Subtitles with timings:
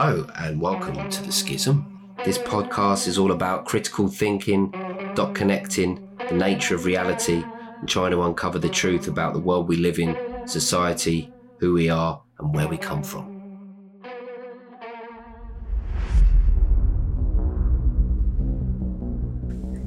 [0.00, 2.14] Hello, and welcome to The Schism.
[2.24, 4.70] This podcast is all about critical thinking,
[5.16, 7.42] dot connecting, the nature of reality,
[7.80, 10.16] and trying to uncover the truth about the world we live in,
[10.46, 13.24] society, who we are, and where we come from.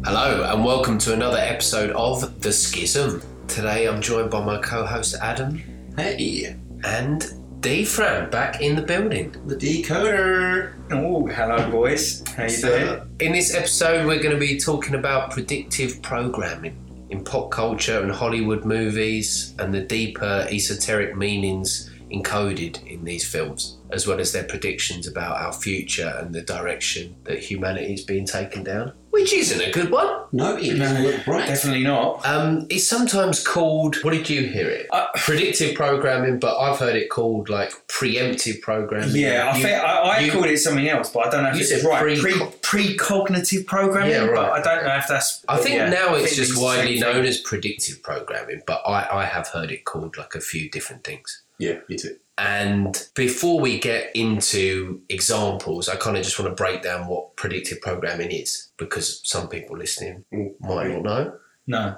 [0.04, 3.22] Hello, and welcome to another episode of The Schism.
[3.48, 5.64] Today I'm joined by my co host Adam
[5.96, 9.36] Hey, and D Fran back in the building.
[9.46, 10.74] the decoder.
[10.92, 12.24] Oh, hello, boys.
[12.36, 13.02] How you doing?
[13.20, 16.76] In this episode, we're going to be talking about predictive programming
[17.12, 23.78] in pop culture and Hollywood movies and the deeper esoteric meanings encoded in these films,
[23.92, 28.26] as well as their predictions about our future and the direction that humanity is being
[28.26, 28.92] taken down.
[29.12, 30.08] Which isn't a good one.
[30.32, 31.46] No, it No, doesn't look right.
[31.48, 32.26] Definitely not.
[32.26, 34.88] Um, it's sometimes called, what did you hear it?
[34.92, 39.16] Uh, Predictive programming, but I've heard it called like preemptive programming.
[39.16, 41.50] Yeah, I You- think I, I you- called it something else, but I don't know
[41.50, 42.02] if You it's said right.
[42.02, 42.20] pre-
[42.62, 44.36] Pre precognitive programming, Yeah, right.
[44.36, 45.44] but I don't know if that's.
[45.50, 49.08] I think yeah, now it's think just the widely known as predictive programming, but I,
[49.22, 51.42] I have heard it called like a few different things.
[51.58, 52.16] Yeah, me too.
[52.38, 57.36] And before we get into examples, I kind of just want to break down what
[57.36, 60.24] predictive programming is because some people listening
[60.60, 61.34] might not know.
[61.68, 61.98] No,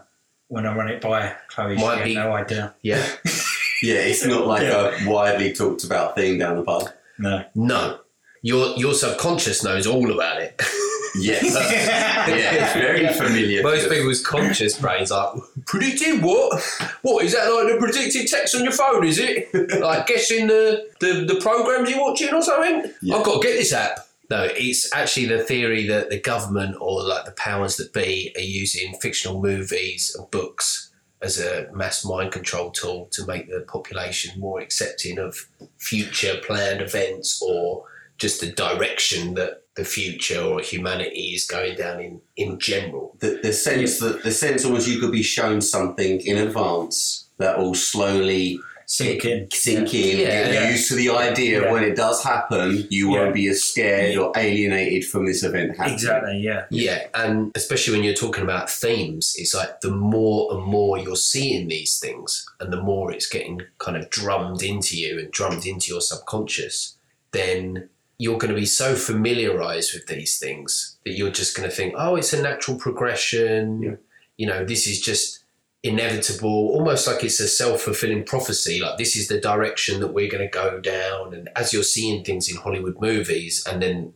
[0.50, 2.76] when I run it by Chloe, Might she had be- no idea.
[2.82, 3.06] Yeah.
[3.82, 6.88] Yeah, it's not like a widely talked about thing down the pub.
[7.20, 7.44] No.
[7.54, 8.00] no.
[8.42, 10.62] Your your subconscious knows all about it.
[11.16, 11.44] Yes.
[12.28, 13.62] yeah, it's very familiar.
[13.64, 16.62] Most people's conscious brains like predicting what?
[17.02, 19.04] What is that like the predictive text on your phone?
[19.04, 22.92] Is it like guessing the the, the programs you're watching or something?
[23.02, 23.18] Yeah.
[23.18, 24.00] I've got to get this app.
[24.30, 28.42] No, it's actually the theory that the government or like the powers that be are
[28.42, 30.92] using fictional movies and books
[31.22, 35.48] as a mass mind control tool to make the population more accepting of
[35.78, 37.86] future planned events or
[38.18, 43.16] just the direction that the future or humanity is going down in in general.
[43.20, 47.58] the, the sense that the sense almost you could be shown something in advance that
[47.58, 49.48] will slowly Sink in.
[49.52, 50.28] sink in, Yeah.
[50.28, 50.72] get Yeah.
[50.72, 51.72] used to the idea Yeah.
[51.72, 53.20] when it does happen, you Yeah.
[53.22, 55.94] won't be as scared or alienated from this event happening.
[55.96, 56.38] Exactly.
[56.44, 56.66] Yeah.
[56.70, 61.16] Yeah, and especially when you're talking about themes, it's like the more and more you're
[61.16, 65.66] seeing these things, and the more it's getting kind of drummed into you and drummed
[65.66, 66.98] into your subconscious,
[67.32, 71.76] then you're going to be so familiarized with these things that you're just going to
[71.76, 73.84] think, oh, it's a natural progression.
[73.84, 73.96] Yeah.
[74.38, 75.44] You know, this is just
[75.84, 78.80] inevitable, almost like it's a self fulfilling prophecy.
[78.80, 81.34] Like, this is the direction that we're going to go down.
[81.34, 84.14] And as you're seeing things in Hollywood movies, and then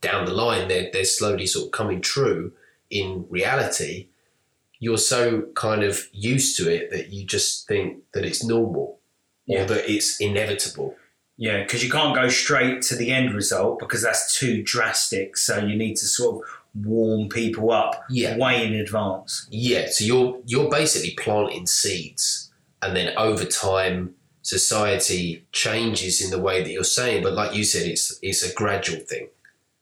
[0.00, 2.52] down the line they're, they're slowly sort of coming true
[2.88, 4.08] in reality
[4.78, 8.98] you're so kind of used to it that you just think that it's normal
[9.46, 9.62] Yeah.
[9.62, 10.96] or that it's inevitable
[11.40, 15.38] Yeah, because you can't go straight to the end result because that's too drastic.
[15.38, 19.48] So you need to sort of warm people up yeah way in advance.
[19.50, 26.38] yeah so you're you're basically planting seeds and then over time society changes in the
[26.38, 29.28] way that you're saying but like you said it's it's a gradual thing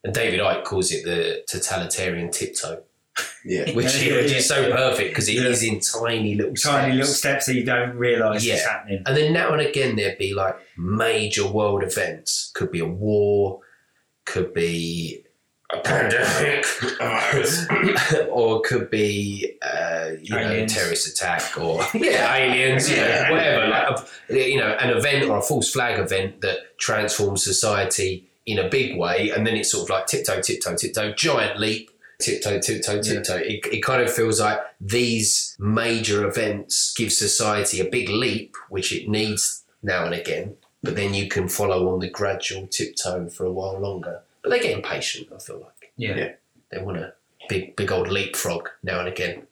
[0.02, 2.82] and David Icke calls it the totalitarian tiptoe
[3.44, 3.70] Yeah.
[3.74, 4.38] which, Yeah, which yeah.
[4.38, 5.48] is so perfect because it Yeah.
[5.48, 7.18] is in tiny little Tiny little steps.
[7.18, 9.02] steps that you don't realise is happening.
[9.06, 12.50] And then now and again, there'd be like major world events.
[12.54, 13.60] Could be a war,
[14.26, 15.24] could be
[15.70, 16.64] a pandemic,
[18.30, 23.30] or could be, uh, you know, a terrorist attack, or yeah, aliens, you know, Yeah.
[23.30, 23.68] whatever.
[23.68, 23.98] Like,
[24.30, 28.68] a, you know, an event or a false flag event that transforms society in a
[28.68, 31.90] big way, and then it's sort of like tiptoe, tiptoe, tiptoe, giant leap.
[32.20, 33.02] Tiptoe, tiptoe, Yeah.
[33.02, 33.36] tiptoe.
[33.36, 38.92] It, it kind of feels like these major events give society a big leap, which
[38.92, 40.56] it needs now and again.
[40.82, 44.20] But then you can follow on the gradual tiptoe for a while longer.
[44.42, 45.92] But they get impatient, I feel like.
[45.96, 46.16] Yeah.
[46.16, 46.32] Yeah.
[46.70, 47.14] They want a
[47.48, 49.47] big, big old leapfrog now and again.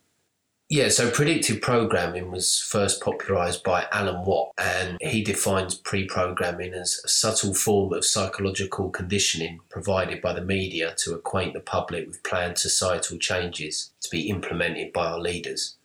[0.69, 6.75] Yeah, so predictive programming was first popularized by Alan Watt, and he defines pre programming
[6.75, 12.09] as a subtle form of psychological conditioning provided by the media to acquaint the public
[12.09, 15.76] with planned societal changes to be implemented by our leaders.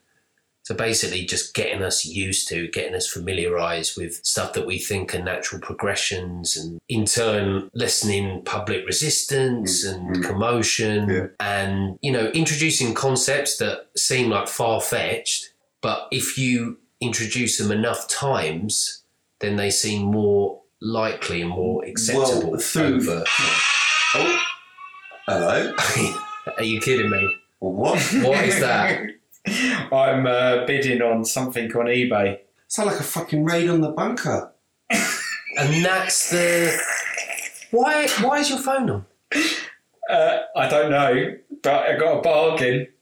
[0.71, 5.13] So basically, just getting us used to, getting us familiarized with stuff that we think
[5.13, 10.23] are natural progressions, and in turn, lessening public resistance and Mhm.
[10.23, 11.27] commotion, Yeah.
[11.41, 15.50] and you know, introducing concepts that seem like far fetched,
[15.81, 19.03] but if you introduce them enough times,
[19.41, 22.51] then they seem more likely and more acceptable.
[22.51, 23.25] Well, through- over.
[24.15, 24.44] Oh.
[25.27, 25.75] Hello.
[26.57, 27.35] Are you kidding me?
[27.59, 28.00] What?
[28.23, 29.01] What is that?
[29.92, 32.40] I'm uh, bidding on something on eBay.
[32.68, 34.52] Sound like a fucking raid on the bunker.
[35.58, 36.74] And that's the
[37.72, 38.08] Why?
[38.22, 39.06] Why is your phone on?
[40.10, 42.88] Uh, I don't know, but I got a bargain.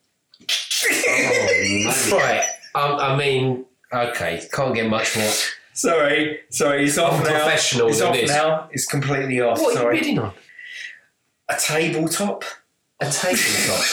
[0.82, 2.44] Oh, Right.
[2.74, 5.32] Um, I mean, okay, can't get much more.
[5.74, 7.18] Sorry, sorry, it's off now.
[7.20, 8.30] Unprofessional It's than off this.
[8.30, 8.70] now.
[8.72, 9.60] It's completely off.
[9.60, 10.00] What are you sorry.
[10.00, 10.34] bidding on?
[11.50, 12.44] A tabletop.
[13.00, 13.86] A tabletop.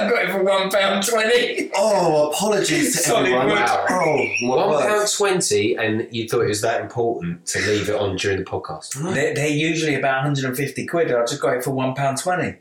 [0.00, 1.70] I got it for one pound twenty.
[1.74, 3.48] Oh, apologies to Solid everyone.
[3.48, 3.58] wood.
[3.90, 4.82] Oh, my One word.
[4.86, 8.44] pound twenty, and you thought it was that important to leave it on during the
[8.44, 8.92] podcast.
[9.14, 11.12] They're, they're usually about 150 quid.
[11.12, 12.56] I just got it for one pound twenty,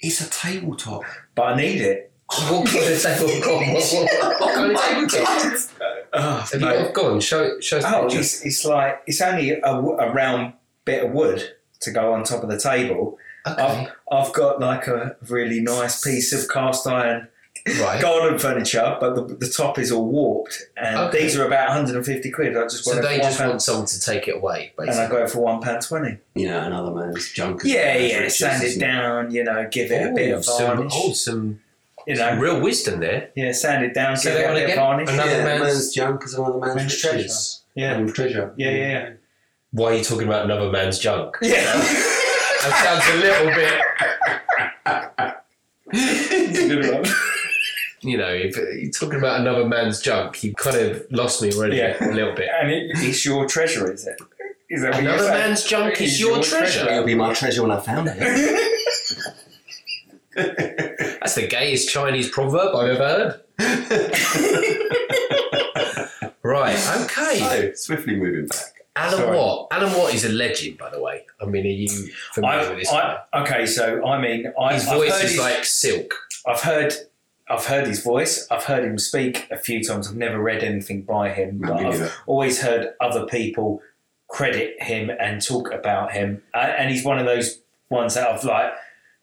[0.00, 1.02] It's a tabletop.
[1.34, 2.12] but I need it.
[2.48, 3.46] What kind of tabletop?
[3.46, 5.70] What, what kind of tabletop?
[5.80, 8.20] Oh, oh Have you got, go on, show, show us the Oh, picture.
[8.20, 10.52] it's, it's like it's only a, w- a round
[10.84, 11.42] bit of wood
[11.80, 13.18] to go on top of the table.
[13.46, 13.92] Okay, I've,
[14.26, 17.28] I've got like a really nice piece of cast iron
[17.80, 18.00] right.
[18.00, 21.22] garden furniture, but the, the top is all warped, and Okay.
[21.22, 22.56] these are about 150 quid.
[22.56, 25.16] I just So they just one want someone to take it away, and I basically.
[25.16, 26.18] got it for one pound twenty.
[26.34, 27.62] You know, another man's junk.
[27.64, 30.76] Yeah, yeah, riches, sand it isn't down, you know, give it a bit of some,
[30.76, 30.92] varnish.
[30.94, 31.60] oh, some,
[32.06, 33.30] you some know, real wisdom there.
[33.34, 35.08] yeah, sand it down, So give they it a wanna bit of get varnish.
[35.10, 37.62] another yeah, man's- man's, junk is another man's, Man's riches.
[37.74, 37.96] Yeah.
[37.96, 38.52] Man's treasure.
[38.56, 39.10] Yeah, yeah, yeah.
[39.72, 41.36] Why are you talking about another man's junk?
[41.40, 42.16] Yeah.
[42.62, 43.80] That sounds a little bit,
[45.92, 47.04] It's a good one.
[48.02, 51.76] you know, if you're talking about another man's junk, you kind of lost me already
[51.76, 51.96] Yeah.
[52.00, 52.48] a little bit.
[52.60, 54.16] And it, it's your treasure, is it?
[54.68, 55.32] Is that Another saying?
[55.32, 56.88] man's junk is It's your treasure.
[56.88, 58.18] It'll be my treasure when I found it.
[61.20, 63.58] That's the gayest Chinese proverb I've ever heard.
[66.42, 67.38] right, okay.
[67.38, 68.79] so, swiftly moving back.
[68.96, 69.36] Alan Sorry.
[69.36, 69.68] Watt.
[69.70, 71.24] Alan Watt is a legend, by the way.
[71.40, 71.88] I mean, are you
[72.32, 73.18] familiar with this guy?
[73.32, 76.14] I, okay, so I mean, I, His I've voice heard is his- like silk.
[76.46, 76.94] I've heard,
[77.48, 78.46] I've heard his voice.
[78.50, 80.08] I've heard him speak a few times.
[80.08, 82.12] I've never read anything by him, No, but I've neither.
[82.26, 83.80] always heard other people
[84.28, 86.42] credit him and talk about him.
[86.54, 87.60] Uh, and he's one of those
[87.90, 88.72] ones that I've like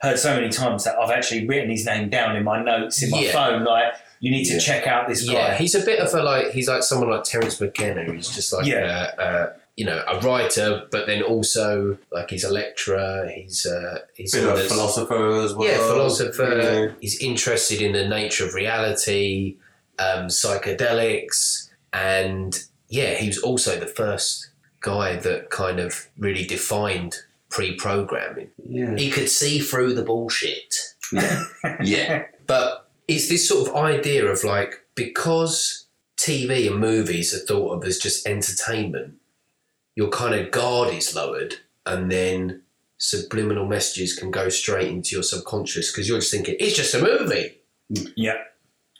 [0.01, 3.09] heard so many times that I've actually written his name down in my notes in
[3.09, 3.31] my Yeah.
[3.31, 3.63] phone.
[3.63, 4.59] Like, you need to Yeah.
[4.59, 5.33] check out this guy.
[5.33, 6.51] Yeah, he's a bit of a like.
[6.51, 8.03] He's like someone like Terence McKenna.
[8.03, 9.11] Who's just like Yeah.
[9.17, 13.29] a, a you know a writer, but then also like he's a lecturer.
[13.33, 15.67] He's uh, he's Bit someone philosopher as well.
[15.67, 16.57] Yeah, philosopher.
[16.89, 16.91] Yeah.
[16.99, 19.57] He's interested in the nature of reality,
[19.99, 24.49] um, psychedelics, and yeah, he was also the first
[24.79, 27.15] guy that kind of really defined
[27.49, 28.49] pre-programming.
[28.67, 28.95] Yeah.
[28.95, 30.75] He could see through the bullshit.
[31.11, 31.43] Yeah.
[31.83, 32.25] yeah.
[32.45, 35.85] But it's this sort of idea of like because
[36.17, 39.15] TV and movies are thought of as just entertainment,
[39.95, 41.55] your kind of guard is lowered,
[41.85, 42.63] and then
[42.97, 47.01] subliminal messages can go straight into your subconscious because you're just thinking it's just a
[47.01, 47.57] movie,
[48.15, 48.41] yeah.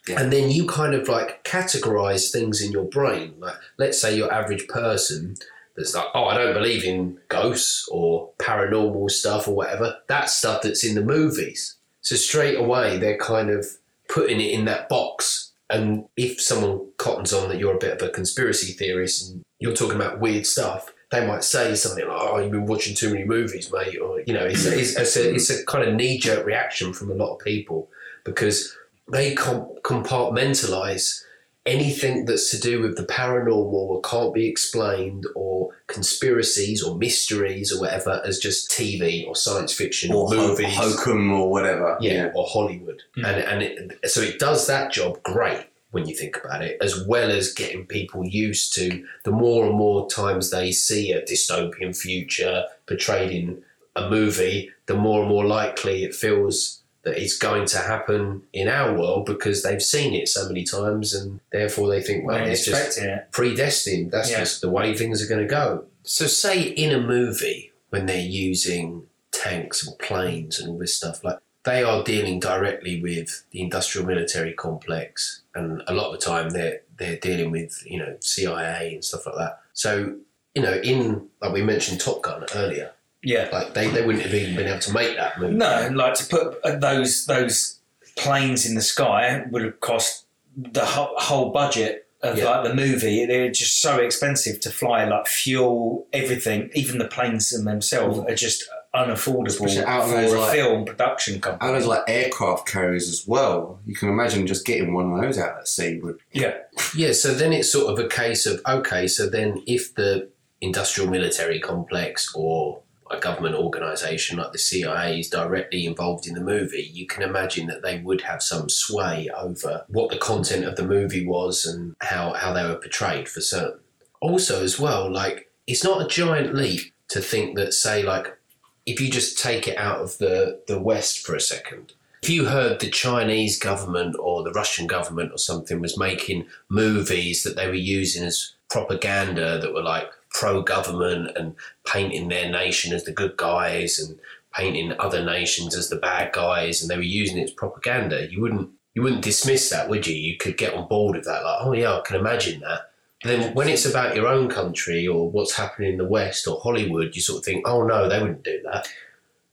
[0.07, 0.21] Yeah.
[0.21, 3.33] and then you kind of like categorize things in your brain.
[3.39, 5.35] Like let's say your average person.
[5.75, 9.97] That's like, oh, I don't believe in ghosts or paranormal stuff or whatever.
[10.07, 11.75] That's stuff that's in the movies.
[12.01, 13.67] So straight away, they're kind of
[14.07, 15.51] putting it in that box.
[15.69, 19.75] And if someone cottons on that you're a bit of a conspiracy theorist and you're
[19.75, 23.25] talking about weird stuff, they might say something like, "Oh, you've been watching too many
[23.25, 26.17] movies, mate," or you know, it's a, it's, it's a, it's a kind of knee
[26.17, 27.89] jerk reaction from a lot of people
[28.23, 28.77] because
[29.11, 31.23] they com- compartmentalize
[31.65, 37.71] anything that's to do with the paranormal or can't be explained or conspiracies or mysteries
[37.73, 41.97] or whatever as just TV or science fiction or, Or ho- movies hokum or whatever.
[42.01, 43.25] yeah, or Hollywood, Mm.
[43.27, 47.05] and and it, so it does that job great when you think about it, as
[47.07, 51.95] well as getting people used to the more and more times they see a dystopian
[51.97, 53.63] future portrayed in
[53.95, 58.67] a movie, the more and more likely it feels that it's going to happen in
[58.67, 62.65] our world because they've seen it so many times, and therefore they think, well, it's
[62.65, 63.31] just it.
[63.31, 64.11] predestined.
[64.11, 64.39] That's Yeah.
[64.39, 65.85] just the way things are going to go.
[66.03, 71.23] So, say in a movie when they're using tanks and planes and all this stuff,
[71.23, 76.25] like they are dealing directly with the industrial military complex, and a lot of the
[76.25, 79.59] time they're they're dealing with you know CIA and stuff like that.
[79.73, 80.15] So,
[80.55, 82.91] you know, in like we mentioned Top Gun earlier,
[83.33, 83.49] Yeah.
[83.51, 85.55] like they, they wouldn't have even been able to make that movie.
[85.55, 87.79] No, like to put uh, those those
[88.15, 92.49] planes in the sky would have cost the whole, whole budget of Yeah.
[92.49, 93.25] like the movie.
[93.25, 96.69] They're just so expensive to fly, like fuel, everything.
[96.73, 98.63] Even the planes in themselves are just
[98.95, 101.67] unaffordable Especially for of those, a like- film production company.
[101.69, 103.79] And there's like aircraft carriers as well.
[103.85, 106.53] You can imagine just getting one of those out at sea would yeah,
[106.95, 110.29] Yeah, so then it's sort of a case of okay, so then if the
[110.61, 112.81] industrial military complex or
[113.11, 117.67] a government organisation like the CIA is directly involved in the movie, you can imagine
[117.67, 121.95] that they would have some sway over what the content of the movie was and
[122.01, 123.79] how, how they were portrayed for certain.
[124.19, 128.37] Also, as well, like it's not a giant leap to think that, say, like,
[128.85, 132.45] if you just take it out of the, the West for a second, if you
[132.45, 137.67] heard the Chinese government or the Russian government or something was making movies that they
[137.67, 141.55] were using as propaganda that were like pro government and
[141.85, 144.19] painting their nation as the good guys and
[144.53, 148.41] painting other nations as the bad guys and they were using it as propaganda, you
[148.41, 150.15] wouldn't you wouldn't dismiss that, would you?
[150.15, 152.89] You could get on board with that, like, oh yeah, I can imagine that.
[153.21, 156.59] But then when it's about your own country or what's happening in the West or
[156.59, 158.87] Hollywood, you sort of think, oh no, they wouldn't do that.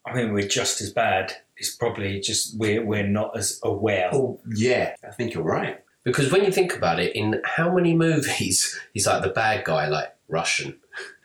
[0.07, 1.33] I mean, we're just as bad.
[1.59, 4.09] It's probably just we're we're not as aware.
[4.13, 5.79] Oh, yeah, I think you're right.
[6.05, 9.89] Because when you think about it, in how many movies is like the bad guy
[9.89, 10.71] like Russian?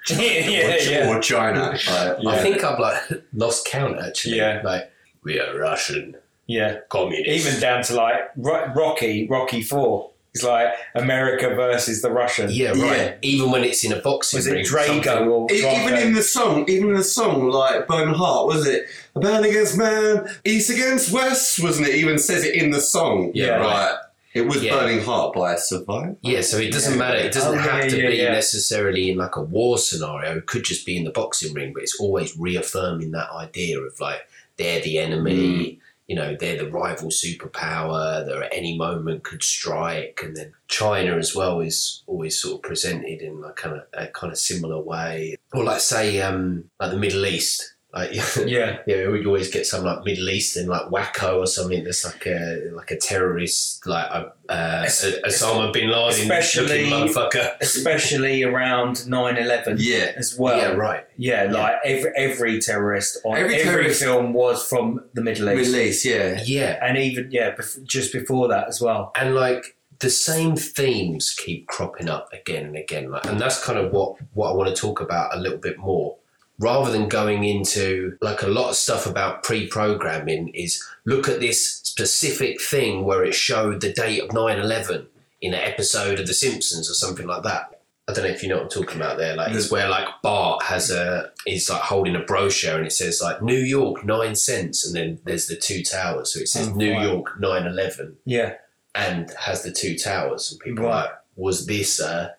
[0.10, 0.18] yeah,
[0.56, 1.10] yeah, or, yeah.
[1.10, 1.63] or China.
[1.72, 2.42] Like, I Yeah.
[2.44, 3.01] think I've like
[3.34, 4.38] lost count actually.
[4.38, 4.62] Yeah.
[4.63, 4.92] Like
[5.24, 6.16] we are Russian
[6.48, 6.72] yeah.
[6.89, 7.48] communists.
[7.48, 10.12] Even down to like Rocky, Rocky Four.
[10.36, 12.51] It's like America versus the Russian.
[12.51, 12.78] yeah, right.
[12.80, 13.13] Yeah.
[13.24, 14.63] Even when it's in a boxing Was it ring,
[15.01, 18.68] Drago or E- Even in the song, even in the song, like Bone Heart, was
[18.68, 18.86] it?
[19.16, 21.96] A man against man, east against west, wasn't it?
[21.96, 23.32] Even says it in the song.
[23.34, 23.96] Yeah, right.
[24.34, 24.78] It was Yeah.
[24.78, 26.16] Burning Heart by Survive.
[26.22, 27.00] Yeah, so it doesn't Yeah.
[27.00, 27.18] matter.
[27.18, 28.32] It doesn't Oh, yeah, have to yeah, be yeah.
[28.32, 30.38] necessarily in like a war scenario.
[30.38, 34.00] It could just be in the boxing ring, but it's always reaffirming that idea of
[34.00, 34.22] like
[34.58, 35.80] they're the enemy.
[36.08, 41.18] You know, they're the rival superpower that at any moment could strike, and then China
[41.18, 44.80] as well is always sort of presented in like kind of a kind of similar
[44.82, 47.74] way, or like say um like the Middle East.
[47.91, 48.12] Like
[48.46, 48.79] Yeah.
[48.86, 52.69] yeah, we always get some like Middle Eastern like wacko or something that's like a
[52.74, 57.55] like a terrorist like a, uh, Es- Osama bin Laden especially- motherfucker.
[57.62, 60.12] Especially around 9-11 Yeah.
[60.17, 60.58] as well.
[60.58, 61.03] yeah, right.
[61.17, 61.51] Yeah, Yeah.
[61.51, 65.81] like every, every terrorist on Every every, terrorist- film was from the Middle East, Middle
[65.88, 66.41] East, yeah.
[66.46, 69.12] Yeah, and even yeah, bef- just before that as well.
[69.15, 73.77] and like the same themes keep cropping up again and again, like, and that's kind
[73.77, 76.15] of what what I want to talk about a little bit more.
[76.60, 81.75] Rather than going into like a lot of stuff about pre-programming, is look at this
[81.78, 85.06] specific thing where it showed the date of 9-11
[85.42, 87.82] in an episode of The Simpsons or something like that.
[88.08, 89.36] I don't know if you know what I'm talking about there.
[89.36, 93.22] Like it's where like Bart has a is like holding a brochure and it says
[93.22, 96.34] like New York nine cents and then there's the two towers.
[96.34, 96.92] So it says Oh, New.
[97.00, 98.56] York nine eleven Yeah,
[98.96, 101.01] and has the two towers and people are Right.
[101.04, 102.32] like was this uh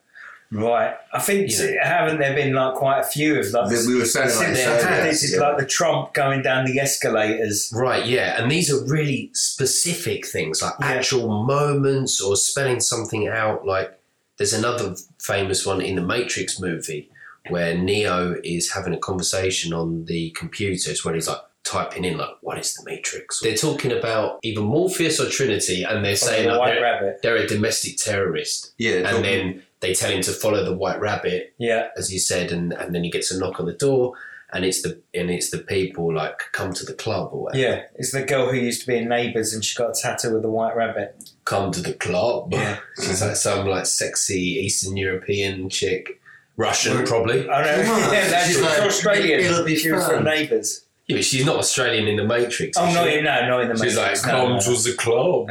[0.52, 0.94] right.
[1.12, 1.86] I think Yeah.
[1.86, 4.56] haven't there been like quite a few of like That we were saying like Simpsons
[4.58, 5.40] there had has, this is yeah.
[5.48, 7.72] like the Trump going down the escalators.
[7.74, 10.86] right yeah and these are really specific things like Yeah.
[10.86, 13.96] actual moments or spelling something out like
[14.38, 17.10] there's another famous one in the Matrix movie
[17.48, 22.16] where Neo is having a conversation on the computer it's when he's like typing in
[22.18, 26.46] like what is the Matrix they're talking about either Morpheus or Trinity and they're saying
[26.48, 27.18] the like, White they're, Rabbit.
[27.22, 29.08] they're a domestic terrorist Yeah.
[29.08, 32.72] and then they tell him to follow the white rabbit Yeah, as you said, and,
[32.72, 34.12] and then he gets a knock on the door,
[34.52, 37.62] and it's the and it's the people like come to the club or whatever.
[37.62, 37.82] yeah.
[37.94, 40.42] It's the girl who used to be in Neighbours and she got a tattoo with
[40.42, 41.30] the White Rabbit.
[41.44, 42.52] Come to the club.
[42.52, 42.78] Yeah.
[42.96, 46.20] she's like some like sexy Eastern European chick,
[46.56, 47.48] Russian probably.
[47.48, 47.84] I know.
[47.84, 49.40] Come on, yeah, that's she's she's like, Australian.
[49.40, 50.84] it'll be she was from Neighbours.
[51.10, 52.76] Yeah, but she's not Australian in the Matrix.
[52.78, 53.82] Oh is no, no, not in the Matrix.
[53.82, 54.26] She's like, Matrix.
[54.26, 54.60] No, come no, no.
[54.60, 55.50] to the club,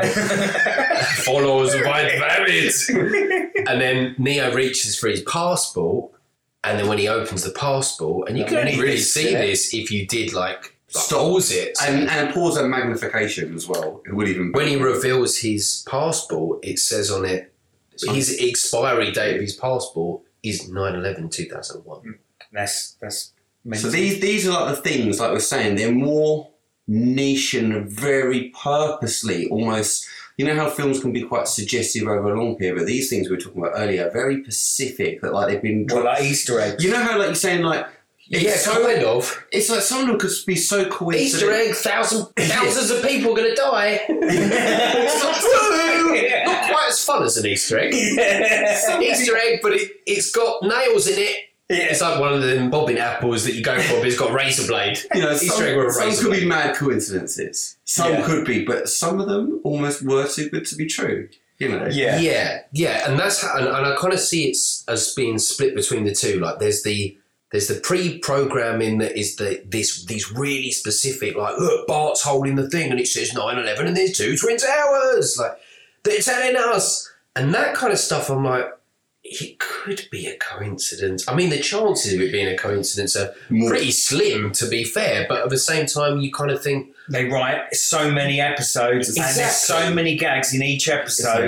[1.25, 3.67] follow the white rabbit.
[3.69, 6.11] and then Neo reaches for his passport,
[6.63, 9.29] and then when he opens the passport, and you Yeah, can only really reads see
[9.29, 9.39] it.
[9.39, 11.41] this if you did like, like Stop.
[11.51, 11.77] it.
[11.77, 14.01] So and, and pause and magnification as well.
[14.05, 17.53] It would even when he reveals his passport, it says on it
[18.07, 22.11] his expiry date of his passport is 9-11 2001 hmm.
[22.51, 22.95] That's
[23.65, 23.81] that's.
[23.81, 26.49] So these these are like the things, like we're saying, they're more
[26.87, 30.07] niche and very purposely almost.
[30.37, 33.27] You know how films can be quite suggestive over a long period, but these things
[33.27, 35.21] we were talking about earlier are very specific.
[35.21, 35.85] That like they've been.
[35.89, 36.83] well, like Easter eggs.
[36.83, 37.87] you know how like you're saying like.
[38.31, 41.49] It's yeah so, kind of It's like some of them could be so coincidental.
[41.49, 44.01] Easter egg thousand thousands of people are going to die
[46.45, 51.07] not quite as fun as an Easter egg Easter egg but it, it's got nails
[51.07, 51.37] in it
[51.69, 54.33] it's like one of them bobbing apples that you go for but it's got a
[54.33, 57.77] razor blade You know, Easter some, egg with a some razor could be mad coincidences.
[57.85, 58.25] Some Yeah.
[58.25, 61.29] could be, but some of them almost were too good to be true.
[61.59, 61.87] You know.
[61.91, 62.17] yeah.
[62.19, 65.37] yeah yeah and that's how, and, and i kind of see it s- as being
[65.37, 67.17] split between the two like there's the
[67.51, 72.69] there's the pre-programming that is the this these really specific like look bart's holding the
[72.69, 75.51] thing and it says 9-11 and there's two twin towers like
[76.03, 78.65] they're telling us and that kind of stuff i'm like
[79.23, 81.27] it could be a coincidence.
[81.27, 84.83] I mean the chances of it being a coincidence are More- pretty slim to be
[84.83, 89.07] fair but at the same time you kind of think they write so many episodes
[89.17, 90.99] and there's so many gags in each episode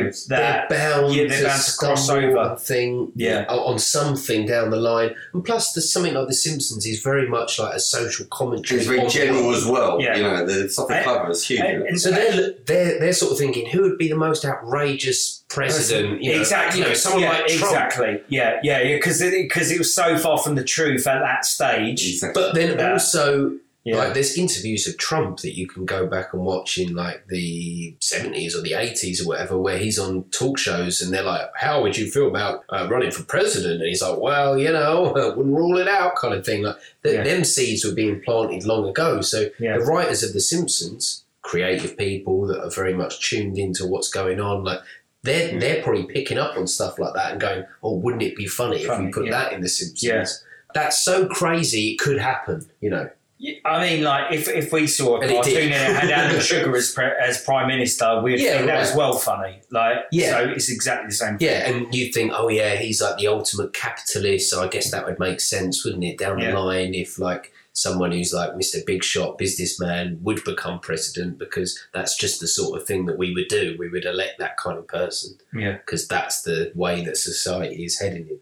[0.07, 0.27] Episodes.
[0.27, 2.55] that they're bound, yeah, they're to, bound to cross over.
[2.59, 3.45] thing Yeah.
[3.49, 5.15] on on something down the line.
[5.33, 8.79] And plus, there's something like The Simpsons is very much like a social commentary.
[8.79, 10.01] It's very on general as well.
[10.01, 10.15] Yeah.
[10.15, 11.61] You know, the stuff they cover is huge.
[11.61, 15.43] and- and- So they're, they're they're sort of thinking who would be the most outrageous
[15.49, 16.23] president?
[16.23, 16.81] You know, exactly.
[16.81, 17.73] You know, someone yeah, like Trump.
[17.73, 18.21] exactly.
[18.29, 18.95] Yeah, yeah, yeah.
[18.95, 22.07] Because it, 'cause it was so far from the truth at that stage.
[22.13, 22.41] exactly.
[22.41, 22.93] But then Yeah.
[22.93, 23.51] also,
[23.83, 23.97] Yeah.
[23.97, 27.95] like, there's interviews of Trump that you can go back and watch in like the
[27.99, 31.81] 70s or the 80s or whatever, where he's on talk shows and they're like, "How
[31.81, 35.55] would you feel about uh, running for president?" And he's like, "Well, you know, wouldn't
[35.55, 36.61] rule it out," kind of thing.
[36.61, 37.23] Like, th- Yeah.
[37.23, 39.21] them seeds were being planted long ago.
[39.21, 39.77] So Yeah.
[39.79, 44.39] the writers of The Simpsons, creative people that are very much tuned into what's going
[44.39, 44.79] on, like.
[45.23, 45.59] They're, Mm.
[45.59, 48.77] they're probably picking up on stuff like that and going, oh, wouldn't it be funny,
[48.81, 50.43] if we put that in The Simpsons?
[50.73, 53.07] That's so crazy, it could happen, you know.
[53.43, 56.75] Yeah, I mean, like if, if we saw a And cartoon and had Alan Sugar
[56.77, 58.79] as pre- as prime minister, we'd Yeah, think that right.
[58.81, 59.61] was well funny.
[59.71, 60.31] Like, Yeah.
[60.31, 61.37] so it's exactly the same.
[61.39, 61.47] thing.
[61.47, 65.07] Yeah, and you'd think, oh yeah, he's like the ultimate capitalist, so I guess that
[65.07, 66.51] would make sense, wouldn't it, down Yeah.
[66.51, 68.85] the line if like someone who's like Mr.
[68.85, 73.33] Big Shot businessman would become president because that's just the sort of thing that we
[73.33, 73.75] would do.
[73.79, 75.77] We would elect that kind of person Yeah.
[75.77, 78.39] because that's the way that society is heading in.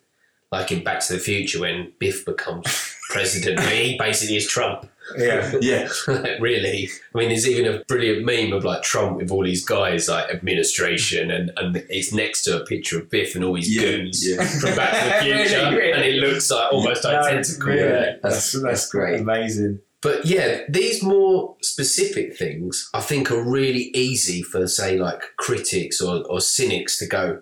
[0.51, 2.65] Like in Back to the Future when Biff becomes
[3.09, 4.89] president, I mean, he basically is Trump.
[5.17, 5.51] yeah.
[5.61, 5.89] yeah.
[6.07, 6.87] like, really.
[7.13, 10.29] I mean, there's even a brilliant meme of like Trump with all these guys, like
[10.29, 14.25] administration, and, and it's next to a picture of Biff and all his Yeah, goons
[14.27, 14.45] yeah.
[14.45, 15.91] from Back to the Really, Future, really?
[15.91, 17.67] and it looks like almost No, identical.
[17.67, 17.81] really.
[17.81, 18.15] yeah.
[18.21, 19.19] That's, that's great.
[19.19, 19.79] Amazing.
[20.01, 25.99] But yeah, these more specific things I think are really easy for, say, like critics
[25.99, 27.41] or, or cynics to go,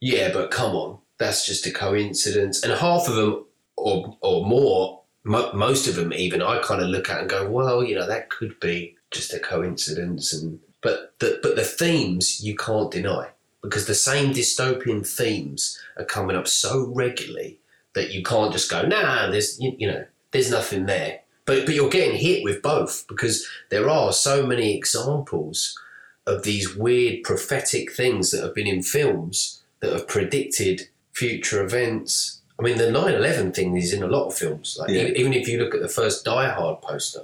[0.00, 2.62] yeah, but come on, that's just a coincidence.
[2.64, 3.44] And half of them,
[3.76, 7.48] or, or more, mo- most of them even, I kind of look at and go,
[7.48, 10.32] well, you know, that could be just a coincidence.
[10.32, 13.28] And But the, but the themes you can't deny
[13.62, 17.58] because the same dystopian themes are coming up so regularly
[17.94, 21.20] that you can't just go, nah, there's, you, you know, there's nothing there.
[21.44, 25.78] But, but you're getting hit with both because there are so many examples
[26.26, 32.41] of these weird prophetic things that have been in films that have predicted future events.
[32.62, 34.76] I mean, the 9 11 thing is in a lot of films.
[34.78, 35.02] Like, Yeah.
[35.02, 37.22] Even if you look at the first Die Hard poster,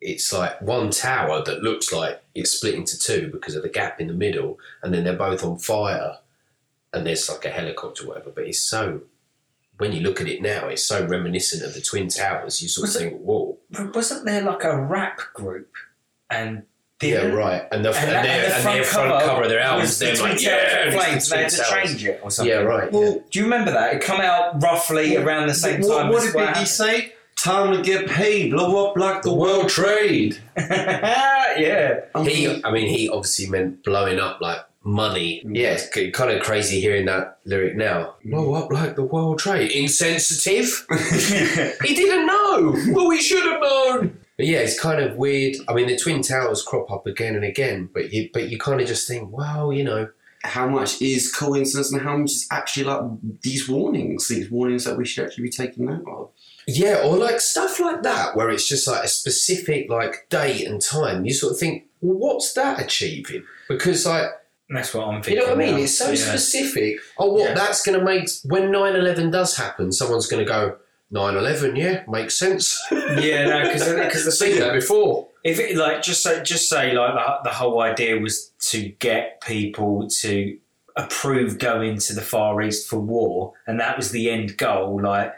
[0.00, 4.00] it's like one tower that looks like it's split into two because of the gap
[4.00, 6.18] in the middle, and then they're both on fire,
[6.94, 8.30] and there's like a helicopter or whatever.
[8.30, 9.02] But it's so,
[9.76, 12.62] when you look at it now, it's so reminiscent of the Twin Towers.
[12.62, 13.58] You sort of Was it- think, whoa.
[13.94, 15.72] Wasn't there like a rap group?
[16.30, 16.62] And
[17.02, 17.62] Yeah, right.
[17.72, 19.48] And the, and, And, that- their, and the and front, their front cover, cover of
[19.50, 21.28] their albums, the they're like, yeah, flames.
[21.28, 22.50] the They had to change it or something.
[22.54, 22.90] Yeah, right.
[22.90, 23.18] Well, yeah.
[23.30, 23.94] Do you remember that?
[23.94, 26.08] It come out roughly around the same what, time.
[26.10, 27.12] what did Biggie say?
[27.38, 28.50] Time to get paid.
[28.50, 30.38] Blow up like the world trade.
[30.56, 32.00] yeah.
[32.22, 35.42] He, I mean, he obviously meant blowing up like money.
[35.44, 38.14] Yeah, it's kind of crazy hearing that lyric now.
[38.24, 39.70] Blow up like the World Trade.
[39.72, 40.86] Insensitive?
[41.84, 42.74] he didn't know.
[42.94, 44.18] well, he should have known.
[44.36, 45.56] But yeah, it's kind of weird.
[45.68, 48.80] I mean, the Twin Towers crop up again and again, but you, but you kind
[48.80, 50.08] of just think, well, you know,
[50.44, 53.00] how much is coincidence and how much is actually like
[53.42, 56.30] these warnings, these warnings that we should actually be taking note of.
[56.68, 60.80] Yeah, or like stuff like that, where it's just like a specific like date and
[60.82, 61.24] time.
[61.24, 63.44] You sort of think, well, what's that achieving?
[63.68, 64.26] Because like,
[64.68, 65.34] That's what I'm thinking.
[65.34, 65.76] you know what I mean?
[65.76, 65.82] now.
[65.82, 66.16] It's so Yeah.
[66.16, 66.98] specific.
[67.18, 67.48] Oh, what?
[67.50, 67.54] Yeah.
[67.54, 70.76] That's going to make when 9-11 does happen, someone's going to go
[71.12, 72.78] 9-11, Yeah, makes sense.
[72.90, 73.84] Yeah, no, because
[74.24, 75.28] the Seen that before.
[75.44, 79.40] if it like just say just say like the, the whole idea was to get
[79.40, 80.58] people to
[80.96, 85.32] approve going to the far east for war and that was the end goal like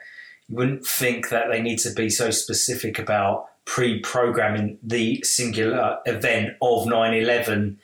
[0.47, 6.51] you wouldn't think that they need to be so specific about pre-programming the singular event
[6.63, 7.77] of 9-11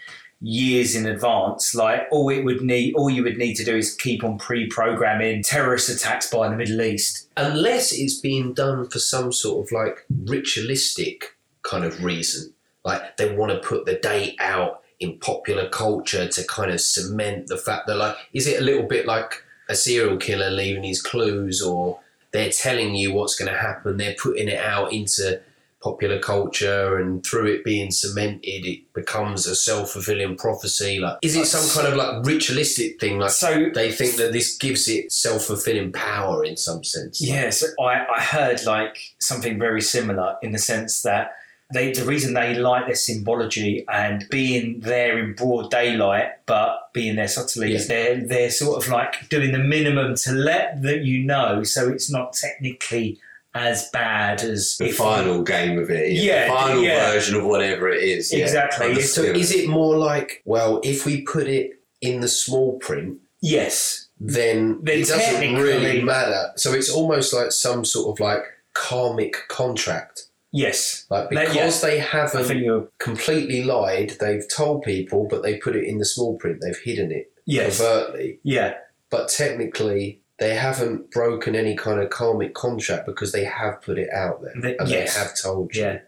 [0.44, 3.94] years in advance like all it would need all you would need to do is
[3.94, 7.30] keep on pre-programming terrorist attacks by the middle east.
[7.38, 12.52] Unless it's being done for some sort of like ritualistic kind of reason.
[12.84, 17.46] Like they want to put the date out in popular culture to kind of cement
[17.46, 21.00] the fact that like is it a little bit like a serial killer leaving his
[21.00, 21.98] clues or
[22.32, 25.40] they're telling you what's going to happen they're putting it out into
[25.84, 30.98] popular culture and through it being cemented it becomes a self-fulfilling prophecy.
[30.98, 33.18] Like is it some kind of like ritualistic thing?
[33.18, 37.20] Like so they think that this gives it self-fulfilling power in some sense.
[37.20, 41.32] Yes, I, I heard like something very similar in the sense that
[41.72, 47.16] they the reason they like their symbology and being there in broad daylight, but being
[47.16, 51.24] there subtly, is they're they're sort of like doing the minimum to let that you
[51.24, 53.18] know, so it's not technically
[53.54, 56.12] as bad as The final game of it.
[56.12, 57.10] Yeah, The final yeah.
[57.12, 58.32] version of whatever it is.
[58.32, 58.40] yeah.
[58.44, 58.92] Exactly.
[58.92, 63.18] Of So is it more like, well, if we put it in the small print,
[63.40, 66.50] Yes, then, Then it doesn't really matter.
[66.56, 70.22] So it's almost like some sort of like karmic contract.
[70.50, 71.04] yes.
[71.10, 71.90] Like That- because yeah.
[71.90, 76.60] they haven't completely lied, they've told people, but they put it in the small print.
[76.62, 78.38] They've hidden it yes, covertly.
[78.42, 78.74] yeah,
[79.10, 84.10] But technically, they haven't broken any kind of karmic contract because they have put it
[84.12, 85.14] out there The- and yes.
[85.14, 85.82] they have told you.
[85.82, 85.98] yeah,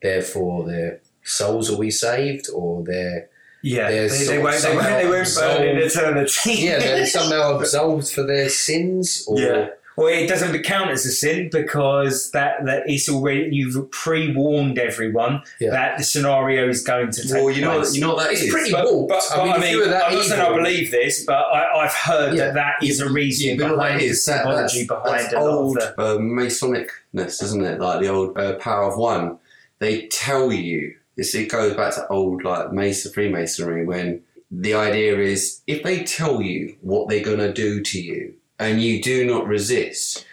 [0.00, 3.28] Therefore, their souls will be saved, or their
[3.62, 3.88] yeah.
[3.90, 4.60] They, they won't.
[4.60, 6.52] They won't, they won't burn in eternity.
[6.54, 9.68] yeah, they're somehow absolved for their sins, or Yeah.
[9.96, 15.42] Well, it doesn't count as a sin because that, that it's already you've pre-warned everyone
[15.60, 15.70] Yeah.
[15.70, 17.94] that the scenario is going to take Well, you know, place.
[17.94, 18.50] you know what that It's is?
[18.52, 19.10] pretty but, warped.
[19.10, 21.34] but, I mean, I mean, you were that I'm not saying I believe this, but
[21.34, 22.46] I, I've heard Yeah.
[22.46, 25.40] that that is a reason Yeah, but behind that is, that, that's, behind that's a
[25.40, 26.00] lot of old the.
[26.00, 27.80] uh, Masonicness, isn't it?
[27.80, 29.38] Like the old uh, Power of One.
[29.78, 35.18] They tell you, this, it goes back to old like Mason, Freemasonry, when the idea
[35.18, 39.24] is if they tell you what they're going to do to you and you do
[39.26, 40.24] not resist,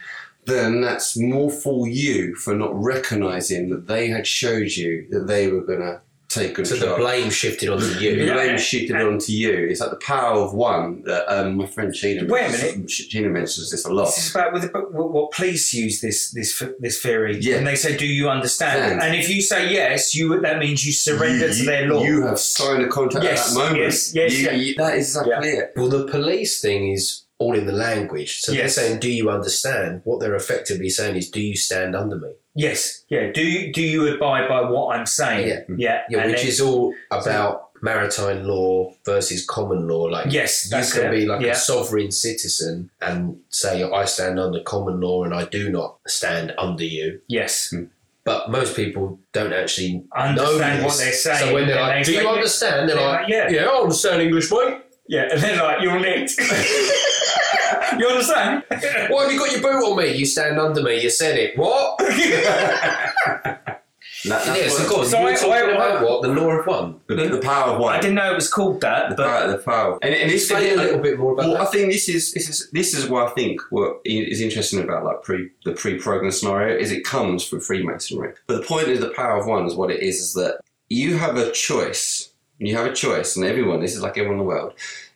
[0.45, 5.47] then that's more for you for not recognizing that they had showed you that they
[5.51, 6.79] were going to take control.
[6.79, 8.11] so the blame shifted onto The you.
[8.11, 8.33] Yeah.
[8.33, 9.51] blame shifted onto you.
[9.69, 12.27] It's like the power of one that um, my friend Sheena.
[12.29, 14.05] Wait a mentions- Sheena mentions this a lot.
[14.05, 17.55] This is about with the, what, what police use this this this theory, Yeah.
[17.57, 19.01] and they say, "Do you understand?" Understand.
[19.11, 22.03] And if you say yes, you that means you surrender you, to their law.
[22.03, 23.79] You have signed a contract Yes, at that moment.
[23.81, 24.51] yes, yes, You- yeah.
[24.53, 25.73] you- that is exactly it.
[25.75, 28.41] Well, the police thing is all in the language.
[28.41, 28.75] So Yes.
[28.75, 32.31] they're saying, "Do you understand?" What they're effectively saying is, "Do you stand under me?"
[32.55, 33.31] yes, yeah.
[33.31, 35.47] Do you do you abide by what I'm saying?
[35.47, 35.61] Yeah.
[35.77, 40.03] yeah, Yeah, which then- is all about maritime law versus common law.
[40.03, 41.11] Like yes, you that's can it.
[41.17, 41.51] be like yeah.
[41.53, 46.53] a sovereign citizen and say, "I stand under common law and I do not stand
[46.57, 47.69] under you." yes.
[47.71, 47.85] Hmm.
[48.25, 51.39] But most people don't actually Understand know what they're saying.
[51.47, 53.49] So when they're like, they "Do you understand?" They're they're like, like, yeah.
[53.49, 54.77] "Yeah, I understand English, mate."
[55.09, 56.37] Yeah, and then like you're nicked.
[57.97, 58.63] you understand?
[59.09, 60.13] Why have you got your boot on me?
[60.15, 61.01] You stand under me.
[61.01, 61.57] You said it.
[61.57, 61.99] What?
[64.25, 65.11] That- that's yes, what- of course.
[65.11, 66.21] So you were I- talking I- about what?
[66.23, 66.99] The law of one.
[67.07, 67.93] The, the power of one.
[67.95, 69.99] I didn't know it was called that, the but power, the power.
[70.01, 72.49] And, and it's Explain a little bit more about Well, I think this is this
[72.49, 76.75] is this is what I think what is interesting about like pre the pre-programmed scenario
[76.77, 78.33] is it comes from Freemasonry.
[78.45, 81.17] But the point of the power of one is what it is is that you
[81.17, 82.28] have a choice.
[82.59, 83.79] You have a choice, and everyone.
[83.79, 84.73] This is like everyone in the world.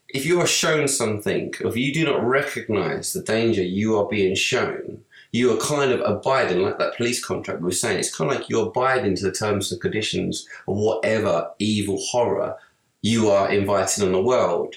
[0.07, 4.35] If you are shown something, if you do not recognise the danger you are being
[4.35, 5.01] shown,
[5.33, 7.99] you are kind of abiding, like that police contract we were saying.
[7.99, 12.55] It's kind of like you're abiding to the terms and conditions of whatever evil horror
[13.01, 14.75] you are inviting on the world.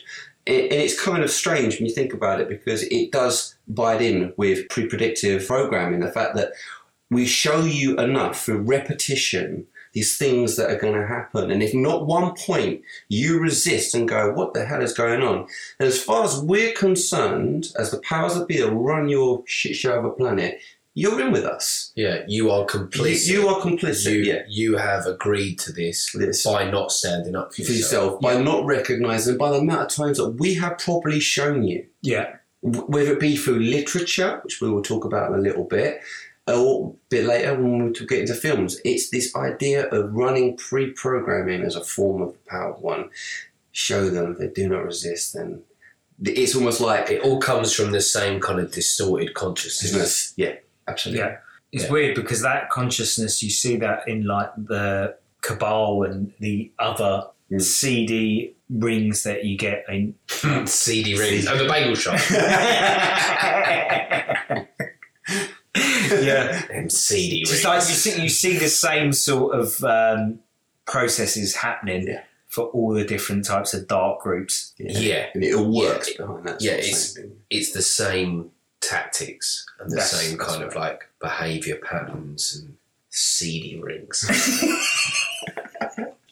[0.49, 4.33] And it's kind of strange when you think about it because it does bite in
[4.37, 6.53] with pre predictive programming the fact that
[7.11, 11.51] we show you enough through repetition these things that are going to happen.
[11.51, 15.47] And if not one point you resist and go, what the hell is going on?
[15.81, 19.75] And as far as we're concerned, as the powers that be that run your shit
[19.75, 20.59] show of a planet,
[20.93, 21.93] you're in with us.
[21.95, 23.29] Yeah, you are You, complicit.
[23.29, 24.13] you are complicit.
[24.13, 24.43] you, yeah.
[24.49, 26.45] you have agreed to this This.
[26.45, 28.03] by not standing up for For yourself.
[28.05, 31.87] yourself by not recognizing by the amount of times that we have properly shown you
[32.03, 36.01] yeah, whether it be through literature, which we will talk about in a little bit,
[36.49, 41.75] a bit later when we get into films, it's this idea of running pre-programming as
[41.77, 43.11] a form of the power of one.
[43.73, 45.63] Show them they do not resist, then
[46.25, 50.33] it's almost like It all comes from the same kind of distorted consciousness.
[50.37, 50.55] Yeah,
[50.89, 51.25] absolutely.
[51.25, 51.37] yeah.
[51.73, 51.91] It's Yeah.
[51.91, 57.63] weird because that consciousness you see that in like the cabal and the other Mm.
[57.63, 60.17] CD rings that you get in.
[60.67, 61.47] CD rings.
[61.47, 62.19] Oh, the bagel shop.
[66.11, 66.67] yeah.
[66.67, 67.53] Them CD rings.
[67.53, 70.41] It's like you see, you see the same sort of um,
[70.87, 72.23] processes happening Yeah.
[72.49, 74.73] for all the different types of dark groups.
[74.79, 75.27] Yeah.
[75.35, 76.17] and it all works Yeah.
[76.27, 76.63] behind that.
[76.63, 77.19] Yeah, it's-
[77.51, 82.77] it's the same tactics and the That's- same that's kind of like behavior patterns and
[83.11, 84.25] seedy rings.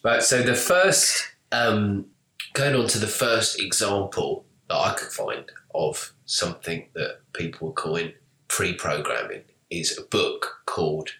[0.04, 2.06] right, so the first, um,
[2.52, 7.74] going on to the first example that I could find of something that people were
[7.74, 8.12] calling
[8.48, 9.42] pre programming
[9.80, 11.10] is a book called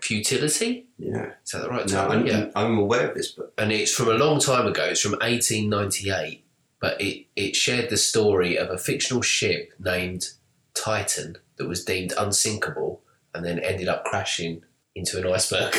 [0.00, 0.86] Futility.
[0.98, 1.32] yeah.
[1.44, 2.12] Is that the right No, title?
[2.12, 3.52] I'm, yeah I'm aware of this, book.
[3.58, 4.84] and it's from a long time ago.
[4.86, 6.44] It's from 1898,
[6.80, 10.30] but it, it shared the story of a fictional ship named
[10.74, 13.02] Titan that was deemed unsinkable
[13.34, 14.62] and then ended up crashing
[14.94, 15.74] into an iceberg.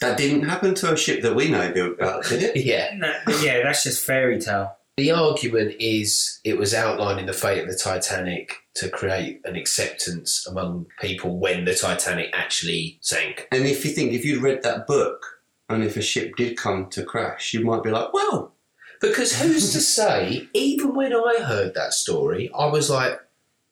[0.00, 2.56] that didn't happen to a ship that we know about, did it?
[2.64, 4.76] yeah, No, yeah, that's just fairy tale.
[4.96, 10.46] The argument is it was outlining the fate of the Titanic to create an acceptance
[10.46, 13.46] among people when the Titanic actually sank.
[13.52, 15.26] And if you think, if you'd read that book,
[15.68, 18.54] and if a ship did come to crash, you might be like, well,
[19.00, 23.20] Because who's to say, even when I heard that story, I was like,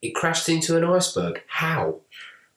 [0.03, 1.43] it crashed into an iceberg.
[1.47, 2.01] How?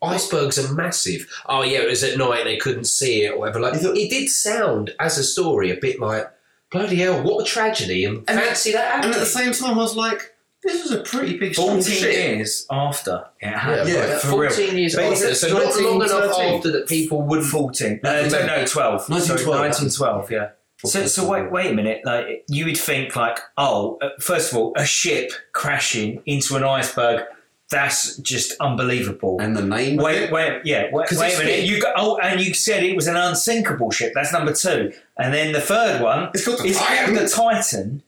[0.01, 1.27] Icebergs are massive.
[1.47, 3.59] Oh, yeah, it was at night and they couldn't see it or whatever.
[3.59, 6.29] Like, it did sound, as a story, a bit like,
[6.71, 8.05] bloody hell, what a tragedy.
[8.05, 11.01] And, And- fancy that and at the same time, I was like, this was a
[11.03, 12.13] pretty big 14 ship.
[12.13, 13.89] years after it yeah, happened.
[13.89, 14.49] Yeah, right, for real.
[14.49, 15.27] 14 years But after.
[15.27, 16.55] it So not 19, long enough 13?
[16.55, 17.99] after that people wouldn't 14.
[18.03, 18.67] Uh, no, no, 12.
[18.69, 19.59] Sorry, 1912.
[19.59, 20.49] 1912, yeah.
[20.85, 22.01] So, so wait, wait a minute.
[22.03, 26.63] Like you would think, like, oh, uh, first of all, a ship crashing into an
[26.63, 27.23] iceberg,
[27.69, 29.37] that's just unbelievable.
[29.41, 29.97] And the name.
[29.97, 30.31] Wait, it?
[30.31, 31.45] wait, yeah, wait, wait a minute.
[31.45, 31.69] big.
[31.69, 34.13] You got, oh, and you said it was an unsinkable ship.
[34.15, 34.93] That's number two.
[35.17, 37.15] And then the third one It's called the is Titan.
[37.15, 38.03] the Titan.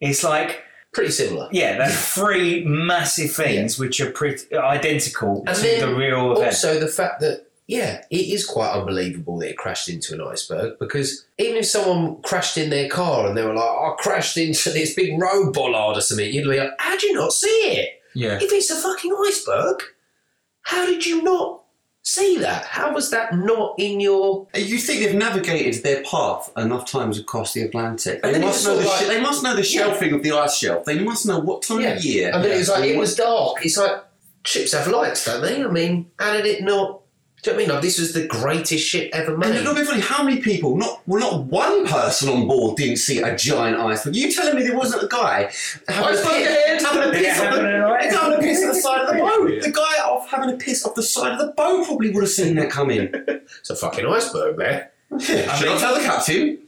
[0.00, 1.48] It's like, pretty similar.
[1.52, 6.46] yeah, that's three massive things which are pretty identical And to the real event.
[6.46, 10.78] Also, the fact that yeah, it is quite unbelievable that it crashed into an iceberg
[10.78, 14.38] because even if someone crashed in their car and they were like, oh, "I crashed
[14.38, 17.97] into this big road bollard or something," you'd be like, "How'd you not see it?
[18.14, 18.38] Yeah.
[18.40, 19.82] If it's a fucking iceberg,
[20.62, 21.62] how did you not
[22.02, 22.64] see that?
[22.64, 27.18] How was that not in your?" Uh, you think they've navigated their path enough times
[27.18, 28.22] across the Atlantic?
[28.22, 30.32] They must know the sort of sh- like- they must know the shelving of the
[30.32, 30.84] ice shelf.
[30.84, 31.94] They must know what time Yeah.
[31.96, 32.30] of year.
[32.32, 33.64] And then it was like it was dark.
[33.64, 34.02] It's like
[34.44, 35.62] ships have lights, don't they?
[35.62, 36.97] I mean, how did it not?
[37.42, 37.74] Do you know what I mean?
[37.76, 39.54] Like this was the greatest ship ever made.
[39.54, 40.00] it's not be funny.
[40.00, 40.76] How many people?
[40.76, 44.16] Not well, not one person on board didn't see a giant iceberg.
[44.16, 45.52] You telling me there wasn't a guy
[45.86, 46.82] having a piss, ahead.
[46.82, 48.08] having a piss, off happen the, in a way?
[48.10, 49.62] having a piss at the side of the boat?
[49.62, 52.30] The guy off having a piss off the side of the boat probably would have
[52.30, 53.12] seen that coming.
[53.60, 54.88] It's a fucking iceberg, man.
[55.10, 56.58] Yeah, should I mean- tell the captain?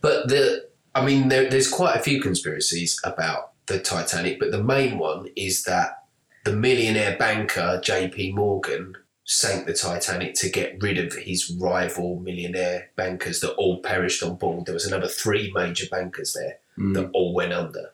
[0.00, 4.62] But the, I mean, there, there's quite a few conspiracies about the Titanic, but the
[4.62, 6.04] main one is that
[6.44, 8.32] the millionaire banker J.P.
[8.32, 8.96] Morgan
[9.32, 14.34] sank the Titanic to get rid of his rival millionaire bankers that all perished on
[14.34, 14.66] board.
[14.66, 16.94] There was another three major bankers there hmm.
[16.94, 17.92] that all went under,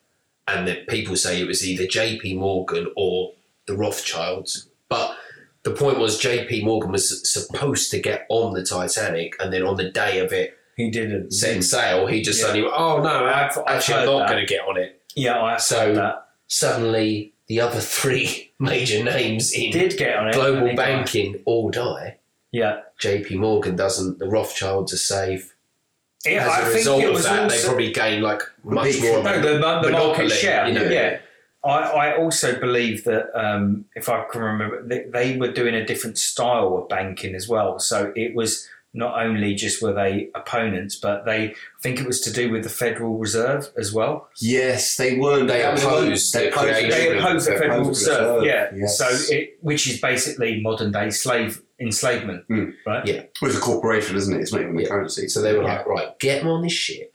[0.49, 2.37] and that people say it was either J.P.
[2.39, 3.35] Morgan or
[3.67, 5.15] the Rothschilds, but.
[5.63, 6.63] The point was, J.P.
[6.63, 10.57] Morgan was supposed to get on the Titanic, and then on the day of it,
[10.77, 11.33] He didn't.
[11.33, 11.61] set hmm.
[11.61, 12.47] sail, he just Yeah.
[12.47, 14.29] suddenly, oh no, I've- actually, I'm not that.
[14.29, 15.03] going to get on it.
[15.17, 16.19] Yeah, I So-.
[16.47, 20.35] Suddenly, the other three major names in Did get on it.
[20.35, 20.97] global and he died.
[20.97, 22.19] banking all die.
[22.53, 22.81] Yeah.
[23.01, 25.55] JP Morgan doesn't, the Rothschilds are safe.
[26.25, 29.01] Yeah, As I a think result it of was that, they probably gain like much
[29.01, 30.67] more no, the, the market share.
[30.67, 30.83] you know.
[30.89, 31.19] Yeah.
[31.65, 35.85] I, I also believe that um, if I can remember, they, they were doing a
[35.85, 37.79] different style of banking as well.
[37.79, 42.21] So it was not only just were they opponents, but they I think it was
[42.23, 44.29] to do with the Federal Reserve as well.
[44.41, 45.49] Yes, they weren't.
[45.49, 48.07] They that was the one- opposed they opposed They They opposed the they Federal opposed
[48.07, 48.71] the Reserve, yeah.
[48.75, 48.99] yes.
[48.99, 52.73] So it, which is basically modern day slave enslavement, Mm.
[52.87, 53.07] right?
[53.07, 53.23] Yeah.
[53.43, 54.41] Well, it's a corporation, isn't it?
[54.41, 54.89] It's not even a Yeah.
[54.89, 55.29] currency.
[55.29, 57.15] So they were like, right, get them on this ship.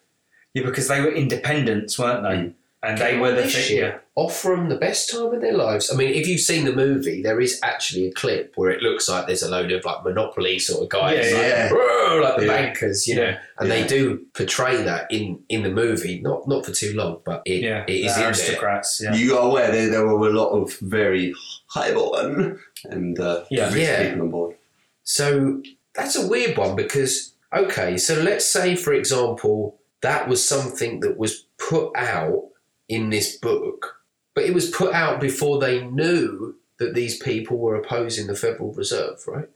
[0.53, 2.29] Yeah, because they were independents, weren't they?
[2.29, 2.53] Mm.
[2.83, 3.77] And Get they 'em were the this thing.
[3.77, 3.97] Yeah.
[4.15, 5.89] Offer them the best time of their lives.
[5.89, 9.07] I mean, if you've seen the movie, there is actually a clip where it looks
[9.07, 12.19] like there's a load of like Monopoly sort of guys, Yeah, like, yeah.
[12.21, 12.47] Like the Yeah.
[12.61, 13.37] bankers, you know, Yeah.
[13.57, 13.75] and Yeah.
[13.81, 17.61] they do portray that in in the movie, not not for too long, but it,
[17.63, 18.27] Yeah, it is the in there.
[18.27, 18.99] aristocrats.
[19.01, 21.33] Yeah, You are aware there, there were a lot of very
[21.67, 23.71] highborn and uh, Yeah.
[23.73, 24.03] rich Yeah.
[24.09, 24.55] people on board.
[25.03, 25.61] So
[25.95, 31.17] that's a weird one because okay, so let's say for example that was something that
[31.17, 32.49] was put out
[32.89, 34.00] in this book,
[34.33, 38.73] but it was put out before they knew that these people were opposing the Federal
[38.73, 39.49] Reserve, right?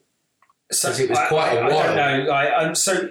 [0.71, 1.79] So it was I- quite a I, I while.
[1.79, 2.31] I don't know.
[2.31, 3.09] I, um, so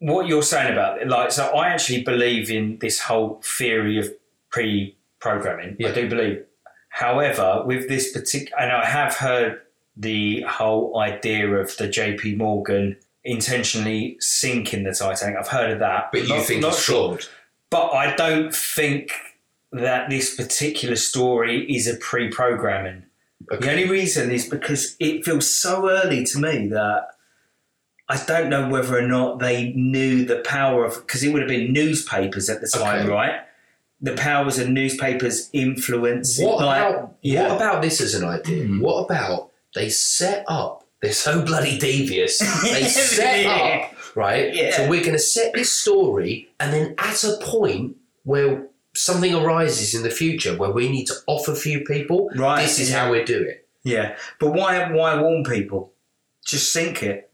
[0.00, 4.10] what you're saying about it, like, so I actually believe in this whole theory of
[4.50, 5.76] pre-programming.
[5.78, 5.88] Yeah.
[5.88, 6.44] I do believe.
[6.90, 9.60] However, with this particular, and I have heard
[9.96, 12.34] the whole idea of the J.P.
[12.36, 15.36] Morgan intentionally sinking the Titanic.
[15.38, 17.18] I've heard of that, But you Not- think not it's sure.
[17.70, 19.10] But I don't think
[19.76, 23.04] that this particular story is a pre-programming.
[23.48, 27.08] The only reason is because it feels so early to me that
[28.08, 31.48] I don't know whether or not they knew the power of because it would have
[31.48, 33.08] been newspapers at the time, Okay.
[33.08, 33.40] right?
[34.00, 36.38] The powers of newspapers influence.
[36.40, 37.48] What like, about yeah.
[37.48, 38.64] what about this as an idea?
[38.64, 38.80] Mhm.
[38.80, 40.86] What about they set up?
[41.02, 42.38] They're so bloody devious.
[42.62, 43.86] They set Yeah.
[43.90, 44.54] up right.
[44.54, 44.76] Yeah.
[44.76, 49.94] So we're going to set this story, and then at a point where something arises
[49.94, 53.04] in the future where we need to offer a few people, Right, this is yeah.
[53.04, 53.66] how we do it.
[53.84, 54.90] Yeah, but why?
[54.92, 55.92] Why warn people?
[56.44, 57.30] Just sink it.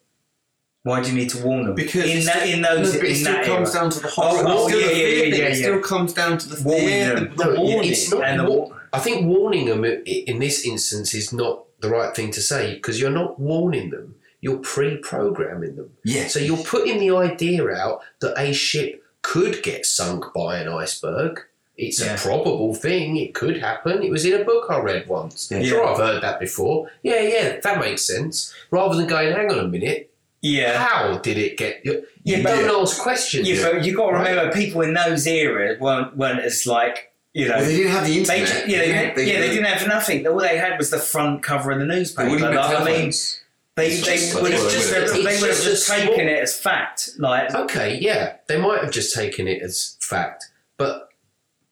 [0.85, 1.75] Why do you need to warn them?
[1.77, 3.81] Because in that, in those, no, but it in still that comes era.
[3.83, 4.43] down to the horror.
[4.47, 7.15] Oh, oh, It's yeah, yeah, yeah, yeah, It still comes down to the Warning fear,
[7.15, 7.37] them.
[7.37, 7.91] the, No, warning.
[7.93, 8.25] it's not.
[8.25, 12.15] And the wa- wa- I think warning them in this instance is not the right
[12.15, 14.17] thing to say because you're not warning them.
[14.41, 15.91] You're pre-programming them.
[16.05, 16.35] Yes.
[16.35, 21.41] So you're putting the idea out that a ship could get sunk by an iceberg.
[21.79, 22.15] It's Yeah.
[22.15, 23.17] a probable thing.
[23.17, 24.03] It could happen.
[24.03, 25.49] It was in a book I read once.
[25.51, 25.63] Yeah.
[25.63, 26.91] Sure, I've heard that before.
[27.03, 28.53] Yeah, yeah, that makes sense.
[28.71, 30.11] Rather than going, hang on a minute,
[30.43, 30.79] Yeah.
[30.85, 31.81] how did it get?
[31.85, 33.49] You, you Yeah, don't ask questions.
[33.49, 34.31] Yeah, but you've got to Right.
[34.31, 37.57] remember, people in those eras weren't, weren't as like, you know.
[37.57, 38.69] Well, they didn't have the They, internet.
[38.69, 40.27] yeah, they, had- yeah, they didn't have nothing.
[40.27, 42.31] All they had was the front cover of the newspaper.
[42.39, 43.41] Like, I mean, telephones.
[43.77, 46.15] they, It's they would have it's just, just- they it's would have just just taken
[46.15, 47.11] small- it as fact.
[47.19, 50.45] Like, Okay, yeah, they might have just taken it as fact,
[50.77, 51.09] but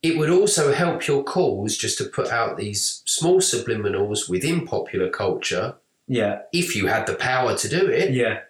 [0.02, 5.10] it would also help your cause just to put out these small subliminals within popular
[5.10, 5.74] culture,
[6.06, 8.40] yeah, if you had the power to do it, yeah,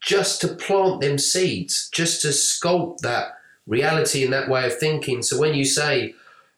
[0.00, 3.32] just to plant them seeds, just to sculpt that
[3.66, 5.22] reality and that way of thinking.
[5.22, 6.14] So when you say,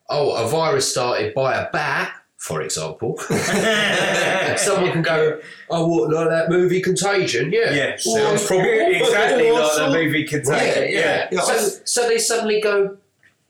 [0.09, 3.17] oh, a virus started by a bat, for example,
[4.57, 7.53] someone can go, oh, what, like that movie Contagion?
[7.53, 7.97] Yeah, yeah.
[7.97, 8.69] sounds probable.
[8.69, 11.29] exactly like the movie could Yeah, yeah.
[11.31, 12.99] Yeah, So, so they suddenly go,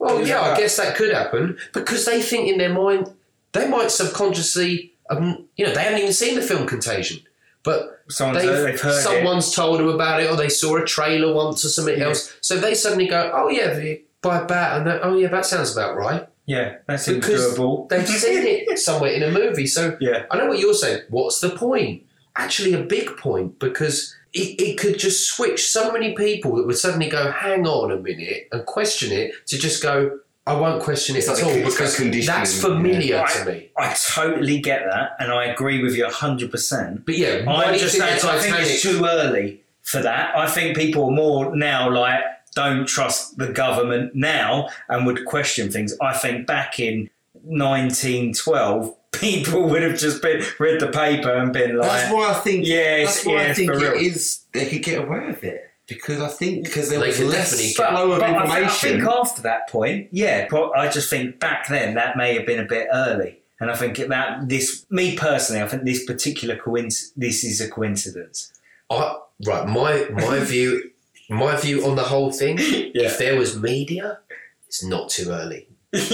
[0.03, 3.12] well, yeah, I guess that could happen because they think in their mind
[3.53, 7.21] they might subconsciously, um, you know, they haven't even seen the film Contagion,
[7.62, 9.53] but Someone's, they've, they've heard it.
[9.55, 12.07] told them about it or they saw a trailer once or something Yeah.
[12.07, 12.35] else.
[12.41, 15.97] So they suddenly go, oh yeah, by bat, and that, oh yeah, that sounds about
[15.97, 17.88] right Yeah, that seems because doable.
[17.88, 19.67] they've seen it somewhere in a movie.
[19.67, 21.03] So Yeah, I know what you're saying.
[21.11, 22.05] What's the point?
[22.37, 26.79] Actually, a big point because it, it could just switch so many people that would
[26.79, 31.14] suddenly go, hang on a minute, and question it to just go, I won't question
[31.14, 33.27] it It's at like all a- because that's familiar yeah.
[33.27, 33.71] to me.
[33.77, 37.07] I totally get that, and I agree with you hundred percent.
[37.07, 40.37] But yeah, I do you just think think, I think it's too early for that.
[40.37, 45.71] I think people are more now like don't trust the government now and would question
[45.71, 45.95] things.
[46.01, 47.09] I think back in
[47.45, 52.35] 1912, people would have just been read the paper and been like, That's why I
[52.35, 52.66] think.
[52.66, 54.01] Yes, that's why I think for it real.
[54.01, 54.44] is.
[54.53, 57.75] They could get away with it because I think because there They was could less
[57.77, 61.38] flow of but I, think, I think after that point, yeah, but I just think
[61.40, 63.38] back then that may have been a bit early.
[63.61, 67.70] And I think that this, me personally, I think this particular coincidence, this is a
[67.70, 68.53] coincidence.
[68.90, 70.90] I, right, my my view,
[71.31, 72.57] my view on the whole thing.
[72.59, 74.18] If there was media,
[74.66, 75.68] it's not too early.
[75.92, 76.09] This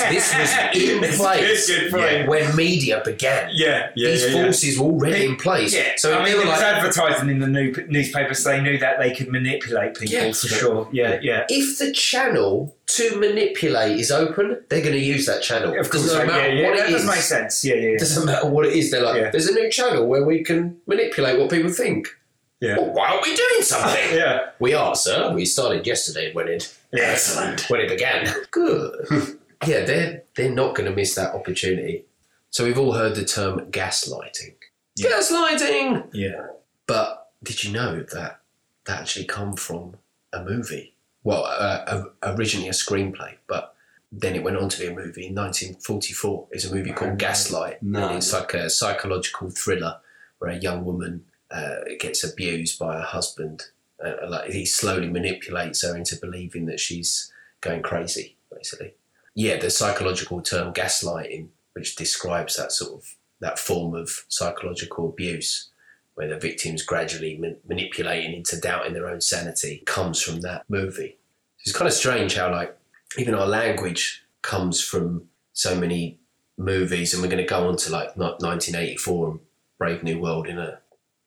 [0.00, 3.48] this was in place good when media began.
[3.52, 4.42] Yeah, yeah, These yeah, yeah.
[4.44, 5.72] forces were already in place.
[5.72, 8.42] Yeah, So I mean, were it was like, advertising in the new, newspapers.
[8.42, 10.88] They knew that they could manipulate people Yeah, for sure.
[10.92, 11.46] Yeah, yeah.
[11.48, 15.78] if the channel to manipulate is open, they're going to use that channel.
[15.78, 17.06] Of course, doesn't yeah, matter yeah, what that it does is.
[17.08, 17.64] make sense.
[17.64, 17.98] Yeah, yeah, yeah.
[17.98, 18.90] Doesn't matter what it is.
[18.90, 19.30] They're like, Yeah.
[19.30, 22.08] there's a new channel where we can manipulate what people think.
[22.60, 22.78] Yeah.
[22.78, 24.10] Well, why aren't we doing something?
[24.16, 24.50] yeah.
[24.58, 25.32] We are, sir.
[25.34, 27.04] We started yesterday when it Yeah.
[27.12, 28.32] excellent when it began.
[28.50, 29.06] Good.
[29.66, 32.04] yeah, they're they're not going to miss that opportunity.
[32.50, 34.54] So we've all heard the term gaslighting.
[34.96, 35.10] Yeah.
[35.10, 36.08] Gaslighting.
[36.12, 36.46] Yeah.
[36.86, 38.40] But did you know that
[38.86, 39.96] that actually come from
[40.32, 40.94] a movie?
[41.24, 43.74] Well, uh, originally a screenplay, but
[44.12, 46.48] then it went on to be a movie in 1944.
[46.52, 47.82] It's a movie called Gaslight.
[47.82, 48.08] No.
[48.08, 49.96] And it's like a psychological thriller
[50.38, 53.64] where a young woman uh, gets abused by her husband.
[54.04, 58.94] Uh, like he slowly manipulates her into believing that she's going crazy, basically.
[59.34, 65.70] Yeah, the psychological term gaslighting, which describes that sort of that form of psychological abuse
[66.14, 71.18] where the victim's gradually man- manipulating into doubting their own sanity comes from that movie.
[71.60, 72.76] It's kind of strange how like
[73.18, 76.18] even our language comes from so many
[76.56, 79.40] movies, and we're going to go on to like not 1984 and
[79.78, 80.78] Brave New World in a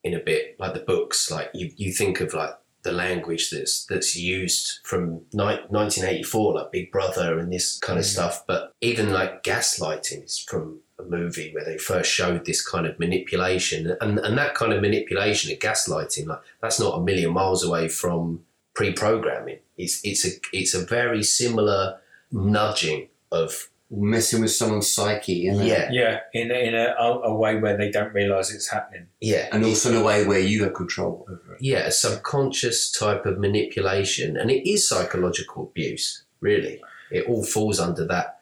[0.07, 1.29] in a bit like the books.
[1.29, 2.51] Like you, you think of like
[2.83, 8.05] the language that's that's used from ni- 1984, like Big Brother and this kind of
[8.05, 8.09] Mm.
[8.15, 8.43] stuff.
[8.47, 12.97] But even like gaslighting is from a movie where they first showed this kind of
[12.99, 17.63] manipulation, and and that kind of manipulation of gaslighting, like that's not a million miles
[17.63, 18.43] away from
[18.73, 19.59] pre-programming.
[19.77, 21.99] It's it's a it's a very similar
[22.31, 25.69] nudging of messing with someone's psyche, isn't it?
[25.69, 26.19] yeah Yeah.
[26.33, 29.07] In, in a, a way where they don't realise it's happening.
[29.21, 31.61] yeah and also in a way where you have control over it.
[31.61, 36.23] yeah, a subconscious type of manipulation, and it is psychological abuse.
[36.41, 36.81] Really,
[37.11, 38.41] it all falls under that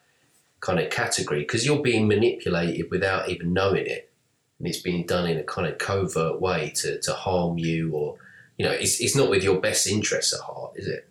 [0.61, 4.11] kind of category because you're being manipulated without even knowing it,
[4.57, 8.17] and it's being done in a kind of covert way to to harm you, or
[8.57, 11.07] you know, it's it's not with your best interests at heart, is it?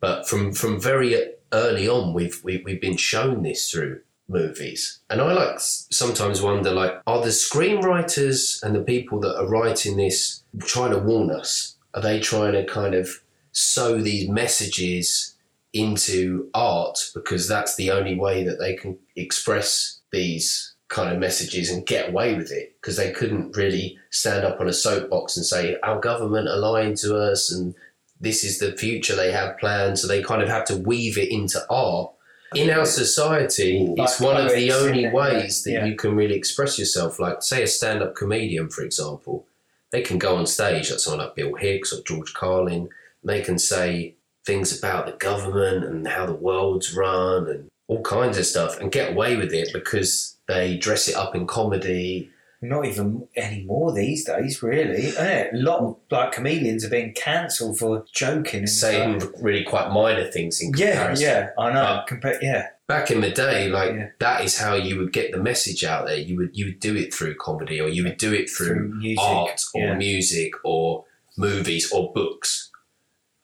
[0.00, 5.00] But from from very early on, we've we, we've been shown this through movies.
[5.08, 9.96] And I like sometimes wonder like are the screenwriters and the people that are writing
[9.96, 11.76] this trying to warn us?
[11.94, 13.22] Are they trying to kind of
[13.52, 15.34] sow these messages
[15.72, 21.70] into art because that's the only way that they can express these kind of messages
[21.70, 25.44] and get away with it because they couldn't really stand up on a soapbox and
[25.44, 27.74] say our government are lying to us and
[28.20, 31.30] this is the future they have planned so they kind of have to weave it
[31.30, 32.10] into art
[32.54, 35.84] in our society it's Like one of the only yeah, ways that yeah.
[35.84, 39.46] you can really express yourself like say a stand-up comedian for example
[39.90, 42.88] they can go on stage like someone like bill hicks or george carlin
[43.22, 44.14] and they can say
[44.46, 48.92] things about the government and how the world's run and all kinds of stuff and
[48.92, 52.30] get away with it because they dress it up in comedy.
[52.60, 55.12] Not even anymore these days, really.
[55.16, 59.32] A lot of like comedians are being cancelled for joking and saying stuff.
[59.40, 61.24] really quite minor things in Yeah, comparison.
[61.26, 61.80] yeah, yeah, I know.
[61.82, 64.08] Uh, Compa- yeah, Back in the day, like Yeah.
[64.18, 66.16] that is how you would get the message out there.
[66.16, 68.94] You would you would do it through comedy, or you would do it through, through
[68.98, 69.22] music.
[69.24, 69.94] art, or yeah.
[69.94, 71.04] music, or
[71.36, 72.70] movies, or books.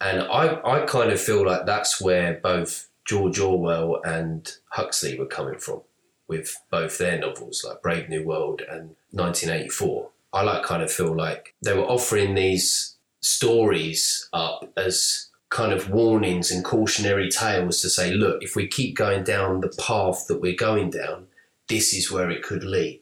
[0.01, 5.27] And I I kind of feel like that's where both George Orwell and Huxley were
[5.27, 5.83] coming from,
[6.27, 10.11] with both their novels, like Brave New World and 1984.
[10.33, 15.89] I like kind of feel like they were offering these stories up as kind of
[15.89, 20.41] warnings and cautionary tales to say, look, if we keep going down the path that
[20.41, 21.27] we're going down,
[21.69, 23.01] this is where it could lead.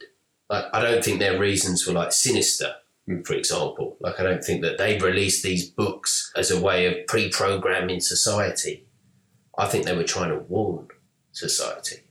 [0.49, 2.75] Like, I don't think their reasons were like sinister,
[3.25, 3.97] for example.
[3.99, 7.99] Like, I don't think that they released these books as a way of pre programming
[7.99, 8.85] society.
[9.57, 10.89] I think they were trying to warn
[11.31, 12.02] society.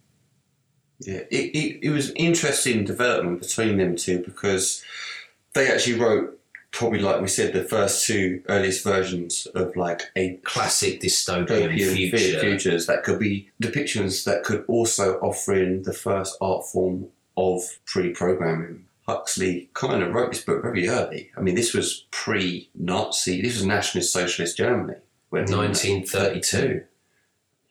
[1.06, 4.82] Yeah, it, it, it was an interesting development between them two because
[5.54, 6.38] they actually wrote
[6.72, 12.16] probably like we said the first two earliest versions of like a Classic dystopian future.
[12.16, 12.40] future.
[12.40, 17.62] futures that could be depictions that could also offer in the first art form of
[17.84, 18.86] pre-programming.
[19.06, 21.30] Huxley kind of wrote this book very early.
[21.36, 23.42] I mean, this was pre-Nazi.
[23.42, 24.98] This was nationalist socialist Germany.
[25.30, 26.84] When 1932.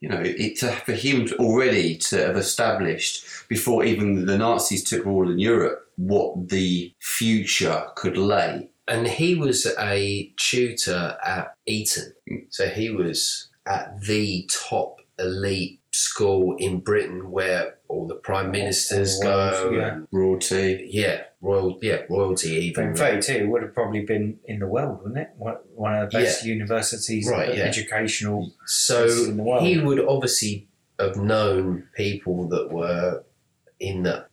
[0.02, 5.06] You know, it, to, for him already to have established before even the Nazis took
[5.06, 8.68] rule in Europe what the future could lay.
[8.88, 12.14] and he was a tutor at Eton.
[12.49, 19.20] So he was at the top elite school in Britain where all the prime ministers
[19.20, 19.30] go.
[19.30, 20.00] royals, yeah.
[20.12, 20.88] Royalty.
[20.92, 22.89] yeah, royal, yeah, royalty even.
[22.89, 25.30] In 32 would have probably been in the world, wouldn't it?
[25.38, 27.64] One of the best universities, Right, yeah.
[27.66, 28.52] educational.
[28.66, 29.64] So in the world.
[29.64, 30.68] he would obviously
[31.00, 33.24] have known people that were
[33.80, 34.26] in the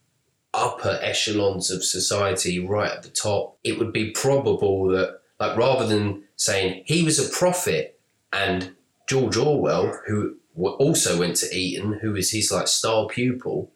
[0.54, 3.58] upper echelons of society, right at the top.
[3.64, 7.98] It would be probable that, like, rather than saying he was a prophet
[8.32, 8.74] and
[9.08, 13.70] George Orwell, who also went to Eton, who is his like star pupil,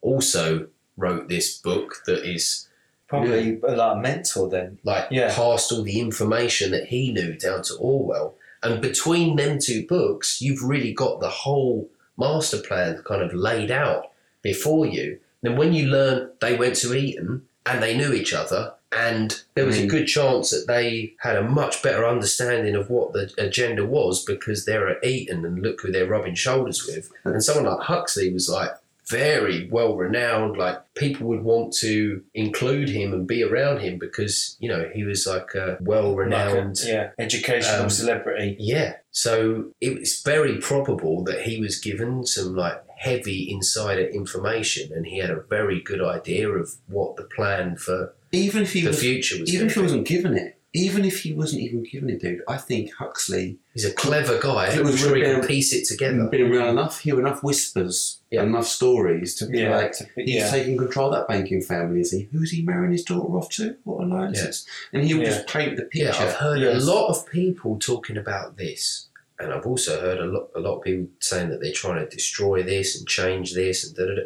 [0.00, 2.68] also wrote this book that is
[3.08, 4.78] Probably a lot of mentor then.
[4.84, 5.34] like Yeah.
[5.34, 8.34] passed all the information that he knew down to Orwell.
[8.62, 13.70] And between them two books, you've really got the whole master plan kind of laid
[13.70, 14.10] out
[14.42, 15.20] before you.
[15.42, 19.66] Then when you learn they went to Eton and they knew each other, and there
[19.66, 19.88] was a Mm.
[19.90, 24.64] good chance that they had a much better understanding of what the agenda was because
[24.64, 27.10] they're at Eton and look who they're rubbing shoulders with.
[27.24, 28.72] And someone like Huxley was like
[29.06, 30.56] very well renowned.
[30.56, 35.04] Like people would want to include him and be around him because you know he
[35.04, 36.78] was like a well renowned.
[36.80, 38.56] Like yeah, educational um, celebrity.
[38.58, 38.94] Yeah.
[39.10, 45.06] So it was very probable that he was given some like heavy insider information and
[45.06, 48.88] he had a very good idea of what the plan for Even if he the
[48.88, 52.10] was, future was even if he wasn't given it, even if he wasn't even given
[52.10, 54.66] it, dude, I think Huxley He's a clever guy.
[54.68, 56.28] It I'm was sure he really- can piece it together.
[56.28, 58.42] been around enough, hear enough whispers, Yeah.
[58.42, 60.50] enough stories to be Yeah, like, he's yeah.
[60.50, 62.28] taking control of that banking family, is he?
[62.32, 63.76] Who's he marrying his daughter off to?
[63.84, 64.66] What alliances?
[64.92, 65.30] And he would Yeah.
[65.30, 66.06] just paint the picture.
[66.08, 66.82] Yeah, I've heard Yes.
[66.82, 69.06] a lot of people talking about this,
[69.40, 72.14] and I've also heard a lot, a lot of people saying that they're trying to
[72.14, 74.22] destroy this and change this and da da da.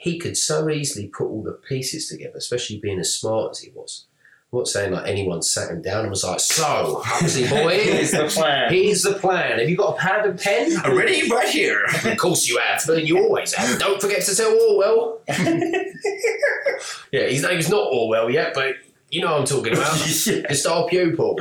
[0.00, 3.70] He could so easily put all the pieces together, especially being as smart as he
[3.74, 4.06] was.
[4.50, 8.10] I'm not saying like anyone sat him down and was like, "So, Huxley boy, Here's
[8.10, 8.72] the plan.
[8.72, 9.58] here's the plan.
[9.58, 11.84] Have you got a pad and pen?" I'm ready right here.
[11.84, 13.78] of course you have, but you always have.
[13.78, 15.20] Don't forget to tell Orwell.
[17.12, 18.76] yeah, his name's not Orwell yet, but
[19.10, 19.96] you know what I'm talking about.
[20.26, 20.46] Yeah.
[20.48, 21.38] The star pupil.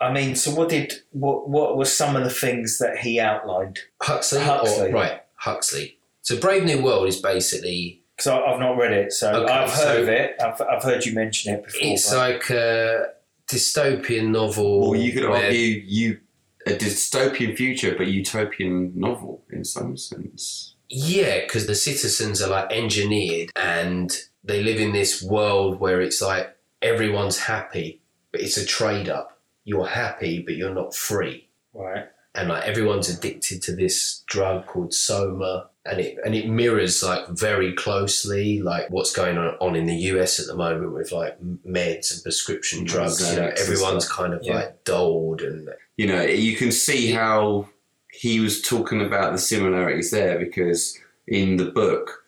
[0.00, 3.78] I mean, so what did what what were some of the things that he outlined?
[4.02, 4.88] Huxley, Huxley.
[4.90, 5.98] Or, right, Huxley.
[6.22, 9.96] So Brave New World is basically Because I've not read it, so Okay, I've heard
[9.96, 10.36] so- of it.
[10.42, 11.80] I've, I've heard you mention it before.
[11.94, 13.06] it's but- like a
[13.50, 14.84] dystopian novel.
[14.84, 16.18] Or you could where- argue you
[16.66, 20.74] a dystopian future, but utopian novel in some sense.
[20.90, 24.14] Yeah, because the citizens are like engineered and
[24.44, 28.02] they live in this world where it's like everyone's happy,
[28.32, 29.40] but it's a trade up.
[29.64, 31.48] You're happy, but you're not free.
[31.72, 32.04] Right.
[32.34, 35.69] And like everyone's addicted to this drug called Soma.
[35.90, 39.96] And it and it mirrors like very closely like what's going on, on in the
[40.12, 41.36] US at the moment with like
[41.66, 43.30] meds and prescription Mm, drugs.
[43.30, 44.54] You know, everyone's kind of Yeah.
[44.54, 47.68] like dulled and you know, you can see how
[48.12, 52.24] he was talking about the similarities there because in the book,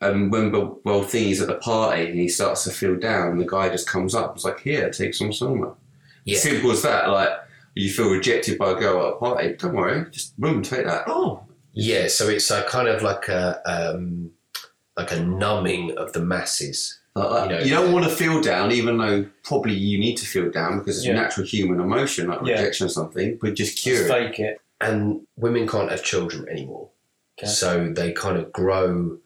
[0.00, 0.50] um, when
[0.84, 3.88] well thing is at the party and he starts to feel down, the guy just
[3.88, 5.74] comes up, It's like, "Here, take some soma."
[6.24, 6.38] yeah.
[6.38, 7.08] Simple as that.
[7.10, 7.30] Like
[7.74, 11.04] you feel rejected by a girl at a party, don't worry, just boom, take that.
[11.06, 11.42] Oh,
[11.72, 14.30] Yeah, so it's a kind of like a um,
[14.96, 16.98] like a numbing of the masses.
[17.14, 20.16] Like, like, You know- you don't want to feel down, even though probably you need
[20.16, 21.12] to feel down because it's Yeah.
[21.12, 22.54] a natural human emotion, like Yeah.
[22.54, 23.38] rejection or something.
[23.40, 24.12] But just cure Just it.
[24.12, 24.60] fake it.
[24.80, 26.88] And women can't have children anymore.
[27.38, 27.48] Okay.
[27.50, 29.18] So they kind of grow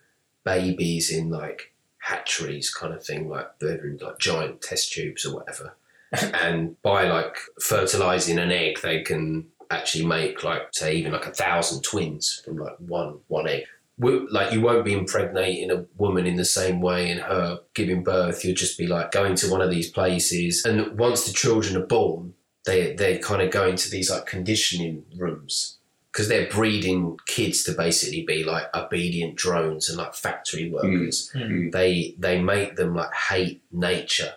[0.45, 5.35] babies in like hatcheries kind of thing, like they're in like giant test tubes or
[5.37, 5.75] whatever.
[6.35, 11.33] and by like fertilizing an egg, they can actually make like say even like a
[11.33, 13.65] thousand twins from like one one egg.
[13.99, 18.03] Wo- Like you won't be impregnating a woman in the same way in her giving
[18.05, 18.45] birth.
[18.45, 21.87] You'll just be like going to one of these places, and once the children are
[21.87, 22.35] born,
[22.67, 25.79] they they kind of go into these like conditioning rooms
[26.13, 31.31] because they're breeding kids to basically be like obedient drones and like factory workers.
[31.35, 31.73] Mm.
[31.73, 34.35] They they make them like hate nature,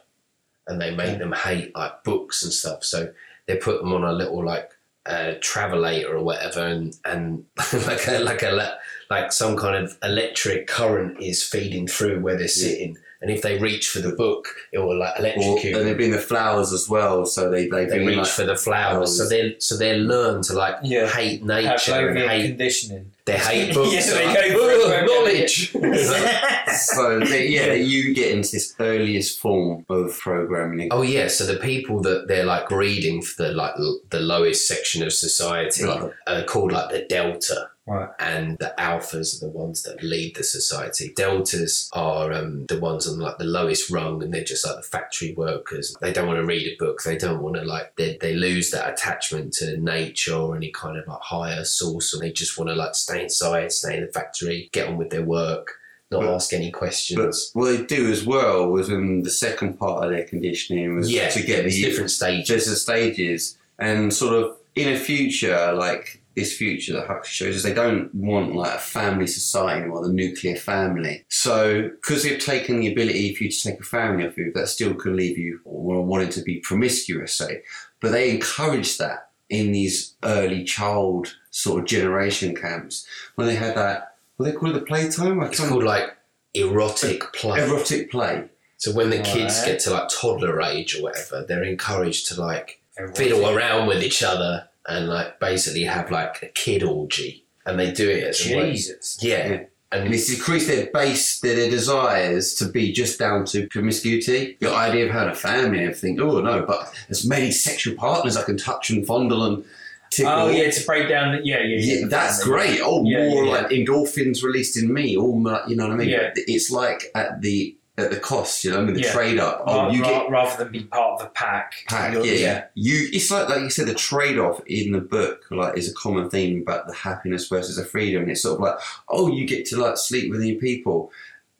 [0.68, 2.84] and they make them hate like books and stuff.
[2.86, 3.12] So
[3.46, 4.72] they put them on a little like
[5.10, 7.46] uh, travelator or whatever, and and
[7.88, 8.78] like a like a
[9.10, 12.98] like some kind of electric current is feeding through where they're sitting.
[13.22, 15.76] And if they reach for the book, it will like Or, electrocute.
[15.76, 18.56] and they've been the flowers as well, so they they, They reach like, for the
[18.56, 21.08] flowers, so they so they learn to like Yeah.
[21.10, 23.12] hate Have nature and hate conditioning.
[23.32, 23.94] They hate books.
[23.94, 25.72] Yeah, they go for it, "Ugh, won't knowledge.
[26.78, 30.90] so they, yeah, you get into this earliest form of programming.
[30.92, 34.68] oh yeah, so the people that they're like breeding for the like l- the lowest
[34.68, 37.69] section of society Like, are called like the delta.
[37.88, 38.10] Right.
[38.20, 41.12] And the alphas are the ones that lead the society.
[41.16, 44.84] Deltas are um, the ones on like the lowest rung, and they're just like the
[44.84, 45.96] factory workers.
[46.00, 47.02] They don't want to read a book.
[47.04, 50.98] They don't want to like they, they lose that attachment to nature or any kind
[50.98, 54.12] of like higher source, and they just want to like stay inside, stay in the
[54.12, 55.72] factory, get on with their work,
[56.12, 57.50] not But- ask any But questions.
[57.54, 61.30] what they do as well was in the second part of their conditioning was yeah,
[61.30, 62.48] to get there's the different stages.
[62.48, 67.56] just the stages and sort of in a future like this future that Huxley shows
[67.58, 71.26] is they don't want like a family society or the nuclear family.
[71.30, 74.68] So because they've taken the ability for you to take a family off you, that
[74.70, 77.62] still can leave you or wanting to be promiscuous, say.
[78.02, 83.76] But they encourage that in these early child sort of generation camps when they had
[83.76, 85.42] that what they call it the playtime?
[85.42, 86.16] I It's can't- called like
[86.54, 87.60] erotic play.
[87.62, 88.46] erotic play.
[88.78, 89.66] So when the kids Right.
[89.66, 92.80] get to like toddler age or whatever, they're encouraged to like
[93.16, 97.92] fiddle around with each other and like basically have like a kid orgy, and they
[97.92, 98.72] do it as a way.
[98.72, 99.18] Jesus.
[99.22, 99.44] Yeah, Yeah.
[99.54, 99.68] and
[100.06, 104.56] And it's increased their base, their, their desires to be just down to promiscuity.
[104.60, 106.20] The idea of having a family and everything.
[106.22, 109.66] Oh no, but as many sexual partners I can touch and fondle and
[110.12, 110.32] tickle.
[110.32, 111.36] Oh yeah, to break down.
[111.36, 112.00] The, yeah, yeah, yeah.
[112.02, 112.80] Yeah, that's great.
[112.84, 115.18] Oh, Yeah, more yeah, like endorphins released in me.
[115.18, 116.10] All my- you know what I mean.
[116.10, 116.32] Yeah.
[116.36, 118.64] It's like at the at the cost.
[118.64, 119.12] You know, I mean, the Yeah.
[119.12, 119.64] trade up.
[119.68, 121.74] Oh, Ra- you get rather than be part of the pack.
[121.88, 122.14] pack.
[122.14, 122.64] Yeah, yeah.
[122.76, 123.10] You.
[123.14, 126.30] It's like like you said, the trade off in the book like is a common
[126.30, 128.24] theme about the happiness versus the freedom.
[128.24, 128.76] And it's sort of like,
[129.10, 131.12] oh, you get to like sleep with your people,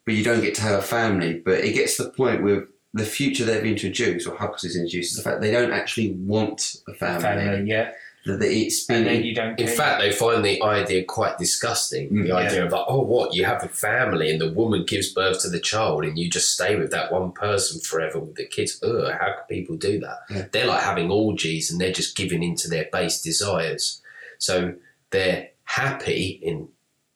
[0.04, 1.34] but you don't get to have a family.
[1.34, 5.16] But it gets to the point with the future they've introduced, or Huxley's introduced, is
[5.16, 7.22] the fact they don't actually want a family.
[7.22, 7.70] family.
[7.70, 7.92] Yeah,
[8.26, 9.58] That that it's and been then you don't.
[9.58, 9.74] in care.
[9.74, 12.10] fact, they find the idea quite disgusting.
[12.10, 12.34] Mm, the yeah.
[12.36, 15.48] idea of like, oh, what you have a family and the woman gives birth to
[15.48, 18.78] the child, and you just stay with that one person forever with the kids.
[18.82, 20.18] Ugh, how can people do that?
[20.28, 20.46] Yeah.
[20.52, 24.02] They're like having orgies, and they're just giving into their base desires.
[24.38, 24.74] So
[25.10, 26.68] they're happy in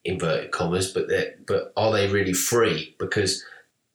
[0.05, 2.95] inverted commas, but they but are they really free?
[2.99, 3.45] Because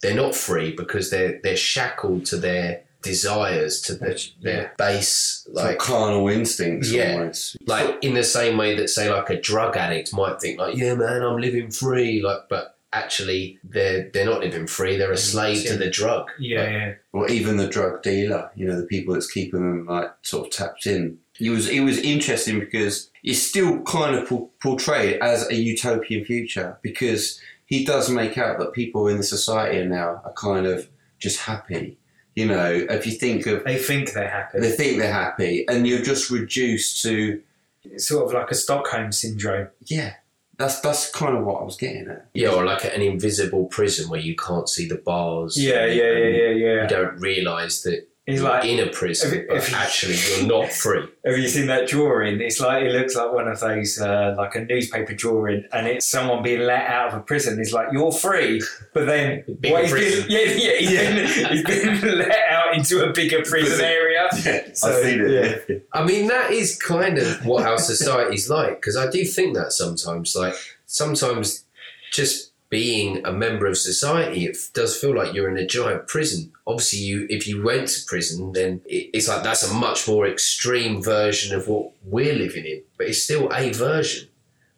[0.02, 5.78] they're not free because they're they're shackled to their desires, to their, their base like
[5.78, 6.92] carnal instincts.
[6.92, 7.14] Yeah.
[7.14, 7.58] almost.
[7.66, 10.94] like in the same way that say like a drug addict might think like yeah
[10.96, 15.32] man i'm living free like but actually they're they're not living free they're a mm,
[15.32, 16.94] slave to the drug Yeah, Like, yeah.
[17.14, 20.52] or even the drug dealer, you know, the people that's keeping them like sort of
[20.54, 21.20] tapped in.
[21.40, 26.26] It was it was interesting because it's still kind of por- portrayed as a utopian
[26.26, 30.90] future because he does make out that people in the society now are kind of
[31.20, 31.99] just happy.
[32.40, 34.60] You know, if you think of They think they're happy.
[34.60, 37.42] they think they're happy, and you're just reduced to
[37.84, 39.68] It's sort of like a Stockholm syndrome.
[39.86, 40.14] yeah,
[40.58, 42.28] that's that's kind of what I was getting at.
[42.34, 45.58] Yeah, or like an invisible prison where you can't see the bars.
[45.62, 48.92] Yeah, and- yeah, yeah, and yeah, You don't realise that He's you're like, in a
[48.92, 51.04] prison, if- but if- actually you're not free.
[51.26, 52.40] Have you seen that drawing?
[52.42, 56.06] It's like it looks like one of those, uh, like a newspaper drawing, and it's
[56.08, 57.60] someone being let out of a prison.
[57.60, 58.62] It's like you're free,
[58.94, 60.28] but then Bigger what he's prison.
[60.28, 63.86] been, yeah, yeah, he's been, he's been let out into a bigger prison Prison.
[63.86, 64.28] area.
[64.46, 65.64] Yeah, So, I've seen it.
[65.68, 65.76] yeah.
[65.94, 69.72] I mean, that is kind of what our society's like because I do think that
[69.74, 70.54] sometimes, like
[70.86, 71.66] sometimes,
[72.12, 76.52] just being a member of society, it does feel like you're in a giant prison.
[76.68, 81.02] Obviously, you if you went to prison, then it's like that's a much more extreme
[81.02, 84.28] version of what we're living in, but it's still a version.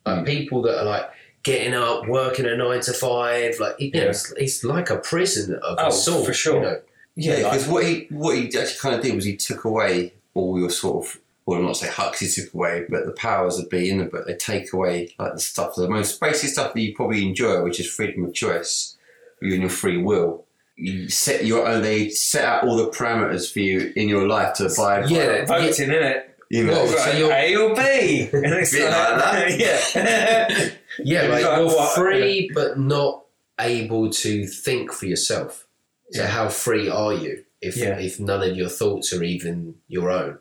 [0.06, 0.26] Like hmm.
[0.26, 1.10] people that are like
[1.44, 4.10] getting up, working a nine to five, like you know, Yeah.
[4.10, 6.26] it's, it's like a prison of Oh, a sort.
[6.26, 6.56] for sure.
[6.56, 6.82] You know?
[7.16, 9.66] Yeah, Yeah, like- because what he what he actually kind of did was he took
[9.66, 13.70] away all your sort of well, not say Huxley took away, but the powers that
[13.70, 14.26] be in the book.
[14.28, 17.80] They take away like the stuff, the most basic stuff that you probably enjoy, which
[17.80, 18.96] is freedom of choice,
[19.42, 20.46] you and your free will.
[20.76, 21.82] You set your own.
[21.82, 25.10] They set out all the parameters for you in your life to abide.
[25.10, 25.46] Yeah.
[25.46, 26.24] Voting, oh, innit?
[26.50, 26.72] you know.
[26.74, 28.30] Well, It's so you're- A or B.
[28.34, 29.60] And it's Bit like that.
[29.60, 30.70] yeah.
[31.00, 33.24] Yeah, like like you're what- free but not
[33.60, 35.66] able to think for yourself.
[36.12, 36.28] So Yeah.
[36.28, 37.98] how free are you if Yeah.
[38.00, 40.39] if none of your thoughts are even your own?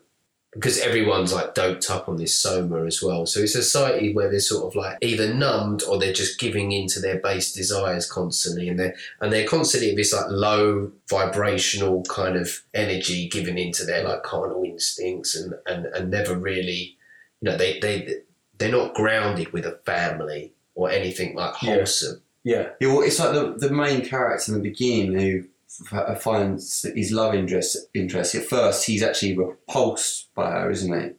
[0.52, 3.24] Because everyone's like doped up on this soma as well.
[3.24, 6.72] So it's a society where they're sort of like either numbed or they're just giving
[6.72, 12.02] in to their base desires constantly and they're and they're constantly this like low vibrational
[12.04, 16.96] kind of energy giving into their like carnal instincts and, and, and never really
[17.40, 18.16] you know, they, they
[18.58, 22.20] they're not grounded with a family or anything like wholesome.
[22.44, 22.70] yeah.
[22.80, 25.44] Yeah, well, it's like the, the main character in the beginning who f-
[25.92, 27.76] Uh, finds his love interest.
[27.94, 31.10] Interest at first, he's actually repulsed by her, isn't he?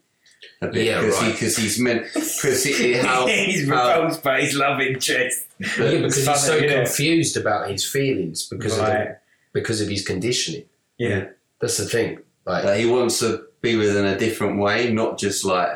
[0.63, 1.31] A bit Yeah, because right.
[1.33, 5.47] because he's meant because he, how He's how- repulsed by his love interest.
[5.59, 6.83] Yeah, because It's he's so yeah.
[6.83, 9.17] confused about his feelings because of the,
[9.53, 10.65] because of his conditioning.
[10.97, 11.25] Yeah.
[11.59, 12.19] That's the thing.
[12.45, 15.69] Like that he wants to be with in a different way, not just like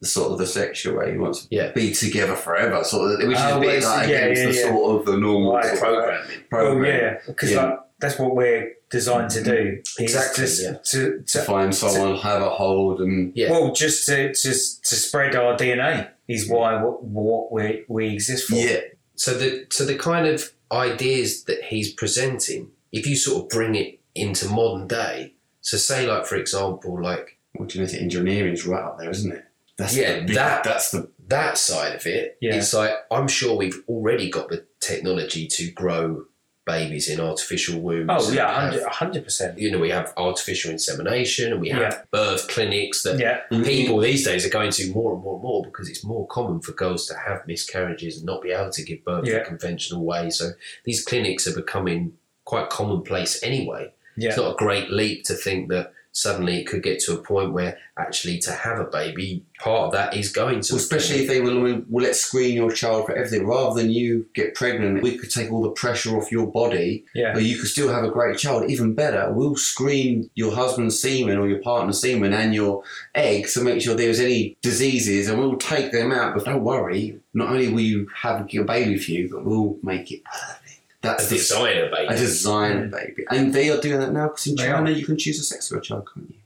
[0.00, 1.12] the sort of the sexual way.
[1.12, 1.70] He wants to Yeah.
[1.72, 4.08] be together forever, sort of, which is Oh, a bit like.
[4.08, 4.76] Yeah, against yeah, the yeah.
[4.76, 5.64] sort of the normal Right.
[5.64, 6.38] sort of programming.
[6.50, 6.80] program.
[6.80, 7.64] Well, yeah, because Yeah.
[7.64, 9.82] like that's what we're designed to do.
[9.98, 10.72] Exactly, just yeah.
[10.92, 13.50] To, To to, find someone, have a hold, and Yeah.
[13.50, 18.48] well, just to just to spread our DNA is why what, what we we exist
[18.48, 18.56] for.
[18.56, 18.80] yeah,
[19.16, 23.74] So the so the kind of ideas that he's presenting, if you sort of bring
[23.74, 28.98] it into modern day, so say like for example, like well, genetic engineering's right up
[28.98, 29.44] there, isn't it?
[29.78, 32.56] That's Yeah, the big, that- that's the that side of it, Yeah.
[32.56, 36.24] it's like I'm sure we've already got the technology to grow
[36.66, 38.06] babies in artificial wombs.
[38.10, 39.58] Oh yeah, have- hundred hundred percent.
[39.58, 42.02] you know, we have artificial insemination and we have Yeah.
[42.10, 43.62] birth clinics that Yeah, mm-hmm.
[43.64, 46.60] people these days are going to more and more and more because it's more common
[46.60, 49.40] for girls to have miscarriages and not be able to give birth Yeah.
[49.40, 50.30] the conventional way.
[50.30, 50.50] So
[50.84, 53.92] these clinics are becoming quite commonplace anyway.
[54.16, 57.22] yeah, It's not a great leap to think that suddenly it could get to a
[57.22, 61.22] point where actually to have a baby, part of that is going to Well, especially
[61.22, 65.02] if they will, will let screen your child for everything, rather than you get pregnant,
[65.02, 68.04] we could take all the pressure off your body, yeah, but you could still have
[68.04, 68.70] a great child.
[68.70, 72.82] Even better, we'll screen your husband's semen or your partner's semen and your
[73.14, 76.34] egg to make sure there's any diseases, and we'll take them out.
[76.34, 80.12] But don't worry, not only will you have your baby for you, but we'll make
[80.12, 80.63] it perfect.
[81.04, 82.14] That's a the designer baby.
[82.14, 82.90] a designer mm.
[82.90, 85.44] baby, and they are doing that now because in They China you can choose the
[85.44, 86.36] sex of a child, can't you?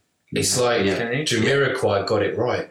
[0.40, 0.62] It's Yeah.
[0.64, 1.12] like yeah.
[1.24, 2.70] Jamiroquai got it right.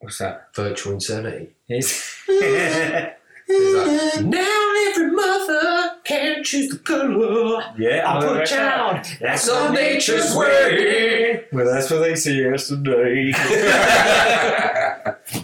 [0.00, 0.48] What's that?
[0.54, 1.50] Virtual insanity.
[1.68, 2.10] It's-
[3.46, 7.62] It's like, now every mother can choose the color.
[7.78, 9.04] yeah, I put a child.
[9.20, 11.44] That's not nature's way.
[11.52, 13.32] Well, that's what they see yesterday.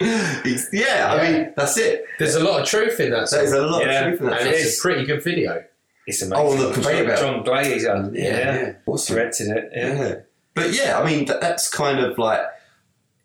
[0.00, 2.04] It's- yeah, I mean that's it.
[2.18, 3.30] There's a lot of truth in that.
[3.30, 3.60] That is song.
[3.60, 3.92] a lot Yeah.
[4.00, 4.40] of truth in that.
[4.40, 5.64] and It's- it's a pretty good video.
[6.06, 6.46] it's oh, amazing.
[6.46, 7.20] Oh, the conveyor belt.
[7.20, 9.16] John Glazer, yeah, yeah, yeah, awesome.
[9.16, 9.72] directed it.
[9.74, 9.94] Yeah.
[10.02, 10.14] Yeah.
[10.54, 12.40] But yeah, I mean that, that's kind of like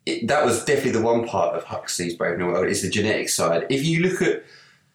[0.05, 3.29] it, that was definitely the one part of Huxley's Brave New World is the genetic
[3.29, 3.67] side.
[3.69, 4.43] If you look at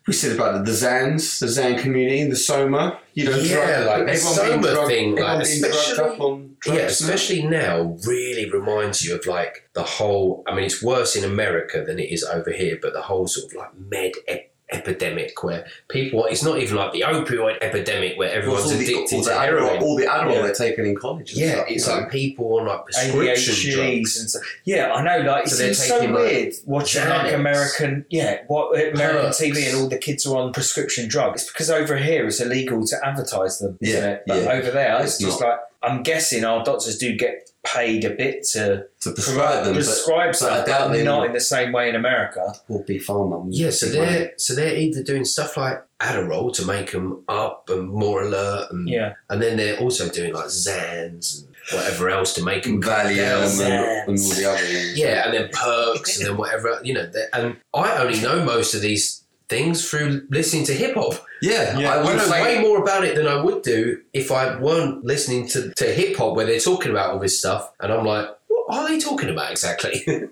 [0.07, 4.17] we said about the Zans, the Zan community, the Soma, you know, Yeah, like the
[4.17, 6.81] Soma drugged- thing, like, everyone being drugged especially- on Yeah, now.
[6.87, 10.43] especially now, really reminds you of like the whole.
[10.47, 13.47] I mean, it's worse in America than it is over here, but the whole sort
[13.53, 16.25] of like med ep- epidemic where people.
[16.27, 19.37] It's not even like the opioid epidemic where everyone's all the, addicted all the to
[19.37, 19.83] Adderall, heroin.
[19.83, 20.43] all the Adderall Yeah.
[20.43, 21.33] they're taking in college.
[21.33, 21.99] and yeah, stuff, it's you know.
[22.01, 23.21] like people on like prescription
[23.55, 24.21] ADHDs drugs.
[24.21, 25.27] and so, yeah, I know.
[25.31, 29.41] Like it So they're so taking, like, weird watching like American, yeah, what American Perks.
[29.41, 31.43] TV and all the kids are on prescription drugs.
[31.43, 34.23] It's because over here it's illegal to advertise them, isn't Yeah, it?
[34.27, 34.53] But yeah.
[34.53, 35.49] over there, it's, It's just not.
[35.49, 39.85] like I'm guessing our doctors do get paid a bit to to prescribe them, but
[39.85, 42.55] prescribe but I doubt but they not in the same way in America.
[42.69, 43.47] will be pharma.
[43.51, 47.89] Yeah, so they're so they're either doing stuff like Adderall to make them up and
[47.89, 52.45] more alert, and Yeah, and then they're also doing like Zans and whatever else to
[52.45, 54.99] make them Valium and, and all the other things.
[54.99, 57.11] Yeah, and then perks and then whatever you know.
[57.33, 61.15] And I only know most of these things through listening to hip hop.
[61.43, 61.79] yeah.
[61.79, 65.05] Yeah, I would know way more about it than I would do if I weren't
[65.05, 68.29] listening to, to hip hop where they're talking about all this stuff, and I'm like,
[68.49, 70.05] what are they talking about exactly?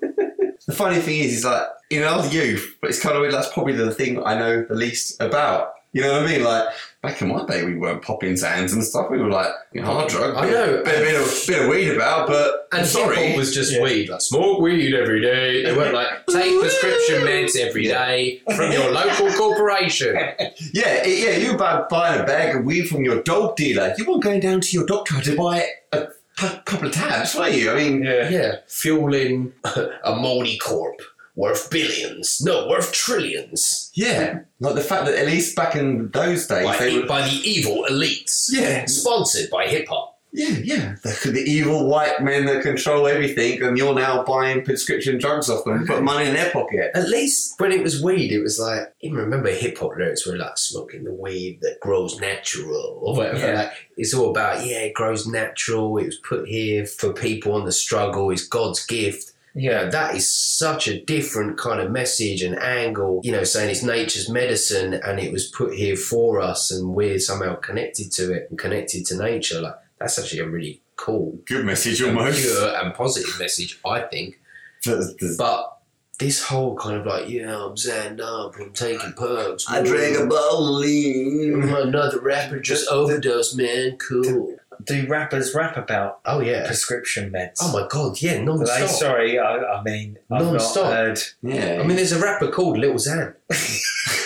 [0.66, 3.34] The funny thing is, is like in our youth, but it's kind of weird.
[3.34, 5.74] That's probably the thing I know the least about.
[5.92, 6.42] You know what I mean?
[6.42, 6.68] Like
[7.04, 9.10] back in my day, we weren't popping Zans and stuff.
[9.10, 10.34] We were like you know, hard drug.
[10.36, 10.82] I bit- know.
[10.84, 13.16] bit, bit, of, bit of weed about, but and sorry.
[13.16, 13.82] hip hop was just Yeah.
[13.82, 15.62] weed, like smoke weed every day.
[15.64, 20.14] They weren't like take prescription meds every day from your local corporation.
[20.72, 21.36] yeah, yeah.
[21.36, 23.94] You were about buying a bag of weed from your dog dealer.
[23.98, 26.08] You weren't going down to your doctor to buy a
[26.64, 27.70] couple of tabs, were you?
[27.70, 28.28] I mean, yeah.
[28.28, 29.52] Yeah, fueling
[30.04, 31.00] a moldy corp
[31.36, 33.90] worth billions, no, worth trillions.
[33.94, 34.40] yeah.
[34.60, 37.06] Like the fact that at least back in those days, By, they the, were.
[37.06, 38.48] by the evil elites.
[38.50, 40.12] Yeah, Sponsored by hip hop.
[40.36, 40.94] Yeah, yeah.
[41.04, 45.64] The, the evil white men that control everything, and you're now buying prescription drugs off
[45.64, 46.90] them, put money in their pocket.
[46.92, 50.36] At least when it was weed, it was like, even remember hip hop lyrics were
[50.36, 53.38] like smoking the weed that grows natural or whatever.
[53.38, 53.62] Yeah.
[53.62, 55.96] Like, it's all about, yeah, it grows natural.
[55.98, 58.30] It was put here for people on the struggle.
[58.32, 59.30] It's God's gift.
[59.54, 63.70] You know, that is such a different kind of message and angle, you know, saying
[63.70, 68.32] it's nature's medicine and it was put here for us and we're somehow connected to
[68.32, 69.60] it and connected to nature.
[69.60, 72.42] Like, that's actually a really cool, Good message, almost.
[72.42, 74.40] pure and positive message, I think.
[74.84, 75.73] But
[76.18, 79.66] this whole kind of like, yeah, I'm zanned up, I'm taking perks.
[79.68, 81.62] I drank a bowl of lean.
[81.64, 83.96] Another rapper just overdosed, man.
[83.98, 84.56] Cool.
[84.84, 86.66] Do rappers rap about Oh yeah.
[86.66, 87.58] prescription meds?
[87.62, 88.88] Oh my god, yeah, non-stop.
[88.90, 90.84] sorry, I, I mean, I've Non-stop.
[90.84, 91.18] not heard.
[91.42, 91.78] Yeah.
[91.80, 93.34] I mean, there's a rapper called Little Xan.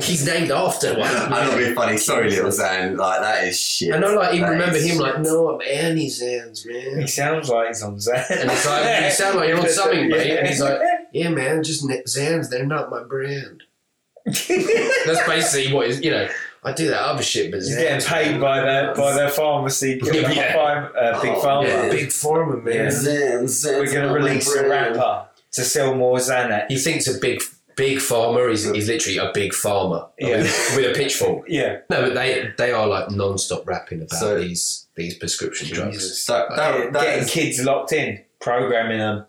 [0.00, 1.14] He's named after one.
[1.14, 1.96] I'm not being funny.
[1.98, 2.96] Sorry, little Xan.
[2.96, 3.94] Like that is shit.
[3.94, 7.00] And I like even That remember is him like, no, I'm Annie Zans, man.
[7.00, 8.16] He sounds like he's on Zan.
[8.30, 10.38] And it's like, you sound like you're on something, mate.
[10.38, 10.80] And he's like,
[11.12, 13.62] yeah, man, just ne- Zans, they're not my brand.
[14.24, 16.28] That's basically what is, you know,
[16.64, 20.52] I do that other shit, but He's getting paid by the by the pharmacy, Yeah.
[20.54, 21.66] farm, uh, big Oh, pharma.
[21.66, 22.74] yeah, big pharma, man.
[22.74, 22.90] Yeah.
[22.90, 26.66] Zan, Zan, We're going to release a rapper to sell more Xanax.
[26.68, 27.42] He thinks a big
[27.76, 30.38] big farmer is, is literally a big farmer Yeah.
[30.38, 31.44] with, with a pitchfork.
[31.48, 36.26] Yeah, No, but they they are like non-stop rapping about So- these these prescription drugs.
[36.26, 39.24] That, that, that getting is, kids locked in, programming them.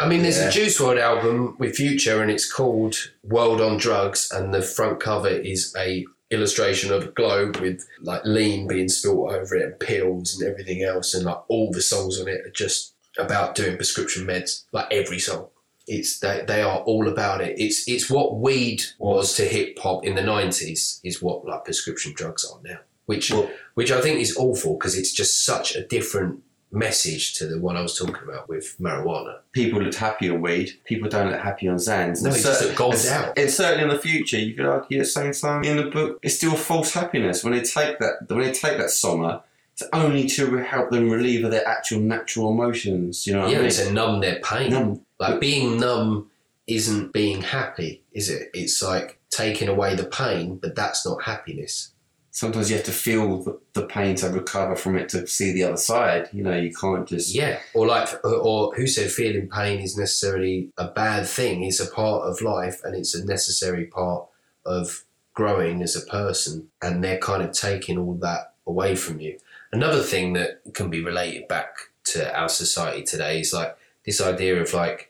[0.00, 0.48] I mean, there's Yeah.
[0.48, 2.94] a Juice WRLD album with Future, and it's called
[3.24, 8.20] World on Drugs, and the front cover is a illustration of a globe with like
[8.24, 12.20] lean being spilt over it and pills and everything else, and like all the songs
[12.20, 14.64] on it are just about doing prescription meds.
[14.70, 15.48] Like every song,
[15.88, 17.58] it's they, they are all about it.
[17.58, 22.12] It's it's what weed was to hip hop in the '90s is what like prescription
[22.14, 25.84] drugs are now, which Well- which I think is awful because it's just such a
[25.86, 29.38] different message to the one I was talking about with marijuana.
[29.52, 30.72] people look happy on weed.
[30.84, 32.22] People don't look happy on Zans.
[32.22, 33.38] No, it's just cer- a gold and- out.
[33.38, 36.18] And certainly in the future, you could argue the same thing in the book.
[36.22, 39.44] It's still false happiness when they take that when they take that soma.
[39.72, 43.26] It's only to help them relieve their actual natural emotions.
[43.28, 43.66] You know what yeah, I mean?
[43.68, 44.70] it's to numb their pain.
[44.72, 45.00] Numb.
[45.18, 46.30] Like being numb
[46.66, 48.50] isn't being happy, is it?
[48.54, 51.92] It's like taking away the pain, but that's not happiness.
[52.30, 55.76] Sometimes you have to feel the, pain to recover from it to see the other
[55.76, 56.28] side.
[56.32, 57.34] You know, you can't just.
[57.34, 61.64] Yeah, or like, or who said feeling pain is necessarily a bad thing?
[61.64, 64.26] It's a part of life, and it's a necessary part
[64.64, 65.04] of
[65.34, 66.68] growing as a person.
[66.80, 69.38] And they're kind of taking all that away from you.
[69.72, 74.60] Another thing that can be related back to our society today is like this idea
[74.60, 75.07] of like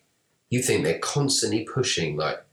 [0.50, 2.44] you think they're constantly pushing like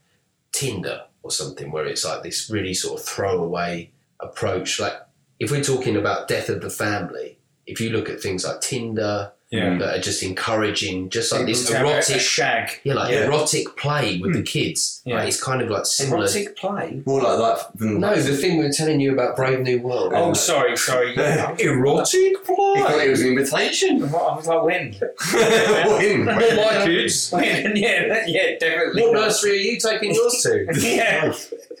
[0.52, 3.90] Tinder or something, where it's like this really sort of throwaway
[4.20, 4.80] approach.
[4.80, 4.94] Like
[5.38, 9.32] if we're talking about death of the family, if you look at things like Tinder
[9.50, 9.66] Yeah.
[9.66, 9.78] Mm.
[9.78, 12.80] that are just encouraging, just like this To have a- a erotic, shag.
[12.82, 13.26] yeah, like Yeah.
[13.26, 14.46] erotic play with the mm.
[14.46, 15.02] kids.
[15.04, 15.18] Yeah.
[15.18, 16.24] Like, it's kind of like similar.
[16.24, 17.00] Erotic play.
[17.06, 17.78] More like that.
[17.78, 20.12] Than No, the thing we were telling you about Brave New World.
[20.16, 21.14] Oh, sorry, sorry.
[21.16, 21.54] Yeah.
[21.60, 23.06] Erotic He thought play.
[23.06, 24.02] it was an invitation.
[24.02, 24.94] I was like, when?
[25.32, 26.24] When?
[26.24, 27.30] my kids.
[27.30, 27.76] When?
[27.76, 29.02] Yeah, yeah, definitely.
[29.02, 29.20] What not.
[29.26, 30.66] nursery are you taking yours to?
[30.80, 31.32] yeah.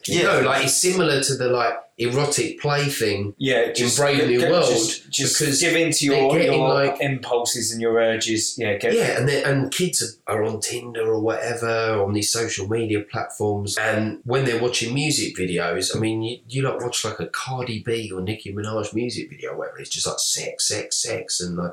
[0.08, 0.22] Yeah.
[0.22, 3.34] No, like it's similar to the like erotic play thing.
[3.38, 6.68] Yeah, just Brave New get- World, Just, just because give in to your, getting, your
[6.74, 8.56] like- impulses and your urges.
[8.58, 13.00] Yeah, get, Yeah, and and kids are on Tinder or whatever on these social media
[13.00, 17.26] platforms, and when they're watching music videos, I mean, you, you like watch like a
[17.26, 19.78] Cardi B or Nicki Minaj music video, or whatever.
[19.78, 21.72] It's just like sex, sex, sex, and like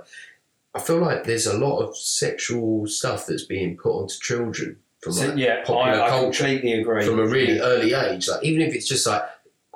[0.75, 5.13] I feel like there's a lot of sexual stuff that's being put onto children from
[5.13, 7.05] So, like yeah, popular I, I culture completely agree.
[7.05, 7.63] from a really Yeah.
[7.63, 8.27] early age.
[8.27, 9.23] Like even if it's just like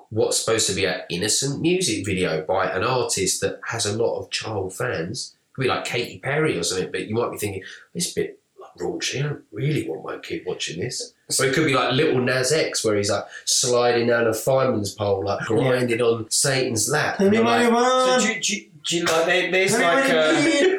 [0.10, 4.20] what's supposed to be an innocent music video by an artist that has a lot
[4.20, 6.92] of child fans, could be like Katy Perry or something.
[6.92, 7.64] But you might be thinking
[7.94, 9.20] it's a bit like raunchy.
[9.20, 11.14] I don't really want my kid watching this.
[11.30, 14.94] So it could be like Little Nas X, where he's like sliding down a fireman's
[14.94, 17.20] pole, like grinding on Satan's lap.
[17.20, 18.56] And you're like, So do, you- do,
[18.88, 20.78] do you like there, there's like uh,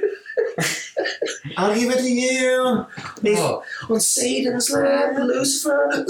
[1.59, 2.87] I'll give it to you.
[3.37, 6.05] oh, on Satan's lap, Lucifer.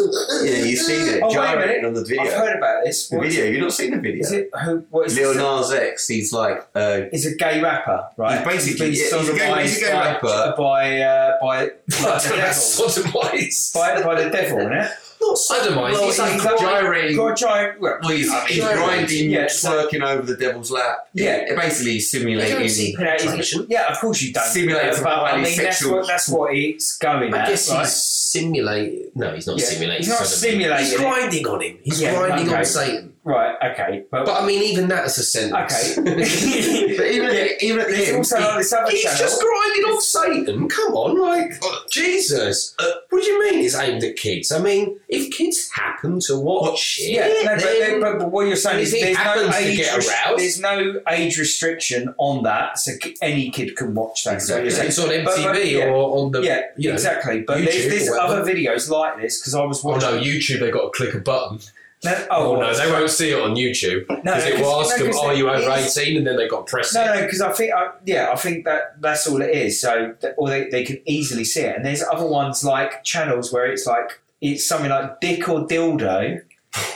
[0.44, 1.84] Yeah, you seen it Oh, wait a gyrating minute.
[1.86, 2.22] on the video.
[2.22, 3.08] I've heard about this.
[3.08, 3.52] The What is video, it?
[3.54, 4.20] you've not seen the video.
[4.20, 4.84] Is it who?
[4.90, 5.36] What is Lil it?
[5.36, 8.38] Nas X, he's like, uh, He's a gay rapper, right?
[8.38, 10.54] He's basically- He's yeah, been he's a gay- he's a gay by, rapper.
[10.58, 12.52] by uh, by like the devil.
[12.52, 13.74] Sodomized.
[13.74, 14.90] by, by the devil, isn't it?
[15.28, 15.92] Not sodomized.
[15.92, 17.18] Well, he's like gyrating.
[17.18, 17.80] A giant.
[17.80, 21.08] Well, he's, I he's grinding, Yeah, so- over the devil's lap.
[21.12, 21.36] Yeah.
[21.36, 22.68] It basically simulating.
[22.68, 23.66] see you know, he's- penetration.
[23.68, 24.44] yeah, of course you don't.
[24.44, 27.48] Simulating but I mean, that's what, that's what it's going I at.
[27.48, 27.80] guess right?
[27.80, 29.10] he's simulating.
[29.14, 29.98] No, he's not Yeah, simulating.
[30.06, 31.78] he's not simulating He's grinding on him.
[31.82, 32.56] He's Yeah, grinding okay.
[32.58, 33.12] on Satan.
[33.28, 34.04] Right, okay.
[34.10, 35.98] But, But I mean, even that is a sentence.
[35.98, 36.02] okay.
[36.98, 37.46] But even, Yeah.
[37.60, 39.18] even at the end, also this other He's channel.
[39.18, 40.68] just grinding off Satan.
[40.68, 42.74] Come on, like oh, Jesus.
[42.78, 44.50] Uh, what do you mean it's aimed at kids?
[44.50, 48.46] I mean, if kids happen to watch it, Yeah, no, but, then- but, but what
[48.46, 52.92] you're saying is there's no, age get aroused- there's no age restriction on that, so
[53.20, 54.40] any kid can watch that.
[54.40, 54.78] So Exactly.
[54.78, 55.84] you're it's on MTV But- but, yeah.
[55.90, 57.42] or on the yeah, you know, exactly.
[57.42, 60.08] But YouTube there's, there's other videos like this because I was watching.
[60.08, 60.60] Oh no, YouTube!
[60.60, 61.58] They got to click a button.
[62.04, 64.98] No, Oh, oh, no, they won't see it on YouTube because No, it will ask
[65.00, 66.18] no, them, "Are you over is- 18?
[66.18, 67.06] And then they got to press No, it.
[67.16, 69.80] no, because I think, I, yeah, I think that that's all it is.
[69.80, 71.74] So, or they, they can easily see it.
[71.76, 76.40] And there's other ones like channels where it's like it's something like dick or dildo,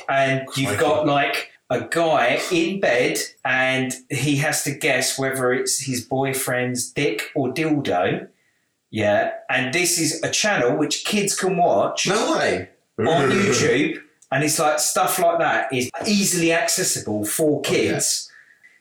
[0.08, 5.80] and you've got like a guy in bed, and he has to guess whether it's
[5.80, 8.28] his boyfriend's dick or dildo.
[8.90, 12.68] Yeah, and this is a channel which kids can watch no way.
[13.00, 14.00] on YouTube,
[14.32, 18.28] and it's like stuff like that is easily accessible for oh, kids.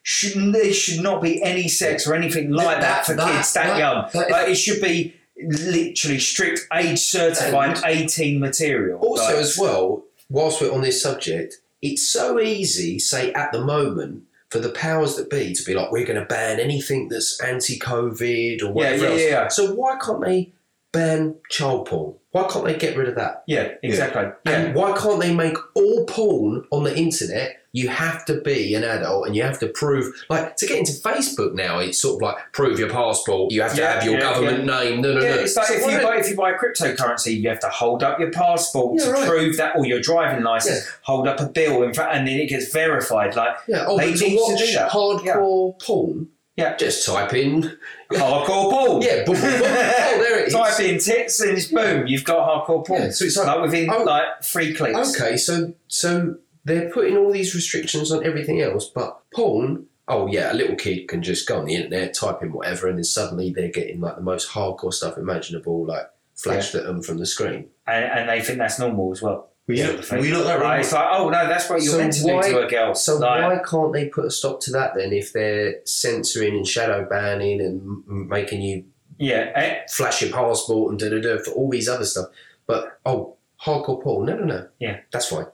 [0.03, 3.53] Shouldn't there should not be any sex or anything like that, That- for that- kids
[3.53, 4.05] that, that- young.
[4.07, 8.99] is- like it should be literally strict age certified eighteen material.
[8.99, 13.61] Also, Like, as well, whilst we're on this subject, it's so easy, say at the
[13.61, 17.39] moment, for the powers that be to be like, we're going to ban anything that's
[17.41, 19.21] anti-COVID or whatever yeah, else.
[19.21, 20.51] yeah, yeah, So why can't they
[20.91, 22.15] ban child porn?
[22.31, 23.43] Why can't they get rid of that?
[23.47, 24.23] yeah, exactly.
[24.45, 24.51] Yeah.
[24.61, 27.57] And why can't they make all porn on the internet?
[27.73, 30.91] You have to be an adult and you have to prove, like, to get into
[30.91, 33.51] Facebook now, it's sort of like prove your passport.
[33.53, 35.01] You have to Yeah, have your yeah, government name.
[35.01, 35.41] No, no, Yeah, no.
[35.41, 38.03] it's like So if you buy if you buy a cryptocurrency, you have to hold
[38.03, 39.27] up your passport to right.
[39.27, 40.85] prove that, or your driving license.
[41.03, 43.35] Hold up a bill in front, and then it gets verified.
[43.37, 44.91] Like yeah, oh, they but to need to do that.
[44.91, 46.27] hardcore porn,
[46.61, 46.77] Yeah.
[46.77, 47.77] just type in,
[48.11, 49.01] hardcore porn.
[49.01, 49.61] yeah, boom, boom, boom.
[49.63, 50.53] oh, there it is.
[50.53, 53.01] Type in tits and it's boom, you've got hardcore porn.
[53.03, 55.19] Yeah, so it's like- like within oh, like three clicks.
[55.19, 56.35] Okay, so so
[56.65, 59.87] they're putting all these restrictions on everything else, but porn.
[60.07, 62.97] Oh yeah, a little kid can just go on the internet, type in whatever, and
[62.97, 67.17] then suddenly they're getting like the most hardcore stuff imaginable, like flashed at them from
[67.17, 67.67] the screen.
[67.87, 69.50] And, and they think that's normal as well.
[69.71, 70.79] We Sort look, of we look that Right, right.
[70.81, 72.93] It's like, oh no, that's what you're So meant to why- do to a girl.
[72.95, 75.13] So Like, why can't they put a stop to that then?
[75.13, 78.85] If they're censoring and shadow banning and making you
[79.17, 82.27] yeah, eh, flash your passport and da da da for all these other stuff,
[82.65, 84.25] but oh, hardcore porn?
[84.25, 84.67] No, no, no.
[84.79, 84.99] Yeah.
[85.11, 85.45] that's fine.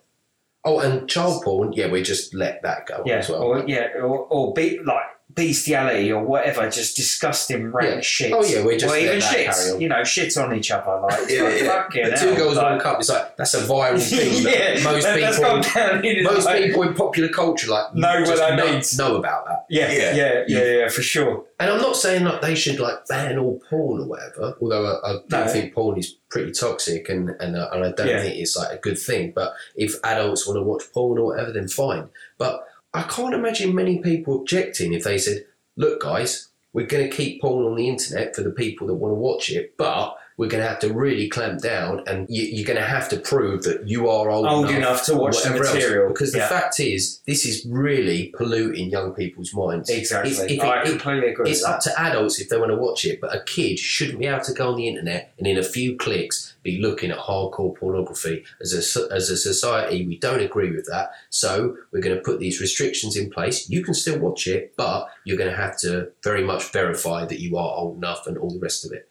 [0.64, 1.74] Oh, and child porn?
[1.74, 3.42] Yeah, we just let that go yeah, as well.
[3.44, 5.04] or yeah, or, or be like
[5.38, 8.02] bestiality or whatever, just disgusting rank Yeah.
[8.02, 8.34] shit.
[8.34, 9.48] Oh, yeah, we're just or even shit,
[9.80, 11.00] you know, shit on each other.
[11.02, 12.16] Like, Yeah, yeah.
[12.16, 13.00] two hell, girls like- one cup.
[13.00, 14.44] It's like that's a viral thing.
[14.44, 17.94] that yeah, most that- people, gone down in most like- people in popular culture like
[17.96, 18.98] Know what know, means.
[18.98, 19.66] know about that.
[19.70, 20.16] Yeah, Yeah.
[20.16, 21.46] yeah, yeah, yeah, for sure.
[21.60, 24.56] And I'm not saying like they should like ban all porn or whatever.
[24.62, 25.48] Although I, I do No.
[25.48, 28.22] think porn is pretty toxic, and and, uh, and I don't Yeah.
[28.22, 29.32] think it's like a good thing.
[29.36, 32.10] But if adults want to watch porn or whatever, then fine.
[32.38, 32.67] But
[32.98, 35.46] I can't imagine many people objecting if they said,
[35.76, 39.12] "Look, guys, we're going to keep porn on the internet for the people that want
[39.12, 42.66] to watch it, but we're going to have to really clamp down, and you, you're
[42.66, 45.66] going to have to prove that you are old, Old enough to watch the whatever
[45.66, 45.74] else.
[45.74, 46.08] material.
[46.10, 49.90] Because the fact is, this is really polluting young people's minds.
[49.90, 50.32] Exactly.
[50.32, 53.04] It's, if I it- completely agree it's up to adults if they want to watch
[53.04, 55.64] it, but a kid shouldn't be able to go on the internet and in a
[55.64, 58.44] few clicks be looking at hardcore pornography.
[58.62, 61.12] As a, as a society, we don't agree with that.
[61.32, 63.70] So we're going to put these restrictions in place.
[63.70, 67.40] You can still watch it, but you're going to have to very much verify that
[67.40, 69.07] you are old enough and all the rest of it.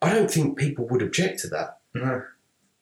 [0.00, 1.78] I don't think people would object to that.
[1.94, 2.22] No.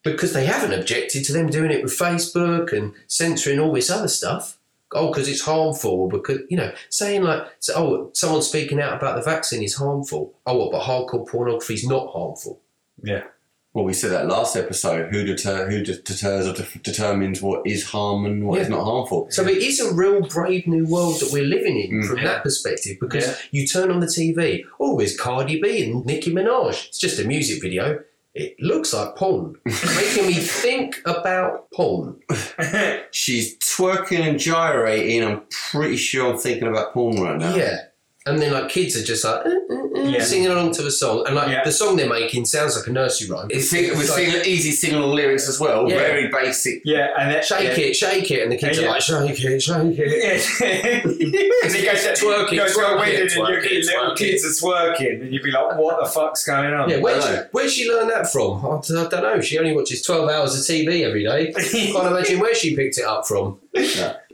[0.03, 4.07] Because they haven't objected to them doing it with Facebook and censoring all this other
[4.07, 4.57] stuff.
[4.93, 9.17] Oh, because it's harmful, because you know, saying like, so, oh, someone speaking out about
[9.17, 10.33] the vaccine is harmful.
[10.45, 10.71] Oh, what?
[10.71, 12.61] But hardcore pornography is not harmful.
[13.03, 13.23] Yeah.
[13.77, 15.11] Well, we said that last episode.
[15.13, 18.75] Who deter who de- deters or de- determines what is harm and what is Yeah.
[18.77, 19.27] not harmful?
[19.29, 22.07] So it is a real brave new world that we're living in Mm.
[22.07, 22.97] from that perspective.
[22.99, 23.35] Because Yeah.
[23.51, 26.87] you turn on the TV, oh, it's Cardi B and Nicki Minaj.
[26.87, 27.99] It's just a music video.
[28.33, 32.15] It looks like porn, making me think about porn.
[33.11, 35.23] She's twerking and gyrating.
[35.23, 37.55] I'm pretty sure I'm thinking about porn right now.
[37.55, 37.77] Yeah.
[38.27, 40.23] And then like kids are just like "Uh, uh, uh," Yeah.
[40.23, 41.63] singing along to a song, and like Yeah.
[41.63, 43.47] the song they're making sounds like a nursery rhyme.
[43.49, 45.89] It's sing- we're like, singing easy singing lyrics as well.
[45.89, 45.97] Yeah.
[45.97, 46.81] Very basic.
[46.85, 47.85] yeah, and then, shake yeah.
[47.85, 48.85] it, shake it, and the kids Yeah.
[48.85, 50.51] are like shake it, shake it.
[50.61, 51.01] Yeah.
[51.63, 53.37] and he goes to Twerking, goes to a twerking, wedding and twerking,
[53.71, 54.17] your little twerking.
[54.17, 57.35] kids are twerking, and you'd be like, "What the fuck's going on?" Yeah, where'd I
[57.35, 58.65] she, where'd she learn that from?
[58.65, 59.41] I, d- I don't know.
[59.41, 61.53] She only watches 12 hours of TV every day.
[61.91, 63.59] Can't imagine where she picked it up from.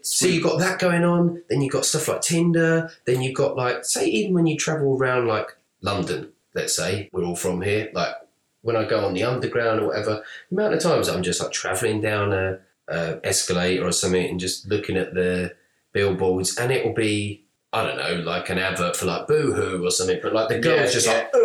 [0.03, 0.09] Yeah.
[0.09, 3.55] So you've got that going on, then you've got stuff like Tinder, then you've got
[3.55, 5.47] like, say, even when you travel around like
[5.81, 8.15] London, let's say, we're all from here, like
[8.61, 11.51] when I go on the underground or whatever, the amount of times I'm just like
[11.51, 15.55] travelling down a, a escalator or something and just looking at the
[15.93, 17.42] billboards and it'll be,
[17.73, 20.79] I don't know, like an advert for like Boohoo or something, but like the girl's
[20.81, 21.13] Yeah, just yeah.
[21.13, 21.39] like, "Uh,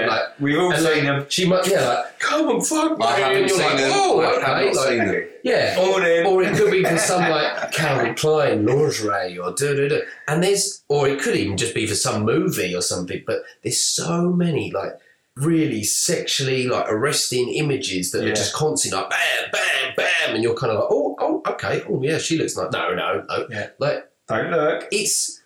[0.00, 0.06] yeah.
[0.06, 1.26] like, We've all seen like, them.
[1.30, 3.04] she might, yeah, like, come and fuck me.
[3.06, 3.90] I haven't seen like, them.
[3.94, 4.40] oh, I okay.
[4.44, 5.28] have not like, seen them.
[5.44, 6.26] yeah, Morning.
[6.26, 9.98] or, or it could be for some like Calvin Klein lingerie or da da da.
[10.28, 13.22] And there's, or it could even just be for some movie or something.
[13.26, 14.92] But there's so many like
[15.36, 18.32] really sexually like arresting images that Yeah.
[18.32, 21.82] are just constantly like bam, bam, bam, and you're kind of like, oh, oh, okay,
[21.88, 23.46] oh yeah, she looks like no, no, no.
[23.50, 23.68] Yeah.
[23.78, 24.86] Like Don't look.
[24.92, 25.40] it's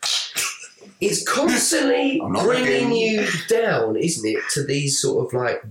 [1.00, 2.92] it's constantly bringing looking.
[2.92, 5.62] you down, isn't it, to these sort of like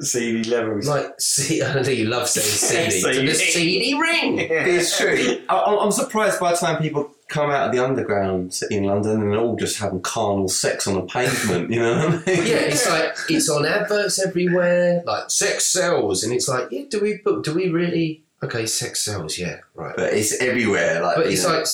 [0.00, 0.86] CD levels.
[0.88, 4.38] like see, I know you love saying CD to the CD ring.
[4.50, 5.42] It's true.
[5.48, 9.20] I, I'm- I'm surprised by the time people come out of the underground in London
[9.20, 11.70] and they're all just having carnal sex on the pavement.
[11.70, 12.46] You know what I mean?
[12.46, 17.00] Yeah, it's like it's on adverts everywhere, like sex sells, and it's like, yeah, do
[17.00, 18.22] we but do we really?
[18.42, 19.96] Okay, sex sells, yeah, right.
[19.96, 21.00] But it's everywhere.
[21.02, 21.54] Like, But it's know.
[21.58, 21.66] like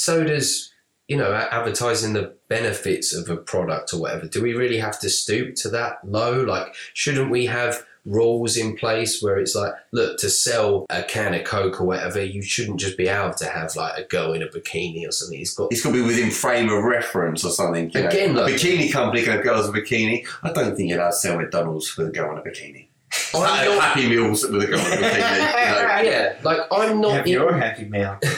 [0.00, 0.72] so does
[1.08, 4.26] you know advertising the benefits of a product or whatever.
[4.26, 6.42] Do we really have to stoop to that low?
[6.42, 11.34] Like, shouldn't we have rules in place where it's like, look, to sell a can
[11.34, 14.42] of Coke or whatever, you shouldn't just be able to have like a girl in
[14.42, 15.38] a bikini or something.
[15.38, 17.90] It's got It's got to be within frame of reference or something.
[17.90, 18.08] You know.
[18.08, 20.26] Again, a like- bikini company can have girls in a bikini.
[20.42, 22.86] I don't think you're allowed to sell McDonald's with a girl in a bikini.
[23.34, 23.42] I'm
[23.76, 25.16] not- Happy Meals with a girl in a bikini.
[25.16, 26.10] You know.
[26.10, 27.12] yeah, like I'm not.
[27.12, 28.18] Have in- your happy meal.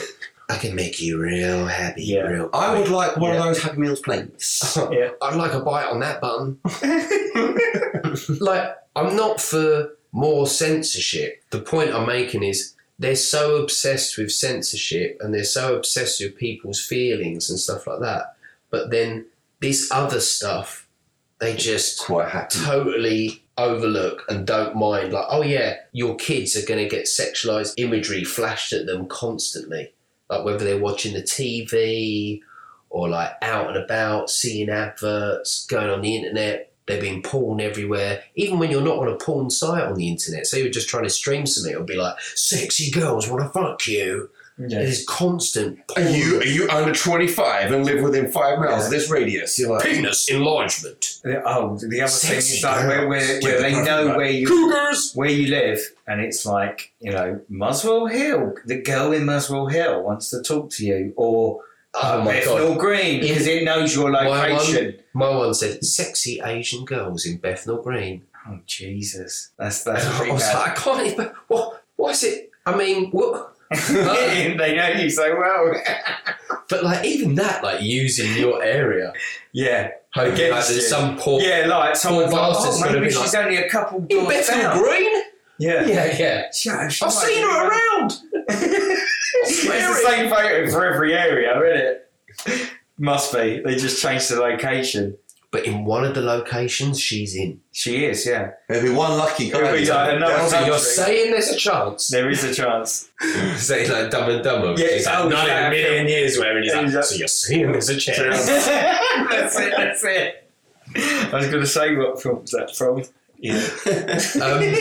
[0.49, 2.21] I can make you real happy, Yeah.
[2.21, 2.49] real.
[2.53, 3.39] I would like one Yeah.
[3.39, 4.77] of those Happy Meals plates.
[4.91, 5.09] Yeah.
[5.21, 6.59] I'd like a bite on that button.
[8.39, 11.43] like, I'm not for more censorship.
[11.49, 16.35] The point I'm making is they're so obsessed with censorship and they're so obsessed with
[16.37, 18.35] people's feelings and stuff like that.
[18.69, 19.25] But then
[19.61, 20.87] this other stuff,
[21.39, 22.59] they just Quite happy.
[22.59, 25.13] totally overlook and don't mind.
[25.13, 29.93] Like, oh yeah, your kids are going to get sexualized imagery flashed at them constantly.
[30.29, 32.41] Like whether they're watching the TV
[32.89, 36.73] or like out and about, seeing adverts, going on the internet.
[36.85, 40.45] they're being porn everywhere, even when you're not on a porn site on the internet.
[40.45, 43.87] So you're just trying to stream something, it'll be like, sexy girls want to fuck
[43.87, 44.29] you.
[44.59, 44.79] Yeah.
[44.79, 48.85] There's constant Are you are you under 25 and live within five miles Yeah.
[48.85, 49.57] of this radius?
[49.57, 51.19] You're like, penis enlargement.
[51.25, 55.11] Oh, the other thing is like where, where, where they know where you Cougars!
[55.15, 58.53] where you live, and it's like you know Muswell Hill.
[58.65, 61.61] The girl in Muswell Hill wants to talk to you, or
[61.95, 62.57] Oh my god.
[62.59, 64.95] Bethnal Green because it knows your My location.
[65.13, 68.23] My one said, sexy Asian girls in Bethnal Green.
[68.47, 70.53] Oh Jesus, that's that's I was bad.
[70.59, 71.31] like, I can't even.
[71.47, 71.83] What?
[71.95, 72.51] Why is it?
[72.65, 73.52] I mean, what?
[74.57, 75.73] they know you so well.
[76.69, 79.13] But like, even that, like using your area,
[79.51, 83.11] yeah, hoping like, Against there's some poor yeah, like someone's like, bastard's oh, maybe be
[83.11, 84.77] she's like, only a couple in doors Bethnal down.
[84.81, 85.23] Green.
[85.59, 86.43] Yeah, Yeah, yeah.
[86.65, 88.13] Yeah, I've seen her around.
[88.47, 92.69] it's the same photo for every area, isn't it?
[92.97, 93.61] Must be.
[93.63, 95.17] They just changed the location.
[95.53, 97.61] But in one of the locations she's in.
[97.71, 98.53] She is, yeah.
[98.67, 99.59] There'll be one lucky guy.
[99.61, 102.07] There'll be like another That'll be- So you're saying there's a chance?
[102.07, 103.11] There is a chance.
[103.57, 104.73] Say like Dumb and Dumber.
[104.81, 107.71] Yeah, He's like, oh, not in a million years where he's like, so you're saying
[107.71, 108.45] there's a chance.
[108.47, 110.49] that's it, that's it.
[110.95, 113.03] I was going to say what film was that from?
[113.37, 113.61] Yeah.
[114.43, 114.75] Um,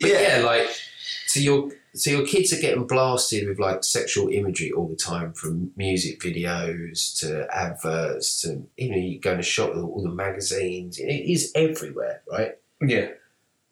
[0.00, 0.42] but yeah.
[0.44, 0.68] like
[1.26, 5.32] so your so your kids are getting blasted with like sexual imagery all the time
[5.32, 10.08] from music videos to adverts to you know you go to shop with all the
[10.08, 13.08] magazines it is everywhere right Yeah.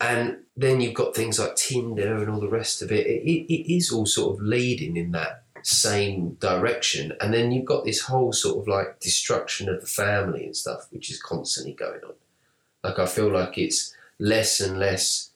[0.01, 3.07] and then you've got things like Tinder and all the rest of it.
[3.07, 7.15] It, it, it is all sort of leading in that same direction.
[7.23, 10.89] And then you've got this whole sort of like destruction of the family and stuff,
[10.91, 12.13] which is constantly going on.
[12.85, 15.31] Like I feel like it's less and less.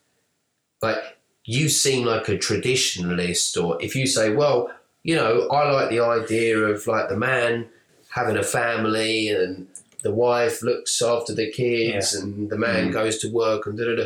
[0.82, 1.15] Like
[1.47, 4.70] you seem like a traditionalist, or if you say, well,
[5.03, 7.68] you know, I like the idea of like the man
[8.11, 9.66] having a family and
[10.03, 12.92] the wife looks after the kids and the man Mm.
[12.92, 14.05] goes to work and da da da.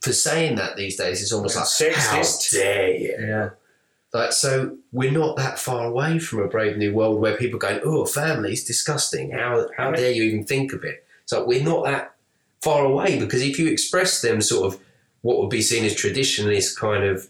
[0.00, 2.52] For saying that these days, it's almost like Sexist.
[2.52, 3.16] how dare you?
[3.18, 3.50] Yeah.
[4.14, 7.66] Like so, we're not that far away from a brave new world where people are
[7.68, 9.32] going, "Oh, family's disgusting.
[9.32, 12.14] How how dare you even think of it?" So we're not that
[12.62, 14.80] far away because if you express them sort of
[15.22, 17.28] what would be seen as traditionalist kind of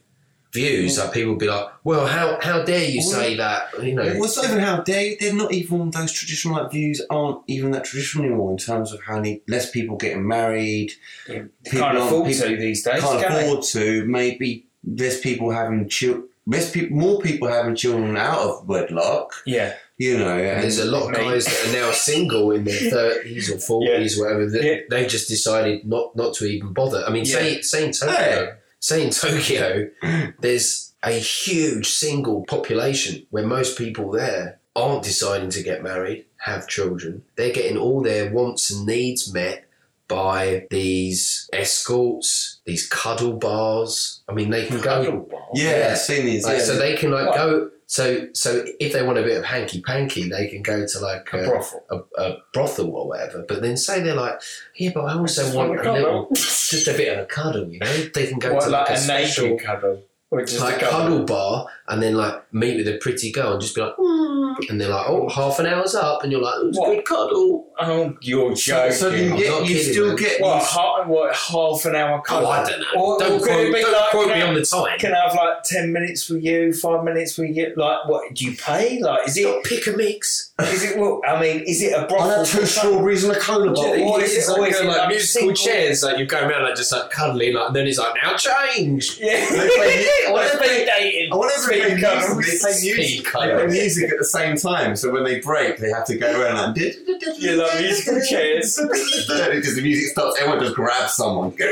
[0.53, 4.05] views, like people would be like, "Well, how how dare you say that?" You know,
[4.05, 7.71] Well, it's not even how they they're not even those traditional like views aren't even
[7.73, 10.93] that traditional anymore in terms of how many less people getting married,
[11.29, 11.43] yeah.
[11.65, 13.03] People Can't afford people to these days.
[13.03, 13.45] can't can they?
[13.45, 14.05] afford to.
[14.07, 16.25] Maybe less people having children.
[16.49, 19.33] Less people, more people having children out of wedlock.
[19.47, 19.75] Yeah.
[19.99, 23.51] You know, and There's a lot of guys that are now single in their thirties
[23.53, 24.49] or forties, whatever.
[24.49, 24.77] That Yeah.
[24.89, 27.05] they've just decided not not to even bother.
[27.07, 28.51] I mean, say say in Tokyo, Hey.
[28.81, 29.91] say in Tokyo,
[30.41, 36.69] there's a huge single population where most people there aren't deciding to get married, have
[36.69, 37.25] children.
[37.37, 39.65] They're getting all their wants and needs met
[40.09, 44.23] by these escorts, these cuddle bars.
[44.29, 45.49] I mean, they can go Cuddle ball.
[45.55, 45.89] yeah, Yeah.
[45.93, 46.45] I've seen these.
[46.45, 46.65] like, yeah.
[46.65, 47.37] so they can like What?
[47.37, 47.71] go.
[47.91, 51.27] So so if they want a bit of hanky panky, they can go to like
[51.33, 51.85] A a, brothel.
[51.91, 53.45] a, a brothel or whatever.
[53.49, 54.41] But then say they're like,
[54.77, 57.25] yeah, but I also Just want want a a cuddle." little, just a bit of
[57.25, 57.87] a cuddle, you know.
[58.15, 60.03] They can go What, to like like, a, a, special cuddle?
[60.31, 61.25] Or just like a cuddle?
[61.25, 64.79] bar and then like meet with a pretty girl and just be like, mm, and
[64.79, 67.67] they're like, oh, half an hour's up, and you're like, it was a good cuddle.
[67.81, 68.93] Oh, you're joking.
[68.93, 70.17] so you, get, you kidding, still man.
[70.17, 72.49] get what, half, what, half an hour cuddle?
[72.49, 72.87] Oh, I don't know.
[73.01, 74.99] Or- don't or quote, don't like, quote me I- on the time.
[74.99, 77.73] Can I have like 10 minutes with you, 5 minutes with you?
[77.77, 79.01] Like, what, do you pay?
[79.01, 80.53] Like, is it, pick a mix.
[80.61, 82.31] is it, well, I mean, is it a brothel?
[82.31, 84.05] I'll have two strawberries and a cola What- bottle.
[84.11, 84.51] what is it?
[84.51, 87.11] Like, Or is it like like musical chairs, like you go around like just like
[87.11, 89.19] cuddling, like and then it's like now change.
[89.21, 89.47] Yeah.
[90.19, 91.33] They play- What whatever speed they- dating?
[91.33, 94.25] I wonder if they Speed play music, they play music, they play music at the
[94.25, 94.97] same time.
[94.97, 96.95] So when they break, they have to go around like.
[97.39, 98.77] You like musical chairs?
[98.77, 101.55] Because the music stops, everyone just grabs someone.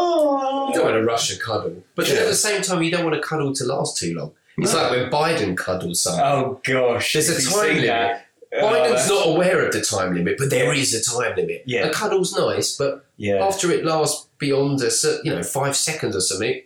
[0.00, 0.68] Oh.
[0.68, 2.16] You don't want to rush a cuddle, but Yeah.
[2.16, 4.32] at the same time, you don't want a cuddle to last too long.
[4.58, 4.82] It's No.
[4.82, 6.22] like when Biden cuddles someone.
[6.24, 7.12] Oh, gosh.
[7.12, 7.86] There's a Have time limit.
[7.86, 8.24] that?
[8.54, 11.62] Oh, Biden's that's- not aware of the time limit, but there is a time limit.
[11.66, 11.86] Yeah.
[11.86, 13.44] A cuddle's nice, but Yeah.
[13.46, 16.62] after it lasts beyond a cer- you know five seconds or something,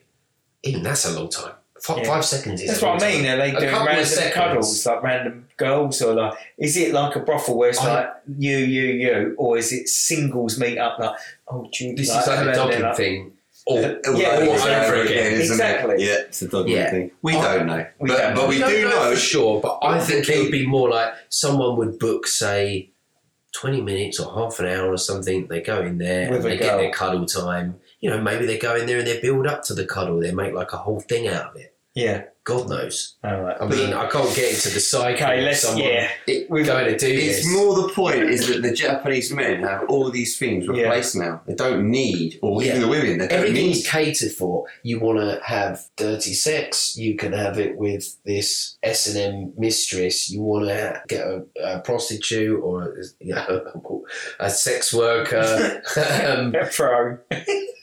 [0.64, 1.54] even that's a long time.
[1.80, 2.04] Five, Yeah.
[2.04, 2.68] five seconds is.
[2.68, 3.24] That's a long what I mean.
[3.24, 3.34] time.
[3.34, 4.34] Are they A doing couple of random seconds.
[4.34, 8.10] cuddles, like random girls, or like is it like a brothel where it's I- like
[8.38, 11.16] you, you, you, or is it singles meet up like
[11.48, 13.32] oh, do you This like, is like a then dogging like- thing.
[13.64, 15.00] Or, Yeah, Over exactly.
[15.02, 15.94] and again, isn't Exactly.
[15.94, 16.00] It?
[16.00, 16.90] Yeah, it's a dog Yeah.
[16.90, 17.10] thing.
[17.22, 17.86] We I- don't know.
[18.00, 18.48] We but, don't but know.
[18.48, 19.10] we don't do know, know.
[19.12, 19.60] for sure.
[19.60, 22.90] But I think it would be more like someone would book, say,
[23.52, 25.46] twenty minutes or half an hour or something.
[25.46, 26.68] They go in there With and they girl.
[26.70, 27.76] get their cuddle time.
[28.02, 30.20] You know, maybe they go in there and they build up to the cuddle.
[30.20, 31.74] They make like a whole thing out of it.
[31.94, 32.24] Yeah.
[32.44, 33.16] God knows.
[33.22, 33.56] All right.
[33.60, 36.08] I mean, I can't get into the psyche Okay, of let's someone yeah.
[36.48, 37.52] going to do It's this.
[37.54, 40.72] more the point is that the Japanese men have all these things Yeah.
[40.84, 41.42] replaced now.
[41.46, 42.70] They don't need, or Yeah.
[42.70, 43.86] even the women, they don't Everything's need.
[43.86, 44.64] catered for.
[44.82, 49.52] You want to have dirty sex, you can have it with this S and M
[49.56, 50.28] mistress.
[50.28, 54.02] You want to get a, a prostitute or a, you know,
[54.40, 55.80] a sex worker.
[56.26, 57.18] um, Pro.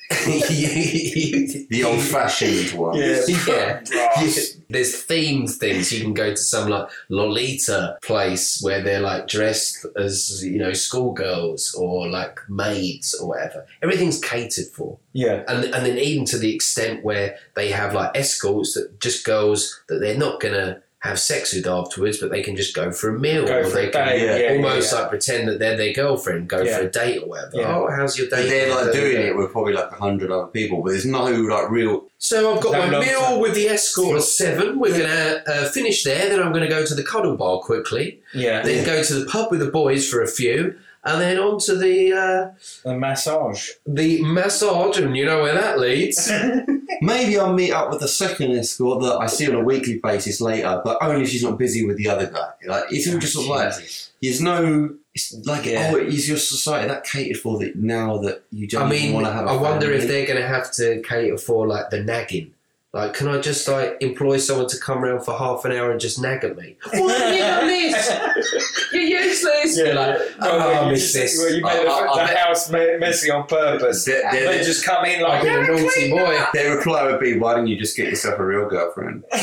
[1.70, 2.98] The old-fashioned one.
[2.98, 3.22] Yeah.
[3.28, 3.82] Yeah.
[3.90, 4.58] Brass.
[4.70, 5.92] There's themed things.
[5.92, 10.74] You can go to some like Lolita place where they're like dressed as you know
[10.74, 13.66] schoolgirls or like maids or whatever.
[13.82, 14.98] Everything's catered for.
[15.14, 15.44] Yeah.
[15.48, 19.80] and and then even to the extent where they have like escorts that just girls
[19.90, 23.18] that they're not gonna have sex with afterwards, but they can just go for a
[23.18, 24.26] meal Go or for they a can day.
[24.26, 24.38] Yeah.
[24.50, 25.00] yeah, almost yeah.
[25.00, 26.78] like pretend that they're their girlfriend, go Yeah.
[26.78, 27.52] for a date or whatever.
[27.56, 27.74] Yeah.
[27.78, 28.50] Oh, how's your date?
[28.50, 31.06] they're like Da, da, doing it with probably like a hundred other people, but there's
[31.06, 32.04] no like real.
[32.18, 34.78] So I've got No, my meal so- with the escort at seven.
[34.78, 36.28] We're gonna uh, finish there.
[36.28, 38.20] Then I'm gonna go to the cuddle bar quickly.
[38.34, 38.62] Yeah.
[38.62, 41.76] Then go to the pub with the boys for a few, and then on to
[41.76, 42.52] the uh,
[42.84, 43.70] The massage.
[43.86, 46.32] the massage, and you know where that leads.
[47.02, 50.42] Maybe I'll meet up with the second escort that I see on a weekly basis
[50.42, 52.50] later, but only if she's not busy with the other guy.
[52.68, 53.90] Like it's all just sort of like
[54.22, 54.96] there's no.
[55.16, 55.92] It's like Yeah.
[55.94, 59.26] oh, is your society that catered for that now that you don't I mean, want
[59.26, 59.46] to have?
[59.46, 62.54] a I wonder if they're going to have to cater for like the nagging.
[62.92, 66.00] Like, can I just like employ someone to come around for half an hour and
[66.00, 66.76] just nag at me?
[66.92, 68.90] Why have you done this?
[68.94, 69.78] You're useless.
[69.78, 71.38] Yeah, like, oh, Well, oh, I miss just- this.
[71.38, 73.46] well, you made I- oh, oh, the, I- I the bet- house me- messy on
[73.46, 74.06] purpose.
[74.06, 76.18] They're- they're- they just come in like, a naughty boy.
[76.18, 79.24] now." Their reply would be, "Why don't you just get yourself a real girlfriend?"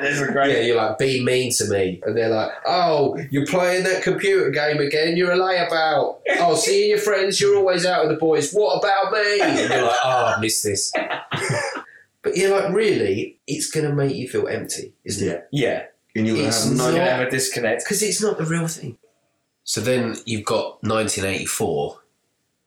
[0.00, 2.00] This is Yeah, you're like, be mean to me.
[2.06, 5.16] And they're like, oh, you're playing that computer game again.
[5.16, 6.18] You're a layabout.
[6.38, 8.52] Oh, seeing your friends, you're always out with the boys.
[8.52, 9.40] What about me?
[9.40, 10.92] And you're like, oh, I miss this.
[12.22, 15.48] but you're like, really, it's going to make you feel empty, isn't it?
[15.52, 15.84] Yeah,
[16.16, 16.92] And you'll It's have no.
[16.92, 17.84] can have a disconnect.
[17.84, 18.98] Because it's not the real thing.
[19.64, 22.00] So then you've got 1984,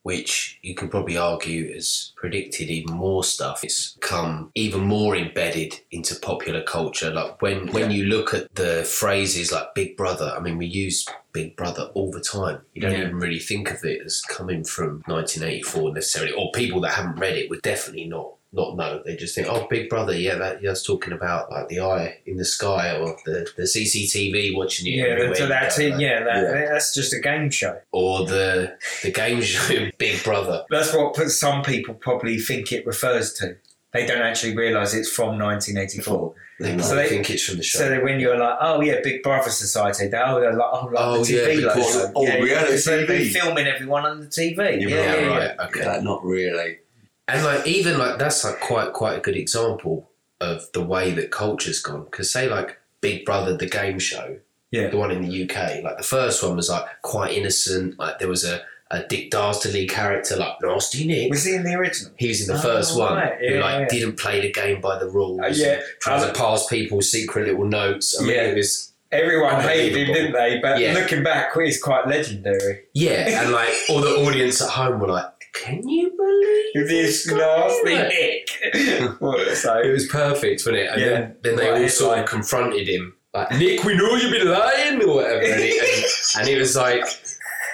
[0.03, 3.63] which you can probably argue has predicted even more stuff.
[3.63, 7.11] It's come even more embedded into popular culture.
[7.11, 11.05] Like when, when you look at the phrases like Big Brother, I mean, we use
[11.33, 12.61] Big Brother all the time.
[12.73, 13.01] You don't Yeah.
[13.01, 17.37] even really think of it as coming from 1984 necessarily, or people that haven't read
[17.37, 18.33] it would definitely not.
[18.53, 19.01] Not know.
[19.05, 22.17] They just think, oh, Big Brother, yeah, that yeah, that's talking about like the eye
[22.25, 25.05] in the sky or the, the CCTV watching you.
[25.05, 25.97] Yeah, so that's it.
[25.99, 26.65] Yeah, that, Yeah.
[26.73, 27.79] that's just a game show.
[27.93, 30.65] or the the game show Big Brother.
[30.69, 33.55] That's what some people probably think it refers to.
[33.93, 36.33] They don't actually realise it's from 1984.
[36.59, 37.79] They So they- think it's from the show.
[37.79, 41.05] So when you're like, oh yeah, Big Brother Society, they oh, they're like, oh, like
[41.05, 41.73] Oh, the yeah, TV Big logo.
[41.81, 42.11] Brother.
[42.15, 43.31] Oh, yeah, reality so they're TV.
[43.31, 44.57] filming everyone on the TV.
[44.57, 45.27] Yeah, Yeah, yeah, yeah.
[45.37, 45.79] right, okay.
[45.81, 46.79] Yeah, not really.
[47.27, 51.31] And like even like that's like quite quite a good example of the way that
[51.31, 52.05] culture's gone.
[52.05, 54.37] Because say like Big Brother, the game show,
[54.71, 54.87] Yeah.
[54.89, 57.97] the one in the UK, like the first one was like quite innocent.
[57.99, 61.29] Like there was a, a Dick Dastardly character, like Nasty Nick.
[61.31, 62.11] Was he in the original?
[62.17, 63.37] He was in the Oh, first one, right.
[63.39, 63.87] who like yeah.
[63.89, 65.39] didn't play the game by the rules.
[65.41, 65.79] Uh, yeah.
[66.01, 68.19] tried Uh, to pass people secret little notes.
[68.19, 68.43] I mean, Yeah.
[68.47, 70.59] it was Everyone hated him, didn't they?
[70.61, 70.93] But Yeah.
[70.93, 72.83] looking back, he's quite legendary.
[72.93, 77.35] yeah, and like all the audience at home were like, "Can you believe This guy?"
[77.37, 78.47] nasty Like, Nick.
[78.73, 80.89] It was perfect, wasn't it?
[80.91, 81.07] And Yeah.
[81.09, 84.31] then, then they Right, all sort like- of confronted him, like Nick, we know you've
[84.31, 86.05] been lying or whatever, and he, and,
[86.39, 87.03] and he was like,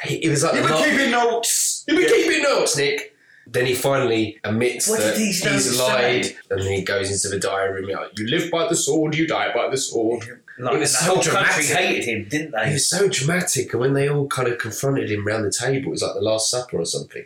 [0.03, 1.83] he, he was like, you've were la- keeping notes.
[1.87, 3.13] You've been keeping notes, Nick.
[3.49, 6.35] Then he finally admits What that he's notes lied, say?
[6.51, 7.89] and then he goes into the diary room.
[7.91, 10.21] Like, you live by the sword, you die by the sword.
[10.59, 11.49] Like, It was the so whole dramatic.
[11.53, 12.69] country hated him, didn't they?
[12.71, 15.87] It was so dramatic, and when they all kind of confronted him round the table,
[15.87, 17.25] it was like the Last Supper or something.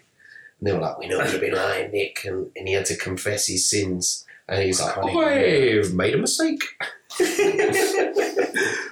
[0.62, 2.96] And they were like, "We know you've been lying, Nick," and, and he had to
[2.96, 4.26] confess his sins.
[4.48, 6.62] And he's like, "I've made a mistake."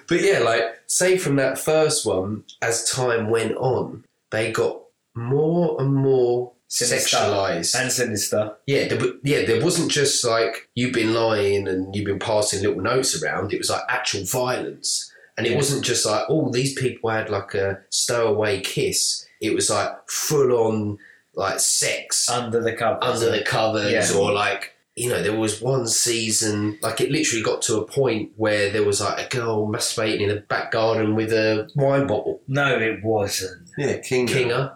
[0.08, 4.80] but yeah, like say from that first one, as time went on, they got
[5.16, 7.18] more and more Sinister.
[7.18, 7.80] sexualized.
[7.80, 8.56] And sinister.
[8.68, 12.82] Yeah, there, yeah, there wasn't just like you've been lying and you've been passing little
[12.82, 13.54] notes around.
[13.54, 15.58] It was like actual violence, and it Yeah.
[15.58, 19.26] wasn't just like oh these people had like a stowaway kiss.
[19.41, 20.98] It was like full on
[21.35, 22.99] like sex Under the covers.
[23.23, 24.18] under the covers, Yeah.
[24.19, 28.31] or like you know there was one season like it literally got to a point
[28.35, 32.41] where there was like a girl masturbating in the back garden with a wine bottle.
[32.47, 33.69] No, it wasn't.
[33.77, 34.27] Yeah, Kinga.
[34.27, 34.76] Kinger,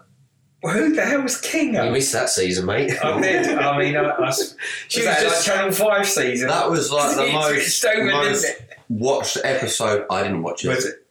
[0.62, 1.74] Who the hell was King?
[1.74, 2.92] you missed that season, mate.
[3.04, 3.46] I did.
[3.58, 4.30] I mean, I, I,
[4.88, 6.48] She was was just- like Channel Five season.
[6.48, 8.46] That was like the most, switched most
[8.88, 10.06] watched episode.
[10.10, 10.68] I didn't watch it.
[10.68, 11.03] Was it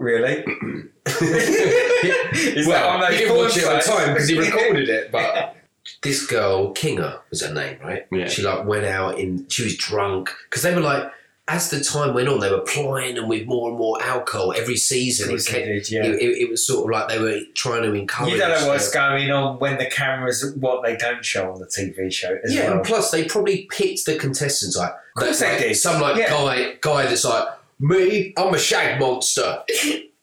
[0.00, 0.44] really?
[1.06, 4.38] Is that well, on those he didn't watch it porn at the time because he
[4.50, 5.12] recorded it.
[5.12, 5.56] But
[6.02, 8.06] this girl, Kinga, was her name, right?
[8.12, 8.28] Yeah.
[8.28, 9.48] She like went out in.
[9.48, 11.10] She was drunk because they were like,
[11.48, 14.76] as the time went on, they were plying them with more and more alcohol every
[14.76, 15.30] season.
[15.34, 16.04] It, they kept- did, yeah.
[16.04, 18.32] it, it, it was sort of like they were trying to encourage.
[18.32, 19.10] You don't know what's them.
[19.16, 22.68] going on when the cameras, what they don't show on the TV show as Yeah,
[22.68, 22.76] well.
[22.78, 25.74] and plus they probably picked the contestants like, Of course like, they did.
[25.74, 26.30] Some like Yeah.
[26.30, 27.48] guy guy that's like
[27.80, 28.32] me.
[28.36, 29.62] I'm a shag monster.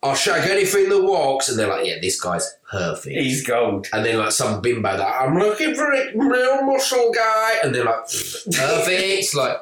[0.03, 3.15] I'll shag anything that walks, and they're like, yeah, this guy's perfect.
[3.15, 3.87] He's gold.
[3.91, 7.83] And then like some bimbo that I'm looking for a real muscle guy, and they're
[7.83, 8.05] like,
[8.51, 9.35] perfect.
[9.35, 9.57] like,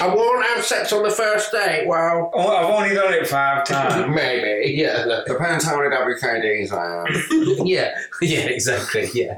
[0.00, 1.86] I won't have sex on the first date.
[1.86, 4.14] Well, Oh, I've only done it five times.
[4.14, 4.72] maybe.
[4.72, 5.26] Yeah, look.
[5.26, 7.02] Depends how many WKDs I
[7.60, 7.66] am.
[7.66, 9.10] yeah, yeah, exactly.
[9.12, 9.36] Yeah,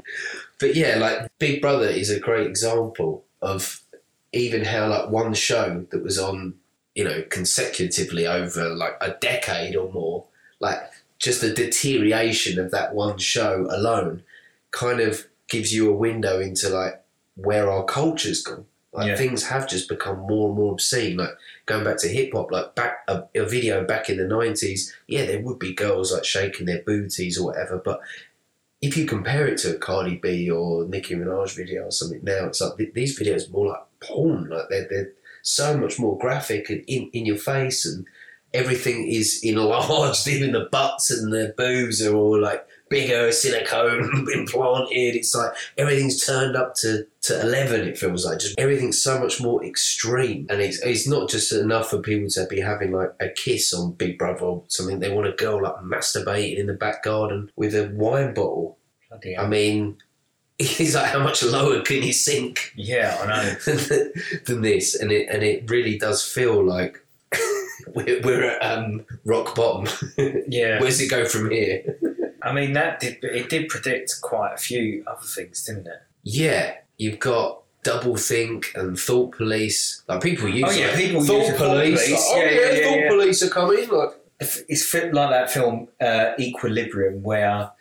[0.59, 3.81] but yeah, like Big Brother is a great example of
[4.31, 6.53] even how like one show that was on,
[6.99, 10.25] you know, consecutively over like a decade or more,
[10.59, 10.79] like
[11.17, 14.21] just the deterioration of that one show alone,
[14.71, 17.01] kind of gives you a window into like
[17.35, 18.65] where our culture's gone.
[18.91, 19.15] Like Yeah.
[19.15, 21.15] things have just become more and more obscene.
[21.15, 21.35] Like
[21.67, 25.23] going back to hip hop, like back a, a video back in the nineties, yeah,
[25.25, 28.01] there would be girls like shaking their booties or whatever, but
[28.81, 32.47] if you compare it to a Cardi B or Nicki Minaj video or something now,
[32.47, 34.49] it's like th- these videos are more like porn.
[34.49, 35.11] Like they're they're
[35.43, 38.05] so much more graphic and in, in your face, and
[38.53, 40.27] everything is enlarged.
[40.27, 45.15] Even the butts and the boobs are all like bigger, silicone implanted.
[45.15, 47.87] It's like everything's turned up to, to eleven.
[47.87, 51.89] It feels like just everything's so much more extreme, and it's it's not just enough
[51.89, 54.99] for people to be having like a kiss on Big Brother or something.
[54.99, 58.77] They want a girl like masturbating in the back garden with a wine bottle.
[59.09, 59.97] Bloody I mean,
[60.77, 63.55] he's like, how much lower can you sink yeah, I know.
[64.45, 64.95] than this?
[64.95, 67.03] And it and it really does feel like
[67.95, 69.87] we're, we're at um, rock bottom.
[70.47, 71.97] Yeah, Where's it go from here?
[72.41, 76.01] I mean that did it did predict quite a few other things, didn't it?
[76.23, 80.03] Yeah, you've got double think and thought police.
[80.07, 82.05] Like people use Oh, yeah, like, people thought use thought police.
[82.05, 82.11] police.
[82.11, 83.09] Like, oh Yeah, yeah, yeah, thought yeah.
[83.09, 83.89] police are coming.
[83.89, 84.09] Like
[84.41, 87.71] It's it's fit like that film uh, Equilibrium, where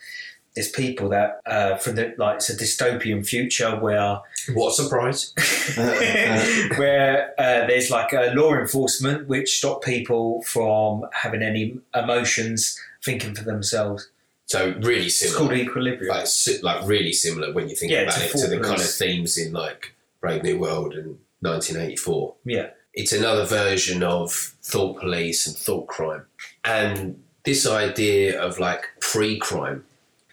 [0.58, 4.18] there's people that uh, from the like it's a dystopian future where
[4.54, 5.32] what a surprise!
[6.78, 13.36] where uh, there's like a law enforcement which stop people from having any emotions, thinking
[13.36, 14.08] for themselves.
[14.46, 15.30] So really similar.
[15.30, 16.16] It's called Equilibrium.
[16.16, 18.90] like si- like really similar when you think Yeah, about it to the kind of
[18.90, 22.34] themes in like Brave New World and 1984.
[22.44, 22.70] Yeah.
[22.94, 26.24] It's another version of thought police and thought crime,
[26.64, 29.84] and this idea of like pre-crime.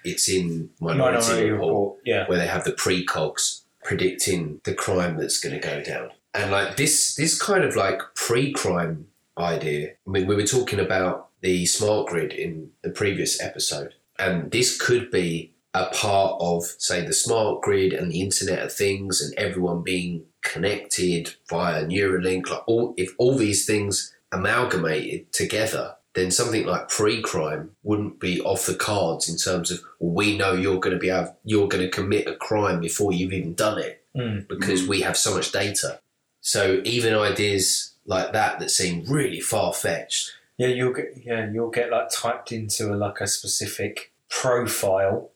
[0.06, 1.99] It's in Minority, Minority Report, Report.
[2.06, 2.27] Yeah.
[2.27, 6.77] where they have the precogs predicting the crime that's going to go down, and like
[6.77, 9.07] this this kind of like pre-crime
[9.38, 9.94] idea.
[10.07, 14.80] I mean, we were talking about the smart grid in the previous episode, and this
[14.80, 19.34] could be a part of, say, the smart grid and the Internet of Things, and
[19.38, 22.49] everyone being connected via Neuralink.
[22.49, 28.65] Like all, if all these things amalgamated together, then something like pre-crime wouldn't be off
[28.65, 31.83] the cards in terms of well, we know you're going to be able, you're going
[31.83, 34.47] to commit a crime before you've even done it Mm.
[34.47, 35.99] because we have so much data.
[36.39, 40.31] So even ideas like that that seem really far fetched.
[40.57, 45.31] Yeah, you'll get yeah, you'll get like typed into a, like a specific profile.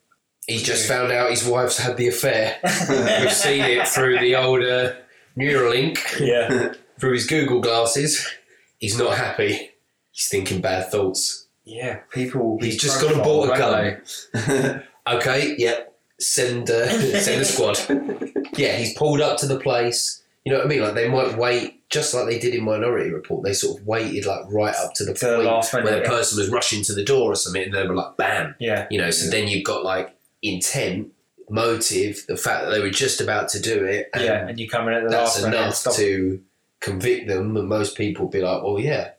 [0.47, 2.57] He just found out his wife's had the affair.
[2.63, 4.97] We've seen it through the older
[5.37, 6.73] Neuralink, yeah.
[6.99, 8.25] through his Google glasses.
[8.77, 9.68] He's not happy.
[10.19, 11.47] He's thinking bad thoughts.
[11.63, 14.83] Yeah, people He's just gone and bought a gun.
[15.07, 15.97] Okay, yep.
[16.19, 16.87] Send uh,
[17.19, 17.79] send a squad.
[18.57, 20.21] yeah, he's pulled up to the place.
[20.43, 20.81] You know what I mean?
[20.81, 23.43] Like they might wait, just like they did in Minority Report.
[23.45, 26.01] They sort of waited like right up to the To the point where minute, the
[26.03, 26.09] yeah.
[26.09, 28.99] person was rushing to the door or something, and they were like, "Bam!" Yeah, You
[28.99, 29.09] know.
[29.09, 29.31] So Yeah.
[29.31, 30.13] then you've got like
[30.43, 31.13] intent,
[31.49, 34.09] motive, the fact that they were just about to do it.
[34.13, 35.47] And yeah, and you come in at the that's last
[35.85, 36.41] enough to
[36.81, 37.55] convict them.
[37.57, 39.11] And most people be like, "Well, yeah,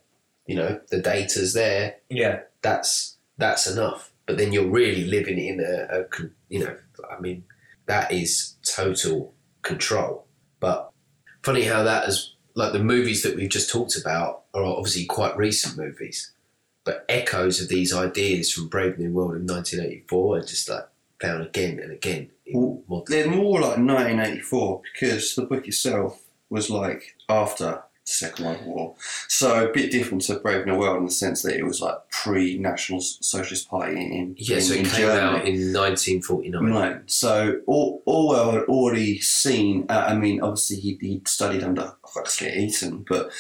[0.50, 1.94] you know, the data's there.
[2.08, 6.04] Yeah, That's that's enough." But then you're really living in a, a
[6.48, 6.76] you know,
[7.08, 7.44] I mean,
[7.86, 9.32] that is total
[9.62, 10.26] control.
[10.58, 10.90] But
[11.44, 15.36] funny how that is like the movies that we've just talked about are obviously quite
[15.36, 16.32] recent movies,
[16.84, 20.88] but echoes of these ideas from Brave New World in 1984 are just like
[21.20, 22.30] found again and again.
[22.52, 28.66] Well, They're more like 1984 because the book itself was like after the Second World
[28.66, 28.94] War.
[29.28, 31.96] So a bit different to Brave New World in the sense that it was like
[32.10, 35.20] pre-National Socialist Party in, yeah, in, so it in came Germany.
[35.38, 36.64] out in 1949.
[36.72, 37.00] Right.
[37.06, 39.86] So Or- Orwell had already seen.
[39.88, 43.30] Uh, I mean, obviously he he'd studied under Huxley at Eton, but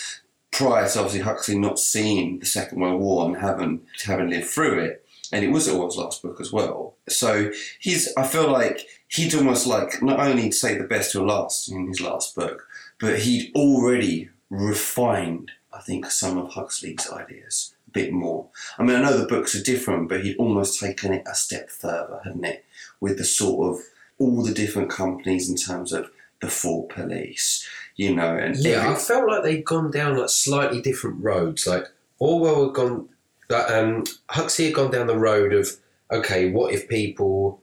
[0.52, 4.78] prior to obviously Huxley not seeing the Second World War and having having lived through
[4.80, 6.94] it, and it was Orwell's last book as well.
[7.08, 7.50] So
[7.80, 8.12] he's.
[8.16, 12.00] I feel like he'd almost like not only say the best till last in his
[12.00, 12.66] last book,
[13.00, 15.52] but he'd already refined.
[15.72, 18.48] I think some of Huxley's ideas a bit more.
[18.78, 21.70] I mean, I know the books are different, but he'd almost taken it a step
[21.70, 22.64] further, hadn't it?
[23.00, 23.82] with the sort of
[24.18, 26.10] all the different companies in terms of
[26.40, 27.66] the four Police,
[27.96, 31.66] you know, and Yeah, I felt like they'd gone down like slightly different roads.
[31.66, 31.86] Like
[32.18, 33.08] Orwell had gone,
[33.48, 35.76] like, um, Huxley had gone down the road of
[36.10, 37.60] okay, what if people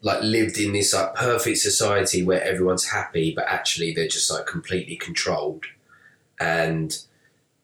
[0.00, 4.46] like lived in this like perfect society where everyone's happy, but actually they're just like
[4.46, 5.64] completely controlled,
[6.40, 6.98] and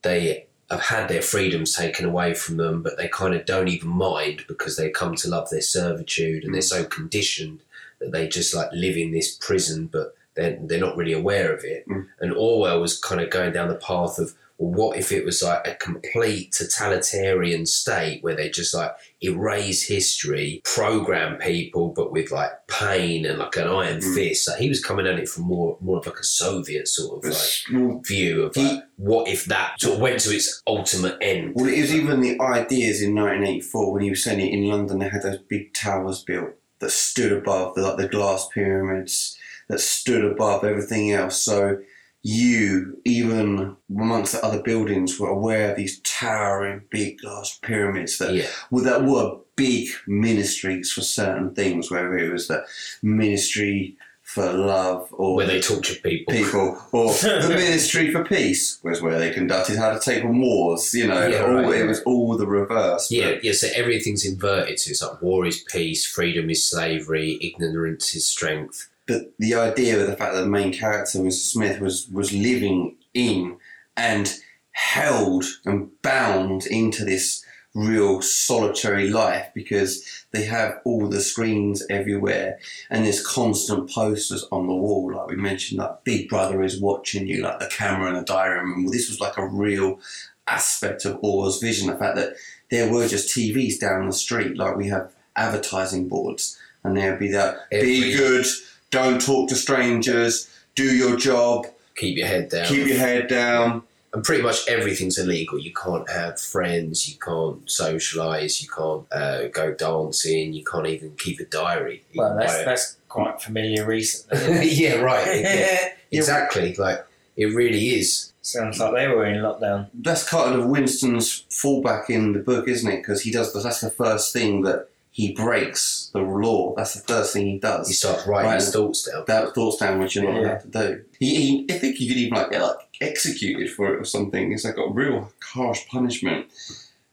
[0.02, 3.88] they have had their freedoms taken away from them, but they kind of don't even
[3.88, 7.60] mind because they come to love their servitude and they're so conditioned
[8.00, 11.64] that they just like live in this prison, but they're, they're not really aware of
[11.64, 11.86] it.
[11.88, 12.08] Mm.
[12.20, 15.42] And Orwell was kind of going down the path of well, what if it was
[15.42, 22.30] like a complete totalitarian state where they just like erase history, program people, but with
[22.30, 24.14] like pain and like an iron Mm.
[24.14, 24.44] fist?
[24.44, 27.30] So he was coming at it from more more of like a Soviet sort of
[27.32, 31.52] like view of like, what if that sort of went to its ultimate end.
[31.54, 34.98] Well, it was even the ideas in 1984 when he was saying it in London.
[35.00, 39.36] They had those big towers built that stood above the like the glass pyramids
[39.68, 41.40] that stood above everything else.
[41.42, 41.78] So
[42.26, 48.32] you, even amongst the other buildings, were aware of these towering big glass pyramids that
[48.34, 51.90] Yeah, well, that were big ministries for certain things.
[51.90, 52.64] Whether it was the
[53.02, 56.32] ministry for love or where they tortured people.
[56.34, 60.94] people, or the Ministry for Peace was where they conducted how to take on wars.
[60.94, 61.84] You know, Yeah, all, right, it yeah.
[61.84, 63.08] was all the reverse.
[63.08, 63.52] but- Yeah, yeah.
[63.52, 64.80] So everything's inverted.
[64.80, 68.88] So it's like war is peace, freedom is slavery, ignorance is strength.
[69.06, 71.32] But the idea of the fact that the main character, Mr.
[71.32, 73.56] Smith, was was living in
[73.96, 74.38] and
[74.72, 77.44] held and bound into this
[77.74, 82.58] real solitary life because they have all the screens everywhere
[82.88, 87.26] and there's constant posters on the wall like we mentioned like big brother is watching
[87.26, 89.98] you like the camera and the diary room well, this was like a real
[90.46, 92.34] aspect of Orr's vision the fact that
[92.70, 97.28] there were just TVs down the street like we have advertising boards and there'd be
[97.32, 98.46] that be good
[98.94, 101.66] don't talk to strangers do your job
[101.96, 102.66] Keep your head down.
[102.66, 105.58] keep your head down and pretty much everything's illegal.
[105.58, 111.10] You can't have friends, you can't socialise, you can't uh, go dancing, you can't even
[111.16, 112.04] keep a diary.
[112.14, 112.64] Well, that's Right.
[112.64, 114.68] that's quite familiar recently.
[114.82, 115.26] yeah, right.
[115.42, 116.74] Yeah, exactly.
[116.74, 117.04] Like
[117.36, 118.32] it really is.
[118.42, 119.88] Sounds like they were in lockdown.
[119.94, 122.98] that's kind of Winston's fallback in the book, isn't it?
[122.98, 126.74] Because he does that's the first thing that he breaks the law.
[126.76, 127.86] That's the first thing he does.
[127.86, 128.60] He starts writing Right.
[128.60, 129.22] his thoughts down.
[129.28, 130.40] that thoughts down which you're not Yeah.
[130.48, 131.04] allowed to do.
[131.20, 134.52] He, he, I think he could even like get like executed for it or something.
[134.52, 136.46] It's like a real harsh punishment,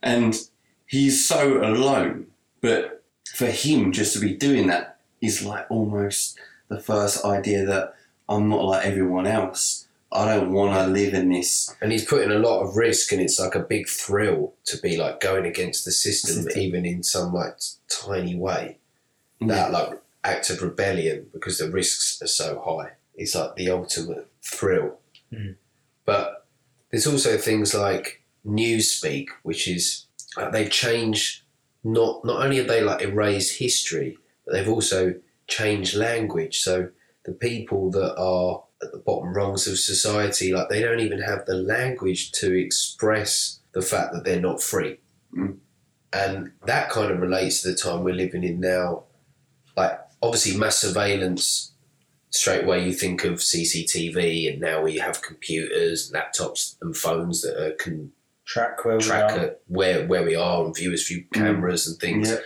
[0.01, 0.35] and
[0.87, 2.25] he's so alone.
[2.59, 3.03] But
[3.35, 7.93] for him, just to be doing that is like almost the first idea that
[8.27, 9.80] I'm not like everyone else.
[10.13, 11.73] I don't want to live in this.
[11.81, 14.97] And he's putting a lot of risk, and it's like a big thrill to be
[14.97, 17.57] like going against the system, even in some like
[17.89, 18.77] tiny way.
[19.39, 22.91] That like act of rebellion because the risks are so high.
[23.15, 24.99] It's like the ultimate thrill.
[25.33, 25.55] Mm.
[26.05, 26.45] But
[26.91, 30.05] there's also things like newspeak, which is
[30.37, 31.43] uh, they've changed.
[31.83, 35.15] Not not only have they like erased history, but they've also
[35.47, 36.59] changed language.
[36.59, 36.89] So
[37.25, 41.45] the people that are at the bottom rungs of society, like they don't even have
[41.45, 44.97] the language to express the fact that they're not free.
[45.35, 45.57] Mm.
[46.13, 49.03] And that kind of relates to the time we're living in now.
[49.77, 51.71] Like obviously mass surveillance,
[52.29, 57.61] straight away you think of CCTV and now we have computers, laptops and phones that
[57.61, 58.11] are can
[58.43, 59.55] Track where we are.
[59.67, 62.29] where, where we are and view us through cameras and things.
[62.29, 62.37] Yeah.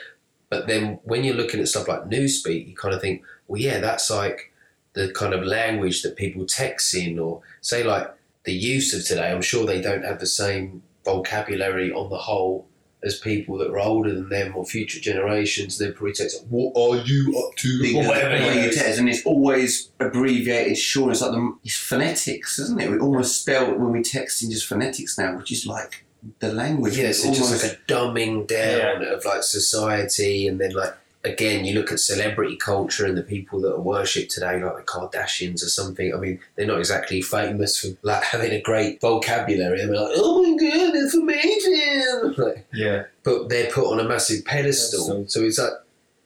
[0.49, 3.79] But then when you're looking at stuff like Newspeak, you kind of think, well, yeah,
[3.79, 4.53] that's like
[4.95, 8.11] the kind of language that people text in, or say like
[8.45, 9.31] the use of today.
[9.31, 12.67] I'm sure they don't have the same vocabulary on the whole
[13.05, 15.77] as people that are older than them or future generations.
[15.77, 17.81] They're probably text, what are you up to?
[17.81, 18.38] Because or whatever.
[18.38, 18.72] the you you know.
[18.72, 21.11] text, and it's always abbreviated short.
[21.11, 22.89] It's like the it's phonetics, isn't it?
[22.89, 26.05] We almost spell when we text in just phonetics now, which is like
[26.39, 26.97] the language.
[26.97, 30.95] Yes, It's it's just like a dumbing down of like society, and then like
[31.26, 34.84] again, you look at celebrity culture and the people that are worshipped today, like the
[34.84, 36.14] Kardashians or something.
[36.14, 39.77] I mean, they're not exactly famous for like having a great vocabulary.
[39.80, 42.35] They're like, oh my god, it's amazing!
[42.45, 43.03] Like, Yeah.
[43.23, 45.27] but they're put on a massive pedestal, Pedestal.
[45.27, 45.73] so it's like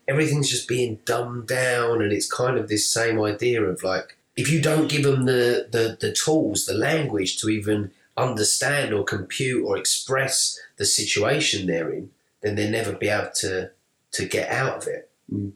[0.08, 4.52] everything's just being dumbed down, and it's kind of this same idea of like if
[4.52, 9.66] you don't give them the the, the tools, the language to even understand or compute
[9.66, 12.10] or express the situation they're in,
[12.42, 13.70] then they'll never be able to
[14.14, 15.12] to get out of it.
[15.32, 15.54] Mm.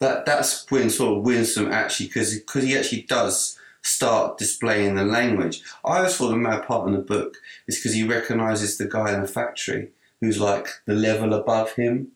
[0.00, 5.04] that that's when sort of Winston actually because because he actually does start displaying the
[5.04, 5.62] language.
[5.84, 7.36] I always thought the mad part in the book
[7.66, 9.90] is because he recognises the guy in the factory
[10.20, 12.08] who's like the level above him.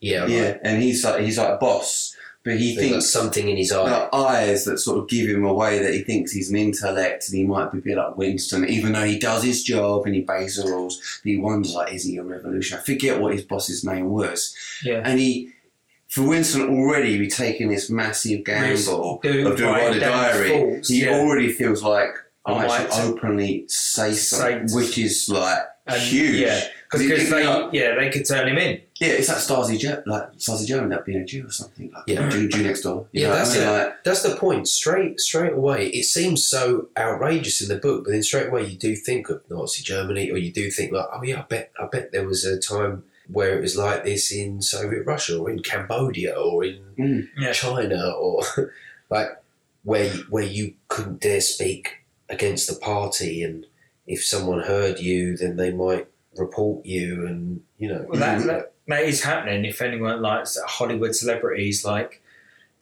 [0.00, 0.60] Yeah, yeah, right.
[0.62, 2.09] and he's like he's like boss,
[2.44, 3.88] but he There's like thinks something in his eye.
[3.88, 7.36] the eyes that sort of give him away that he thinks he's an intellect and
[7.36, 10.22] he might be a bit like Winston, even though he does his job and he
[10.28, 10.96] obeys the rules.
[11.22, 12.80] But he wonders, like, is he a revolutionary?
[12.82, 14.54] I forget what his boss's name was.
[14.82, 15.02] Yeah.
[15.04, 15.50] And he,
[16.08, 20.88] for Winston already be taking this massive gamble Do- of doing write a diary, thoughts,
[20.88, 21.10] he yeah.
[21.18, 22.10] already feels like
[22.46, 26.36] I I might might openly say say- something, which is like And, Huge.
[26.36, 28.80] Yeah, Because because they, think, yeah, they could turn him in.
[28.98, 31.90] yeah, it's like Stasi, Ger- like Stasi German, that being a Jew or something.
[31.92, 32.28] Like, Yeah.
[32.28, 33.06] Jew, Jew next door.
[33.12, 33.68] You Yeah, know that's I mean?
[33.68, 33.70] it.
[33.70, 34.66] Like, That's the point.
[34.66, 38.76] Straight straight away, it seems so outrageous in the book, but then straight away you
[38.76, 41.86] do think of Nazi Germany, or you do think like, oh yeah, I bet I
[41.86, 45.62] bet there was a time where it was like this in Soviet Russia, or in
[45.62, 47.28] Cambodia, or in Mm.
[47.38, 47.52] Yeah.
[47.52, 48.42] China, or
[49.10, 49.28] like
[49.84, 51.98] where where you couldn't dare speak
[52.28, 53.66] against the party, and
[54.08, 56.08] if someone heard you, then they might
[56.40, 58.04] report you, and you know.
[58.08, 59.64] Well, that, that, that is happening.
[59.64, 62.22] If anyone likes Hollywood celebrities, like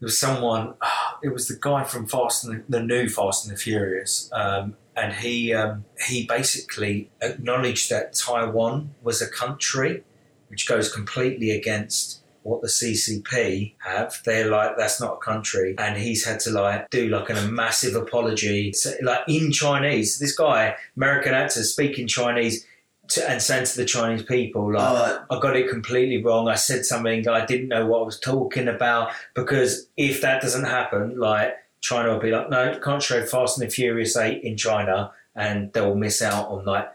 [0.01, 0.75] there was someone,
[1.23, 4.77] it was the guy from Fast and the, the new Fast and the Furious, um,
[4.97, 10.05] and he um, he basically acknowledged that Taiwan was a country,
[10.49, 14.21] which goes completely against what the CCP have.
[14.25, 17.95] They're like that's not a country, and he's had to like do like a massive
[17.95, 20.19] apology, so, like in Chinese.
[20.19, 22.67] This guy, American actor, speaking Chinese.
[23.13, 26.49] To, and saying to the Chinese people, like, uh, I got it completely wrong.
[26.49, 30.65] I said something I didn't know what I was talking about because if that doesn't
[30.67, 34.57] happen, like China will be like, no, can't show Fast and the Furious Eight in
[34.59, 36.89] China, and they'll miss out on like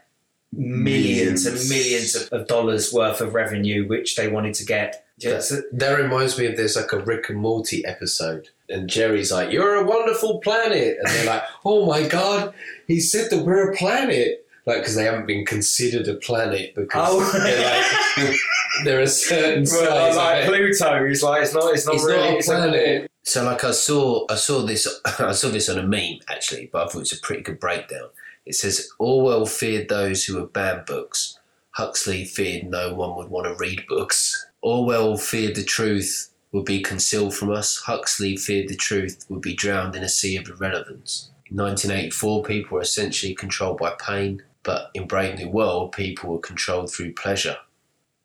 [0.51, 1.69] millions and Millions.
[1.69, 5.05] millions of, of dollars worth of revenue which they wanted to get.
[5.17, 9.31] Yeah, so- That reminds me of there's like a Rick and Morty episode, and Jerry's
[9.31, 12.53] like, "You're a wonderful planet," and they're like, "Oh my god,
[12.87, 17.09] he said that we're a planet." Like, because they haven't been considered a planet because
[17.11, 17.39] Oh.
[17.43, 18.35] they're like,
[18.85, 19.81] they're a certain size.
[19.81, 21.73] Well, like like, Pluto, it's like it's not.
[21.73, 22.17] It's not it's really.
[22.19, 23.11] not a it's planet.
[23.25, 24.87] So, like, I saw, I saw this,
[25.19, 27.59] I saw this on a meme actually, but I thought it was a pretty good
[27.59, 28.09] breakdown.
[28.45, 31.39] It says Orwell feared those who would ban books.
[31.71, 34.45] Huxley feared no one would want to read books.
[34.61, 37.77] Orwell feared the truth would be concealed from us.
[37.77, 41.31] Huxley feared the truth would be drowned in a sea of irrelevance.
[41.49, 46.39] In 1984, people were essentially controlled by pain, but in Brave New World, people were
[46.39, 47.57] controlled through pleasure.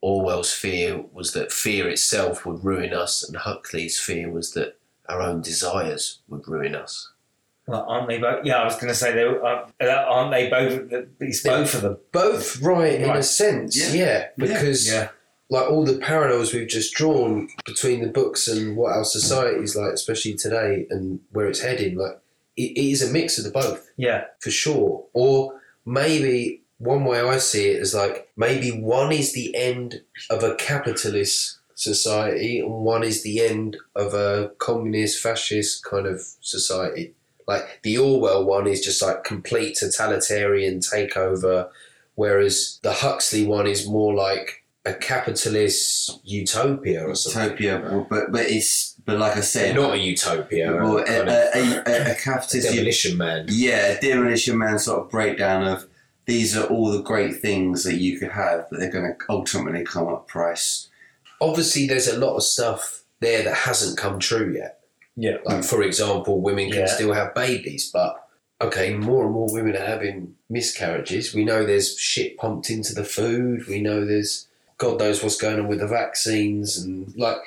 [0.01, 4.77] Orwell's fear was that fear itself would ruin us, and Huxley's fear was that
[5.09, 7.11] our own desires would ruin us.
[7.67, 8.45] Well, aren't they both?
[8.45, 11.07] Yeah, I was going to say they uh, aren't they both?
[11.21, 11.99] It's both of them.
[12.13, 14.05] Both right in a sense, Yeah.
[14.05, 15.09] yeah, because Yeah,
[15.51, 19.77] like all the parallels we've just drawn between the books and what our society is
[19.77, 22.19] like, especially today, and where it's heading, like
[22.57, 25.05] it, it is a mix of the both yeah, for sure.
[25.13, 25.58] Or
[25.89, 30.55] maybe one way I see it is like maybe one is the end of a
[30.55, 37.15] capitalist society and one is the end of a communist fascist kind of society.
[37.47, 41.71] Like the Orwell one is just like complete totalitarian takeover,
[42.15, 47.59] whereas the Huxley one is more like a capitalist utopia or something.
[47.59, 51.83] utopia, but but it's but like I said, Not a utopia, well, a, a, a,
[51.87, 53.47] a, a capitalist demolition man.
[53.49, 55.87] Yeah, a demolition man sort of breakdown of
[56.27, 59.83] these are all the great things that you could have, but they're going to ultimately
[59.83, 60.89] come up price.
[61.41, 64.81] Obviously, there's a lot of stuff there that hasn't come true yet.
[65.17, 65.39] yeah.
[65.47, 65.63] Like, hmm.
[65.63, 66.87] for example, women can Yeah.
[66.87, 68.23] still have babies, but
[68.61, 71.35] okay, more and more women are having miscarriages.
[71.35, 73.67] We know there's shit pumped into the food.
[73.67, 77.39] We know there's God knows what's going on with the vaccines, and like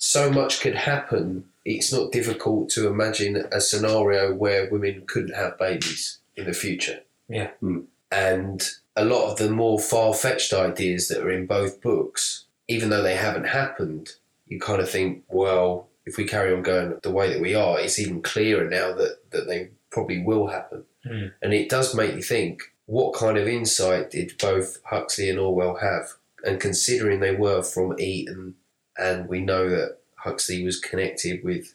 [0.00, 1.44] so much could happen.
[1.64, 7.00] It's not difficult to imagine a scenario where women couldn't have babies in the future.
[7.28, 7.50] Yeah.
[7.60, 7.80] Hmm.
[8.10, 8.66] And
[8.96, 13.02] a lot of the more far fetched ideas that are in both books, even though
[13.02, 14.14] they haven't happened,
[14.46, 17.78] you kind of think, well, if we carry on going the way that we are,
[17.78, 20.84] it's even clearer now that, that they probably will happen.
[21.06, 21.26] Hmm.
[21.42, 25.76] And it does make you think, what kind of insight did both Huxley and Orwell
[25.76, 26.14] have?
[26.42, 28.54] And considering they were from Eton,
[28.98, 31.74] and we know that Huxley was connected with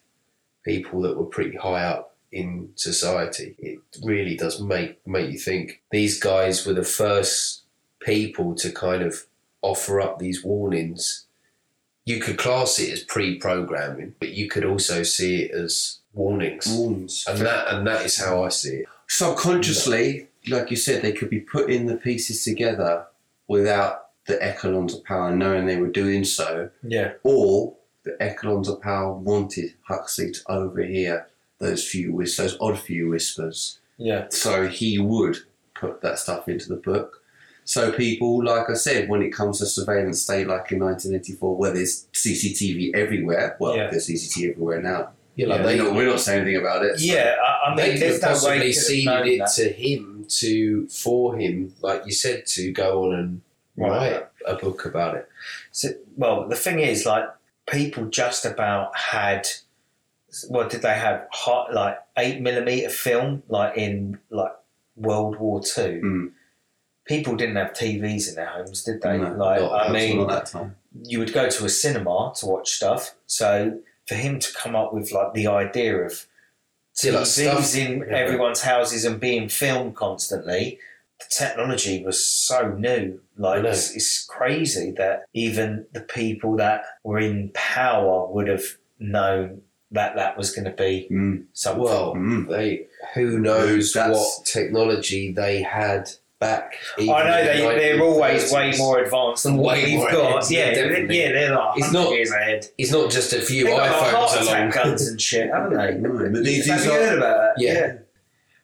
[0.63, 5.81] people that were pretty high up in society, it really does make make you think.
[5.91, 7.63] These guys were the first
[8.01, 9.25] people to kind of
[9.61, 11.25] offer up these warnings.
[12.05, 17.25] You could class it as pre-programming, but you could also see it as warnings, Warns.
[17.27, 18.85] and that and that is how I see it.
[19.07, 23.05] Subconsciously, like you said, they could be putting the pieces together
[23.47, 28.81] without the echelons of power knowing they were doing so, Yeah, or the echelons of
[28.81, 31.27] power wanted Huxley to overhear
[31.59, 33.79] those few whis- those odd few whispers.
[33.97, 35.37] yeah, so he would
[35.73, 37.21] put that stuff into the book.
[37.67, 41.71] So people, like I said, when it comes to surveillance state, like in 1984, where
[41.73, 43.89] there's CCTV everywhere, well, Yeah.
[43.89, 45.09] there's CCTV everywhere now.
[45.35, 46.99] Yeah, like Yeah, they, we're, not, we're not saying anything about it.
[47.01, 47.35] yeah.
[47.43, 49.37] I, I they mean, could there's have no way possibly you could have seeded it
[49.39, 49.53] that.
[49.55, 53.41] to him to for him, like you said, to go on and.
[53.77, 55.29] Write a book about it.
[55.71, 57.25] So, well, the thing is, like,
[57.67, 59.47] people just about had.
[60.49, 61.27] What did they have?
[61.31, 64.51] Hot, like eight millimeter film, like in like
[64.97, 66.31] World War Two, Mm.
[67.05, 69.17] people didn't have TVs in their homes, did they?
[69.17, 70.75] No, like, not- I mean, that time.
[71.03, 73.15] you would go to a cinema to watch stuff.
[73.27, 76.25] So for him to come up with like the idea of
[77.03, 78.17] like TVs stuff- in yeah.
[78.17, 80.79] everyone's houses and being filmed constantly,
[81.19, 83.21] the technology was so new.
[83.37, 88.63] Like it's, it's crazy that even the people that were in power would have
[88.99, 91.45] known that that was going to be Mm.
[91.53, 91.83] something.
[91.83, 92.49] Well, Mm.
[92.49, 96.09] they who knows That's- what technology they had
[96.39, 96.75] back.
[96.99, 100.43] I know in they, the they're always way more advanced than what Way we've got.
[100.43, 101.19] ahead, yeah, yeah, definitely.
[101.19, 102.67] yeah, they're like It's 100 not- years ahead.
[102.77, 104.85] It's not just a few They've got heart iPhones attack along.
[104.89, 105.93] guns and shit, haven't they?
[105.95, 107.63] No, but these, Have you heard about that?
[107.63, 107.93] Yeah.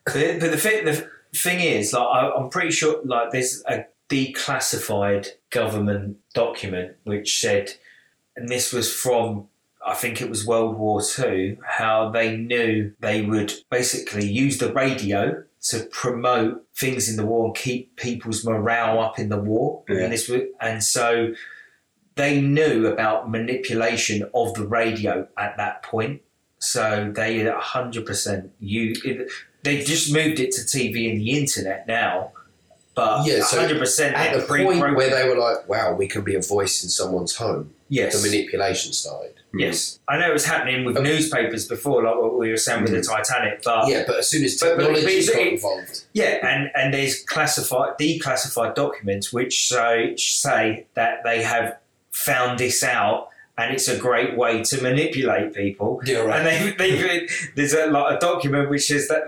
[0.06, 3.86] But, but the thing, the thing is, like, I, I'm pretty sure, like, there's a
[4.12, 7.72] declassified government document which said,
[8.36, 9.48] and this was from,
[9.86, 14.74] I think it was World War Two, how they knew they would basically use the
[14.74, 19.84] radio to promote things in the war and keep people's morale up in the war.
[19.88, 20.00] Yeah.
[20.04, 21.34] And this was, and so
[22.16, 26.22] they knew about manipulation of the radio at that point.
[26.60, 28.96] So they had hundred percent you.
[29.64, 32.34] They've just moved it to TV and the internet now,
[32.96, 36.24] but Yeah, so hundred percent At the point where they were like, "Wow, we can
[36.24, 39.36] be a voice in someone's home," yes, the manipulation started.
[39.54, 41.10] yes, I know it was happening with Okay.
[41.10, 43.10] newspapers before, like what we were saying with the mm.
[43.10, 47.98] Titanic, but Yeah, but as soon as technology got involved, Yeah, and, and there's classified,
[48.00, 51.78] declassified documents which say, say that they have
[52.12, 56.02] found this out, and it's a great way to manipulate people.
[56.06, 56.46] yeah, right.
[56.46, 59.24] And they, they, there's a, like, a document which says that.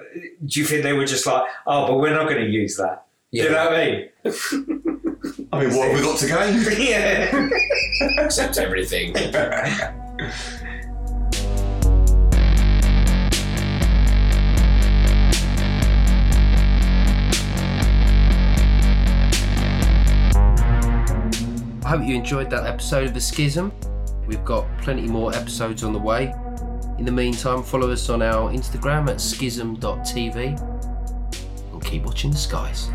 [0.45, 3.05] Do you think they were just like, oh, but we're not going to use that?
[3.33, 5.47] Yeah, Do you know what I mean?
[5.51, 6.63] I mean, what have we got to gain?
[6.87, 7.49] yeah.
[8.23, 9.15] accept everything.
[21.83, 23.73] I hope you enjoyed that episode of The Schism.
[24.27, 26.35] We've got plenty more episodes on the way.
[26.99, 30.72] In the meantime, follow us on our Instagram at schism.tv and
[31.83, 32.89] keep watching the skies.